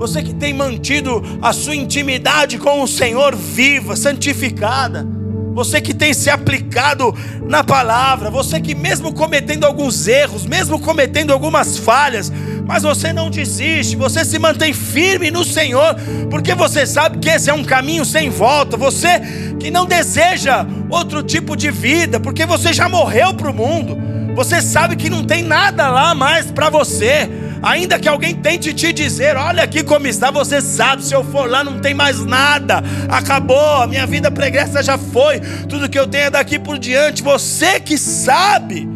você 0.00 0.20
que 0.20 0.34
tem 0.34 0.52
mantido 0.52 1.22
a 1.40 1.52
sua 1.52 1.76
intimidade 1.76 2.58
com 2.58 2.82
o 2.82 2.88
Senhor 2.88 3.36
viva, 3.36 3.94
santificada, 3.94 5.06
você 5.54 5.80
que 5.80 5.94
tem 5.94 6.12
se 6.12 6.28
aplicado 6.28 7.14
na 7.46 7.62
palavra, 7.62 8.30
você 8.30 8.60
que, 8.60 8.74
mesmo 8.74 9.14
cometendo 9.14 9.64
alguns 9.64 10.08
erros, 10.08 10.44
mesmo 10.44 10.80
cometendo 10.80 11.32
algumas 11.32 11.78
falhas, 11.78 12.32
mas 12.68 12.82
você 12.82 13.14
não 13.14 13.30
desiste, 13.30 13.96
você 13.96 14.26
se 14.26 14.38
mantém 14.38 14.74
firme 14.74 15.30
no 15.30 15.42
Senhor, 15.42 15.96
porque 16.30 16.54
você 16.54 16.84
sabe 16.84 17.16
que 17.16 17.30
esse 17.30 17.48
é 17.48 17.54
um 17.54 17.64
caminho 17.64 18.04
sem 18.04 18.28
volta. 18.28 18.76
Você 18.76 19.22
que 19.58 19.70
não 19.70 19.86
deseja 19.86 20.66
outro 20.90 21.22
tipo 21.22 21.56
de 21.56 21.70
vida, 21.70 22.20
porque 22.20 22.44
você 22.44 22.70
já 22.74 22.86
morreu 22.86 23.32
para 23.32 23.50
o 23.50 23.54
mundo, 23.54 23.96
você 24.34 24.60
sabe 24.60 24.96
que 24.96 25.08
não 25.08 25.24
tem 25.24 25.42
nada 25.42 25.88
lá 25.88 26.14
mais 26.14 26.50
para 26.50 26.68
você. 26.68 27.30
Ainda 27.62 27.98
que 27.98 28.06
alguém 28.06 28.34
tente 28.34 28.74
te 28.74 28.92
dizer, 28.92 29.34
olha 29.34 29.62
aqui 29.62 29.82
como 29.82 30.06
está, 30.06 30.30
você 30.30 30.60
sabe, 30.60 31.02
se 31.02 31.14
eu 31.14 31.24
for 31.24 31.48
lá 31.48 31.64
não 31.64 31.80
tem 31.80 31.94
mais 31.94 32.22
nada, 32.22 32.84
acabou, 33.08 33.80
a 33.80 33.86
minha 33.86 34.06
vida 34.06 34.30
pregressa 34.30 34.82
já 34.82 34.98
foi, 34.98 35.40
tudo 35.70 35.88
que 35.88 35.98
eu 35.98 36.06
tenho 36.06 36.24
é 36.24 36.30
daqui 36.30 36.58
por 36.58 36.78
diante. 36.78 37.22
Você 37.22 37.80
que 37.80 37.96
sabe, 37.96 38.86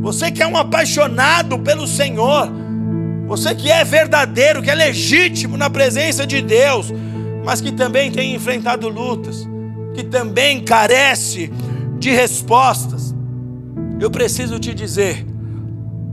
você 0.00 0.30
que 0.30 0.44
é 0.44 0.46
um 0.46 0.56
apaixonado 0.56 1.58
pelo 1.58 1.88
Senhor, 1.88 2.65
você 3.26 3.54
que 3.54 3.70
é 3.70 3.84
verdadeiro, 3.84 4.62
que 4.62 4.70
é 4.70 4.74
legítimo 4.74 5.56
na 5.56 5.68
presença 5.68 6.26
de 6.26 6.40
Deus, 6.40 6.92
mas 7.44 7.60
que 7.60 7.72
também 7.72 8.10
tem 8.10 8.34
enfrentado 8.34 8.88
lutas, 8.88 9.46
que 9.94 10.04
também 10.04 10.62
carece 10.62 11.50
de 11.98 12.10
respostas. 12.10 13.14
Eu 13.98 14.10
preciso 14.10 14.58
te 14.58 14.72
dizer, 14.72 15.26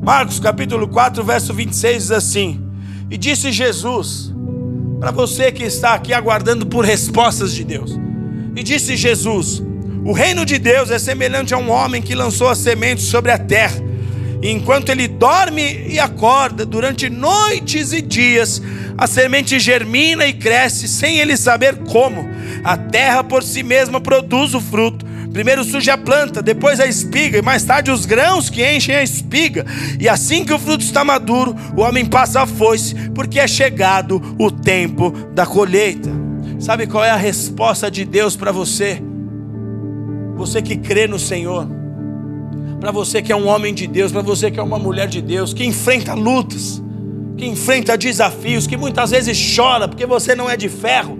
Marcos 0.01 0.39
capítulo 0.39 0.88
4, 0.88 1.24
verso 1.24 1.53
26 1.53 2.03
diz 2.03 2.11
assim: 2.11 2.59
E 3.11 3.18
disse 3.18 3.51
Jesus, 3.51 4.34
para 4.99 5.11
você 5.11 5.51
que 5.51 5.64
está 5.64 5.93
aqui 5.93 6.14
aguardando 6.14 6.66
por 6.66 6.84
respostas 6.84 7.53
de 7.53 7.64
Deus, 7.64 7.99
e 8.55 8.64
disse 8.64 8.95
Jesus: 8.95 9.61
O 10.03 10.14
reino 10.14 10.45
de 10.45 10.57
Deus 10.57 10.89
é 10.89 10.97
semelhante 10.97 11.53
a 11.53 11.57
um 11.57 11.70
homem 11.70 12.01
que 12.01 12.16
lançou 12.16 12.47
a 12.47 12.55
semente 12.55 13.01
sobre 13.01 13.32
a 13.32 13.38
terra 13.38 13.93
enquanto 14.50 14.89
ele 14.89 15.08
dorme 15.08 15.86
e 15.88 16.00
acorda, 16.00 16.66
durante 16.66 17.10
noites 17.10 17.94
e 17.94 18.02
dias, 18.02 18.62
a 18.98 19.08
semente 19.08 19.60
germina 19.60 20.26
e 20.26 20.34
cresce 20.34 20.88
sem 20.88 21.20
ele 21.20 21.38
saber 21.38 21.78
como. 21.78 22.28
A 22.64 22.76
terra 22.76 23.24
por 23.24 23.41
si 23.41 23.64
mesma 23.64 24.02
produz 24.02 24.54
o 24.54 24.60
fruto. 24.62 25.06
Primeiro 25.32 25.64
surge 25.64 25.89
a 25.89 25.98
planta, 25.98 26.44
depois 26.44 26.80
a 26.80 26.86
espiga, 26.86 27.39
e 27.39 27.41
mais 27.41 27.64
tarde 27.64 27.89
os 27.89 28.06
grãos 28.06 28.50
que 28.50 28.64
enchem 28.64 28.96
a 28.96 29.02
espiga. 29.02 29.66
E 30.00 30.08
assim 30.08 30.46
que 30.46 30.54
o 30.54 30.60
fruto 30.60 30.84
está 30.84 31.04
maduro, 31.04 31.56
o 31.76 31.82
homem 31.82 32.06
passa 32.06 32.41
a 32.41 32.46
foice, 32.46 32.94
porque 33.16 33.39
é 33.39 33.48
chegado 33.48 34.22
o 34.38 34.52
tempo 34.52 35.12
da 35.34 35.46
colheita. 35.46 36.12
Sabe 36.60 36.86
qual 36.86 37.04
é 37.04 37.10
a 37.10 37.16
resposta 37.16 37.89
de 37.89 38.06
Deus 38.06 38.36
para 38.36 38.52
você? 38.52 39.02
Você 40.36 40.62
que 40.62 40.78
crê 40.78 41.08
no 41.08 41.18
Senhor 41.18 41.83
para 42.84 42.92
você 42.92 43.22
que 43.22 43.32
é 43.32 43.36
um 43.36 43.48
homem 43.48 43.74
de 43.74 43.88
Deus, 43.88 44.12
para 44.12 44.22
você 44.22 44.52
que 44.52 44.60
é 44.60 44.62
uma 44.62 44.78
mulher 44.78 45.08
de 45.08 45.22
Deus, 45.22 45.54
que 45.54 45.64
enfrenta 45.64 46.14
lutas, 46.14 46.84
que 47.38 47.46
enfrenta 47.46 47.98
desafios, 47.98 48.68
que 48.68 48.76
muitas 48.76 49.12
vezes 49.12 49.56
chora 49.56 49.88
porque 49.88 50.06
você 50.06 50.36
não 50.36 50.50
é 50.50 50.58
de 50.58 50.68
ferro, 50.68 51.18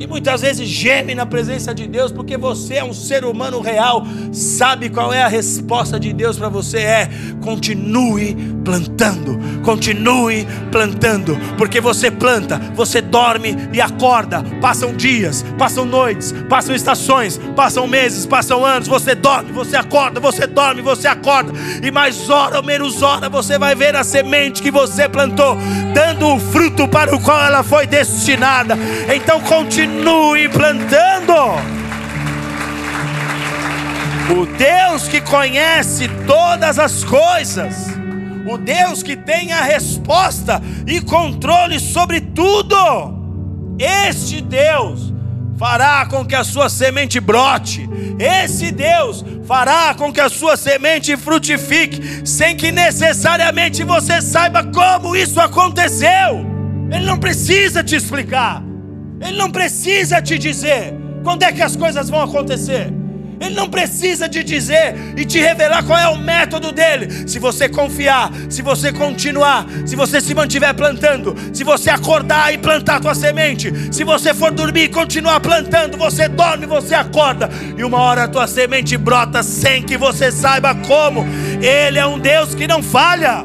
que 0.00 0.06
muitas 0.06 0.40
vezes 0.40 0.66
geme 0.66 1.14
na 1.14 1.26
presença 1.26 1.74
de 1.74 1.86
Deus, 1.86 2.10
porque 2.10 2.38
você 2.38 2.76
é 2.76 2.84
um 2.84 2.94
ser 2.94 3.22
humano 3.22 3.60
real, 3.60 4.02
sabe 4.32 4.88
qual 4.88 5.12
é 5.12 5.22
a 5.22 5.28
resposta 5.28 6.00
de 6.00 6.10
Deus 6.14 6.38
para 6.38 6.48
você? 6.48 6.78
É 6.78 7.10
continue 7.42 8.34
plantando, 8.64 9.38
continue 9.62 10.46
plantando, 10.72 11.38
porque 11.58 11.82
você 11.82 12.10
planta, 12.10 12.58
você 12.74 13.02
dorme 13.02 13.54
e 13.74 13.80
acorda, 13.80 14.42
passam 14.58 14.94
dias, 14.94 15.44
passam 15.58 15.84
noites, 15.84 16.32
passam 16.48 16.74
estações, 16.74 17.38
passam 17.54 17.86
meses, 17.86 18.24
passam 18.24 18.64
anos, 18.64 18.88
você 18.88 19.14
dorme, 19.14 19.52
você 19.52 19.76
acorda, 19.76 20.18
você 20.18 20.46
dorme, 20.46 20.80
você 20.80 21.08
acorda, 21.08 21.52
e 21.82 21.90
mais 21.90 22.30
hora 22.30 22.56
ou 22.56 22.62
menos 22.62 23.02
hora 23.02 23.28
você 23.28 23.58
vai 23.58 23.74
ver 23.74 23.94
a 23.94 24.02
semente 24.02 24.62
que 24.62 24.70
você 24.70 25.06
plantou, 25.06 25.58
dando 25.92 26.26
o 26.26 26.40
fruto 26.40 26.88
para 26.88 27.14
o 27.14 27.20
qual 27.20 27.44
ela 27.44 27.62
foi 27.62 27.86
destinada. 27.86 28.78
Então 29.14 29.40
continue 29.40 29.89
Continue 29.90 30.48
plantando. 30.48 31.34
O 34.30 34.46
Deus 34.56 35.08
que 35.08 35.20
conhece 35.20 36.08
todas 36.28 36.78
as 36.78 37.02
coisas, 37.02 37.88
o 38.48 38.56
Deus 38.56 39.02
que 39.02 39.16
tem 39.16 39.52
a 39.52 39.62
resposta 39.62 40.62
e 40.86 41.00
controle 41.00 41.80
sobre 41.80 42.20
tudo, 42.20 42.76
este 43.80 44.40
Deus 44.40 45.12
fará 45.58 46.06
com 46.06 46.24
que 46.24 46.36
a 46.36 46.44
sua 46.44 46.68
semente 46.68 47.18
brote. 47.18 47.88
Esse 48.18 48.70
Deus 48.70 49.24
fará 49.44 49.92
com 49.94 50.12
que 50.12 50.20
a 50.20 50.28
sua 50.28 50.56
semente 50.56 51.16
frutifique, 51.16 52.22
sem 52.24 52.56
que 52.56 52.70
necessariamente 52.70 53.82
você 53.82 54.22
saiba 54.22 54.62
como 54.62 55.16
isso 55.16 55.40
aconteceu. 55.40 56.46
Ele 56.92 57.06
não 57.06 57.18
precisa 57.18 57.82
te 57.82 57.96
explicar, 57.96 58.62
ele 59.20 59.36
não 59.36 59.50
precisa 59.50 60.22
te 60.22 60.38
dizer 60.38 60.94
quando 61.22 61.42
é 61.42 61.52
que 61.52 61.62
as 61.62 61.76
coisas 61.76 62.08
vão 62.08 62.22
acontecer. 62.22 62.92
Ele 63.40 63.54
não 63.54 63.70
precisa 63.70 64.28
te 64.28 64.44
dizer 64.44 64.94
e 65.16 65.24
te 65.24 65.38
revelar 65.38 65.82
qual 65.82 65.98
é 65.98 66.08
o 66.08 66.18
método 66.18 66.72
dele. 66.72 67.26
Se 67.26 67.38
você 67.38 67.70
confiar, 67.70 68.30
se 68.50 68.60
você 68.60 68.92
continuar, 68.92 69.66
se 69.86 69.96
você 69.96 70.20
se 70.20 70.34
mantiver 70.34 70.74
plantando, 70.74 71.34
se 71.50 71.64
você 71.64 71.88
acordar 71.88 72.52
e 72.52 72.58
plantar 72.58 73.00
tua 73.00 73.14
semente, 73.14 73.72
se 73.90 74.04
você 74.04 74.34
for 74.34 74.50
dormir 74.52 74.82
e 74.82 74.88
continuar 74.88 75.40
plantando, 75.40 75.96
você 75.96 76.28
dorme, 76.28 76.66
você 76.66 76.94
acorda, 76.94 77.48
e 77.78 77.82
uma 77.82 77.98
hora 77.98 78.24
a 78.24 78.28
tua 78.28 78.46
semente 78.46 78.98
brota 78.98 79.42
sem 79.42 79.82
que 79.82 79.96
você 79.96 80.30
saiba 80.30 80.74
como. 80.74 81.26
Ele 81.62 81.98
é 81.98 82.06
um 82.06 82.18
Deus 82.18 82.54
que 82.54 82.66
não 82.66 82.82
falha. 82.82 83.42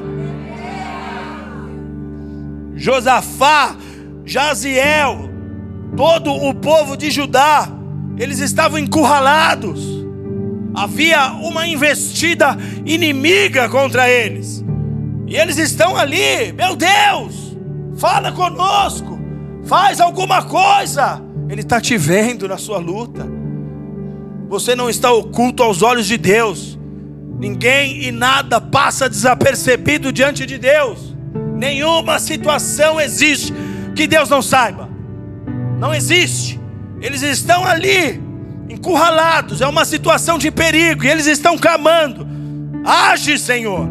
Josafá, 2.76 3.78
Jaziel, 4.26 5.35
todo 5.96 6.32
o 6.32 6.54
povo 6.54 6.96
de 6.98 7.10
Judá, 7.10 7.70
eles 8.18 8.40
estavam 8.40 8.78
encurralados. 8.78 9.96
Havia 10.74 11.32
uma 11.34 11.68
investida 11.68 12.58
inimiga 12.86 13.70
contra 13.70 14.10
eles. 14.10 14.64
E 15.28 15.36
eles 15.38 15.58
estão 15.58 15.96
ali, 15.96 16.52
meu 16.54 16.76
Deus, 16.76 17.58
fala 17.98 18.32
conosco, 18.32 19.18
faz 19.66 20.00
alguma 20.00 20.44
coisa. 20.44 21.22
Ele 21.50 21.62
está 21.62 21.80
te 21.80 21.98
vendo 21.98 22.48
na 22.48 22.58
sua 22.58 22.78
luta. 22.78 23.26
Você 24.50 24.76
não 24.76 24.90
está 24.90 25.12
oculto 25.12 25.64
aos 25.64 25.82
olhos 25.82 26.06
de 26.06 26.18
Deus. 26.18 26.78
Ninguém 27.40 28.04
e 28.04 28.12
nada 28.12 28.62
passa 28.62 29.10
desapercebido 29.10 30.12
diante 30.12 30.46
de 30.46 30.58
Deus. 30.58 31.16
Nenhuma 31.56 32.20
situação 32.20 33.00
existe 33.00 33.54
que 33.96 34.08
Deus 34.08 34.30
não 34.30 34.42
saiba. 34.42 34.95
Não 35.80 35.94
existe. 35.94 36.60
Eles 37.02 37.22
estão 37.22 37.66
ali, 37.66 38.22
encurralados, 38.70 39.62
é 39.62 39.68
uma 39.68 39.86
situação 39.86 40.38
de 40.38 40.50
perigo, 40.50 41.04
e 41.04 41.10
eles 41.10 41.28
estão 41.28 41.58
clamando: 41.58 42.28
Age, 42.86 43.38
Senhor, 43.38 43.88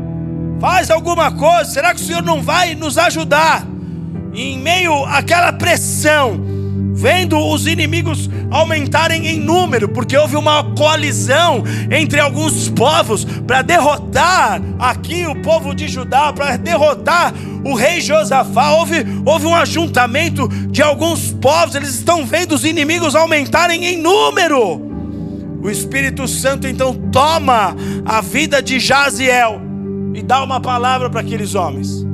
faz 0.61 0.91
alguma 0.91 1.33
coisa. 1.33 1.71
Será 1.71 1.95
que 1.95 2.01
o 2.01 2.05
Senhor 2.05 2.23
não 2.23 2.43
vai 2.43 2.75
nos 2.75 2.99
ajudar? 2.99 3.67
E 4.33 4.53
em 4.53 4.59
meio 4.59 5.05
àquela 5.05 5.53
pressão, 5.53 6.54
vendo 6.95 7.37
os 7.37 7.67
inimigos 7.67 8.31
aumentarem 8.51 9.27
em 9.27 9.41
número, 9.41 9.89
porque 9.89 10.17
houve 10.17 10.37
uma 10.37 10.63
coalizão 10.77 11.65
entre 11.91 12.21
alguns 12.21 12.69
povos 12.69 13.25
para 13.25 13.63
derrotar 13.63 14.63
aqui 14.79 15.27
o 15.27 15.35
povo 15.43 15.75
de 15.75 15.89
Judá, 15.89 16.33
para 16.33 16.57
derrotar 16.57 17.35
o 17.65 17.75
rei 17.75 18.01
Josafá. 18.01 18.71
Houve, 18.71 19.05
houve 19.27 19.45
um 19.45 19.55
ajuntamento 19.55 20.47
de 20.71 20.81
alguns 20.83 21.33
povos, 21.33 21.75
eles 21.75 21.95
estão 21.95 22.25
vendo 22.25 22.55
os 22.55 22.65
inimigos 22.65 23.17
aumentarem 23.17 23.85
em 23.87 23.97
número. 23.97 24.81
O 25.61 25.69
Espírito 25.69 26.29
Santo 26.29 26.69
então 26.69 26.95
toma 27.11 27.75
a 28.05 28.21
vida 28.21 28.63
de 28.63 28.79
Jaziel 28.79 29.61
e 30.15 30.23
dá 30.23 30.45
uma 30.45 30.61
palavra 30.61 31.11
para 31.11 31.23
aqueles 31.23 31.57
homens. 31.57 32.05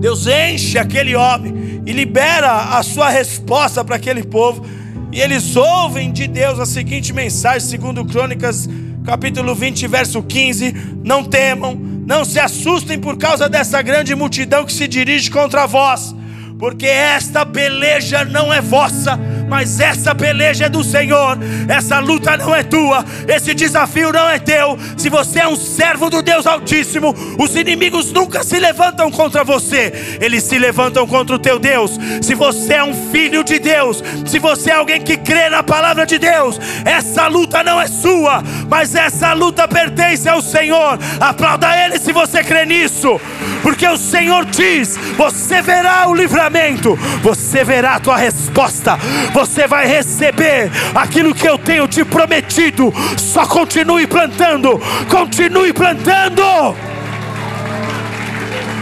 Deus 0.00 0.26
enche 0.26 0.78
aquele 0.78 1.14
homem 1.16 1.73
e 1.86 1.92
libera 1.92 2.76
a 2.76 2.82
sua 2.82 3.10
resposta 3.10 3.84
para 3.84 3.96
aquele 3.96 4.24
povo. 4.24 4.64
E 5.12 5.20
eles 5.20 5.54
ouvem 5.54 6.10
de 6.12 6.26
Deus 6.26 6.58
a 6.58 6.66
seguinte 6.66 7.12
mensagem, 7.12 7.60
segundo 7.60 8.04
Crônicas, 8.04 8.68
capítulo 9.04 9.54
20, 9.54 9.86
verso 9.86 10.22
15: 10.22 10.74
Não 11.04 11.22
temam, 11.24 11.74
não 11.74 12.24
se 12.24 12.40
assustem 12.40 12.98
por 12.98 13.16
causa 13.16 13.48
dessa 13.48 13.80
grande 13.80 14.14
multidão 14.14 14.64
que 14.64 14.72
se 14.72 14.88
dirige 14.88 15.30
contra 15.30 15.66
vós, 15.66 16.14
porque 16.58 16.86
esta 16.86 17.46
peleja 17.46 18.24
não 18.24 18.52
é 18.52 18.60
vossa, 18.60 19.18
mas 19.48 19.80
essa 19.80 20.14
peleja 20.14 20.66
é 20.66 20.68
do 20.68 20.82
Senhor, 20.82 21.38
essa 21.68 21.98
luta 21.98 22.36
não 22.36 22.54
é 22.54 22.62
tua, 22.62 23.04
esse 23.28 23.54
desafio 23.54 24.12
não 24.12 24.28
é 24.28 24.38
teu. 24.38 24.78
Se 24.96 25.08
você 25.08 25.40
é 25.40 25.48
um 25.48 25.56
servo 25.56 26.10
do 26.10 26.22
Deus 26.22 26.46
Altíssimo, 26.46 27.14
os 27.38 27.54
inimigos 27.54 28.12
nunca 28.12 28.42
se 28.42 28.58
levantam 28.58 29.10
contra 29.10 29.44
você, 29.44 30.18
eles 30.20 30.44
se 30.44 30.58
levantam 30.58 31.06
contra 31.06 31.36
o 31.36 31.38
teu 31.38 31.58
Deus. 31.58 31.98
Se 32.22 32.34
você 32.34 32.74
é 32.74 32.84
um 32.84 33.10
filho 33.10 33.44
de 33.44 33.58
Deus, 33.58 34.02
se 34.26 34.38
você 34.38 34.70
é 34.70 34.74
alguém 34.74 35.00
que 35.00 35.16
crê 35.16 35.48
na 35.48 35.62
palavra 35.62 36.06
de 36.06 36.18
Deus, 36.18 36.58
essa 36.84 37.26
luta 37.26 37.62
não 37.62 37.80
é 37.80 37.86
sua, 37.86 38.42
mas 38.68 38.94
essa 38.94 39.32
luta 39.32 39.66
pertence 39.68 40.28
ao 40.28 40.42
Senhor. 40.42 40.98
Aplauda 41.20 41.68
Ele 41.84 41.98
se 41.98 42.12
você 42.12 42.42
crê 42.42 42.64
nisso, 42.64 43.20
porque 43.64 43.88
o 43.88 43.96
Senhor 43.96 44.44
diz: 44.44 44.96
você 45.16 45.62
verá 45.62 46.06
o 46.06 46.14
livramento, 46.14 46.94
você 47.22 47.64
verá 47.64 47.94
a 47.94 48.00
tua 48.00 48.16
resposta, 48.16 48.98
você 49.32 49.66
vai 49.66 49.86
receber 49.86 50.70
aquilo 50.94 51.34
que 51.34 51.48
eu 51.48 51.58
tenho 51.58 51.88
te 51.88 52.04
prometido. 52.04 52.92
Só 53.16 53.46
continue 53.46 54.06
plantando, 54.06 54.78
continue 55.08 55.72
plantando. 55.72 56.42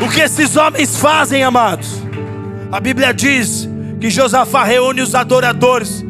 O 0.05 0.11
que 0.11 0.21
esses 0.21 0.57
homens 0.57 0.99
fazem, 0.99 1.45
amados? 1.45 2.03
A 2.73 2.81
Bíblia 2.81 3.15
diz 3.15 3.69
que 4.01 4.11
Josafá 4.11 4.65
reúne 4.65 5.01
os 5.01 5.15
adoradores, 5.15 6.05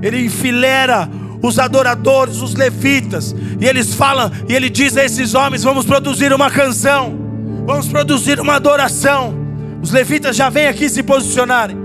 ele 0.00 0.26
enfileira 0.26 1.10
os 1.42 1.58
adoradores, 1.58 2.36
os 2.36 2.54
levitas, 2.54 3.34
e 3.60 3.66
eles 3.66 3.94
falam, 3.94 4.30
e 4.48 4.54
ele 4.54 4.70
diz 4.70 4.96
a 4.96 5.04
esses 5.04 5.34
homens: 5.34 5.64
vamos 5.64 5.84
produzir 5.84 6.32
uma 6.32 6.52
canção, 6.52 7.25
vamos 7.66 7.88
produzir 7.88 8.40
uma 8.40 8.54
adoração. 8.54 9.34
Os 9.82 9.90
levitas 9.90 10.36
já 10.36 10.48
vêm 10.48 10.68
aqui 10.68 10.88
se 10.88 11.02
posicionarem. 11.02 11.76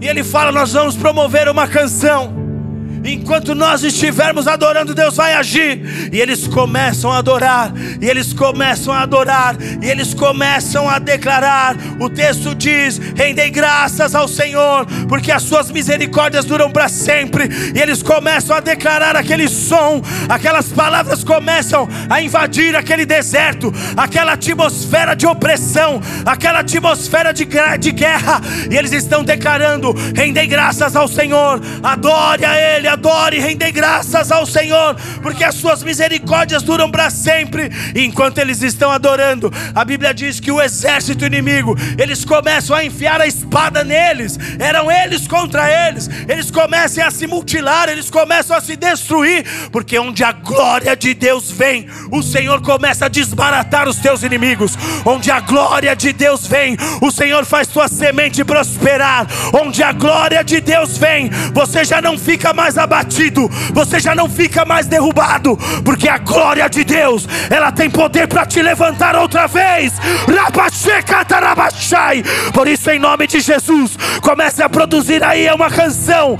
E 0.00 0.08
ele 0.08 0.24
fala: 0.24 0.50
Nós 0.50 0.72
vamos 0.72 0.96
promover 0.96 1.48
uma 1.48 1.68
canção. 1.68 2.41
Enquanto 3.04 3.54
nós 3.54 3.82
estivermos 3.82 4.46
adorando, 4.46 4.94
Deus 4.94 5.16
vai 5.16 5.34
agir. 5.34 6.10
E 6.12 6.20
eles 6.20 6.46
começam 6.46 7.10
a 7.10 7.18
adorar, 7.18 7.72
e 8.00 8.08
eles 8.08 8.32
começam 8.32 8.92
a 8.92 9.00
adorar, 9.00 9.56
e 9.82 9.86
eles 9.86 10.14
começam 10.14 10.88
a 10.88 10.98
declarar. 10.98 11.76
O 11.98 12.08
texto 12.08 12.54
diz: 12.54 12.98
rendei 13.16 13.50
graças 13.50 14.14
ao 14.14 14.28
Senhor, 14.28 14.86
porque 15.08 15.32
as 15.32 15.42
suas 15.42 15.70
misericórdias 15.70 16.44
duram 16.44 16.70
para 16.70 16.88
sempre. 16.88 17.48
E 17.74 17.80
eles 17.80 18.02
começam 18.02 18.56
a 18.56 18.60
declarar 18.60 19.16
aquele 19.16 19.48
som, 19.48 20.00
aquelas 20.28 20.68
palavras 20.68 21.24
começam 21.24 21.88
a 22.08 22.22
invadir 22.22 22.76
aquele 22.76 23.04
deserto, 23.04 23.72
aquela 23.96 24.32
atmosfera 24.32 25.14
de 25.14 25.26
opressão, 25.26 26.00
aquela 26.24 26.60
atmosfera 26.60 27.32
de, 27.32 27.46
de 27.78 27.92
guerra. 27.92 28.40
E 28.70 28.76
eles 28.76 28.92
estão 28.92 29.24
declarando: 29.24 29.92
rendei 30.14 30.46
graças 30.46 30.94
ao 30.94 31.08
Senhor, 31.08 31.60
adore 31.82 32.44
a 32.44 32.56
Ele 32.56 32.91
adore 32.92 33.36
e 33.36 33.40
render 33.40 33.72
graças 33.72 34.30
ao 34.30 34.46
Senhor, 34.46 34.96
porque 35.22 35.44
as 35.44 35.54
suas 35.54 35.82
misericórdias 35.82 36.62
duram 36.62 36.90
para 36.90 37.10
sempre. 37.10 37.70
E 37.94 38.04
enquanto 38.04 38.38
eles 38.38 38.62
estão 38.62 38.90
adorando, 38.90 39.52
a 39.74 39.84
Bíblia 39.84 40.12
diz 40.12 40.40
que 40.40 40.50
o 40.50 40.60
exército 40.60 41.24
inimigo, 41.24 41.76
eles 41.98 42.24
começam 42.24 42.76
a 42.76 42.84
enfiar 42.84 43.20
a 43.20 43.26
espada 43.26 43.82
neles, 43.82 44.38
eram 44.58 44.90
eles 44.90 45.26
contra 45.26 45.88
eles, 45.88 46.08
eles 46.28 46.50
começam 46.50 47.06
a 47.06 47.10
se 47.10 47.26
mutilar, 47.26 47.88
eles 47.88 48.10
começam 48.10 48.56
a 48.56 48.60
se 48.60 48.76
destruir, 48.76 49.44
porque 49.70 49.98
onde 49.98 50.22
a 50.22 50.32
glória 50.32 50.94
de 50.96 51.14
Deus 51.14 51.50
vem, 51.50 51.86
o 52.10 52.22
Senhor 52.22 52.60
começa 52.60 53.06
a 53.06 53.08
desbaratar 53.08 53.88
os 53.88 53.96
teus 53.96 54.22
inimigos. 54.22 54.76
Onde 55.04 55.30
a 55.30 55.40
glória 55.40 55.94
de 55.94 56.12
Deus 56.12 56.46
vem, 56.46 56.76
o 57.00 57.10
Senhor 57.10 57.44
faz 57.44 57.68
tua 57.68 57.88
semente 57.88 58.44
prosperar. 58.44 59.26
Onde 59.52 59.82
a 59.82 59.92
glória 59.92 60.42
de 60.44 60.60
Deus 60.60 60.96
vem, 60.98 61.30
você 61.52 61.84
já 61.84 62.00
não 62.00 62.18
fica 62.18 62.52
mais 62.52 62.76
abatido, 62.82 63.48
você 63.72 63.98
já 64.00 64.14
não 64.14 64.28
fica 64.28 64.64
mais 64.64 64.86
derrubado, 64.86 65.58
porque 65.84 66.08
a 66.08 66.18
glória 66.18 66.68
de 66.68 66.84
Deus, 66.84 67.26
ela 67.50 67.72
tem 67.72 67.88
poder 67.90 68.26
para 68.26 68.44
te 68.44 68.60
levantar 68.62 69.16
outra 69.16 69.46
vez. 69.46 69.92
Por 72.52 72.68
isso, 72.68 72.90
em 72.90 72.98
nome 72.98 73.26
de 73.26 73.40
Jesus, 73.40 73.96
comece 74.20 74.62
a 74.62 74.68
produzir 74.68 75.22
aí 75.22 75.48
uma 75.52 75.70
canção. 75.70 76.38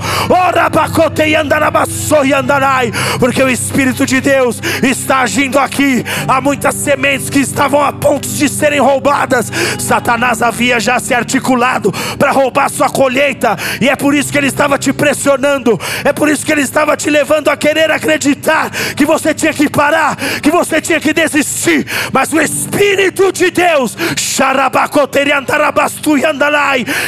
Porque 3.19 3.43
o 3.43 3.49
Espírito 3.49 4.05
de 4.05 4.21
Deus 4.21 4.61
está 4.81 5.21
agindo 5.21 5.59
aqui. 5.59 6.03
Há 6.27 6.41
muitas 6.41 6.75
sementes 6.75 7.29
que 7.29 7.39
estavam 7.39 7.81
a 7.81 7.91
ponto 7.91 8.27
de 8.27 8.49
serem 8.49 8.79
roubadas. 8.79 9.51
Satanás 9.79 10.41
havia 10.41 10.79
já 10.79 10.99
se 10.99 11.13
articulado 11.13 11.91
para 12.17 12.31
roubar 12.31 12.69
sua 12.69 12.89
colheita, 12.89 13.55
e 13.81 13.89
é 13.89 13.95
por 13.95 14.13
isso 14.13 14.31
que 14.31 14.37
ele 14.37 14.47
estava 14.47 14.77
te 14.77 14.91
pressionando. 14.91 15.79
É 16.03 16.11
por 16.11 16.29
isso 16.33 16.45
que 16.45 16.51
ele 16.51 16.61
estava 16.61 16.97
te 16.97 17.09
levando 17.09 17.49
a 17.49 17.57
querer 17.57 17.91
acreditar 17.91 18.69
que 18.95 19.05
você 19.05 19.33
tinha 19.33 19.53
que 19.53 19.69
parar, 19.69 20.15
que 20.41 20.51
você 20.51 20.81
tinha 20.81 20.99
que 20.99 21.13
desistir. 21.13 21.85
Mas 22.11 22.33
o 22.33 22.41
Espírito 22.41 23.31
de 23.31 23.51
Deus, 23.51 23.95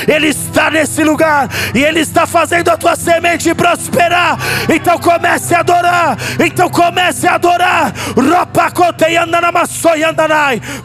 ele 0.07 0.28
está 0.28 0.69
nesse 0.69 1.03
lugar 1.03 1.49
e 1.73 1.84
ele 1.84 1.99
está 1.99 2.28
fazendo 2.28 2.69
a 2.69 2.78
tua 2.78 2.95
semente 2.95 3.51
prosperar. 3.53 4.38
Então 4.73 4.97
comece 4.99 5.53
a 5.55 5.59
adorar. 5.59 6.17
Então 6.43 6.69
comece 6.69 7.28
a 7.28 7.36
adorar. 7.36 7.93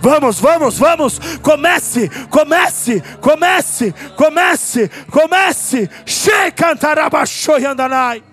Vamos, 0.01 0.41
vamos, 0.41 0.78
vamos. 0.78 1.20
Comece, 1.43 2.09
comece, 2.28 3.03
comece, 3.20 3.95
comece, 4.16 4.91
comece. 5.11 5.91
Shekantarabashoyandanai. 6.07 8.30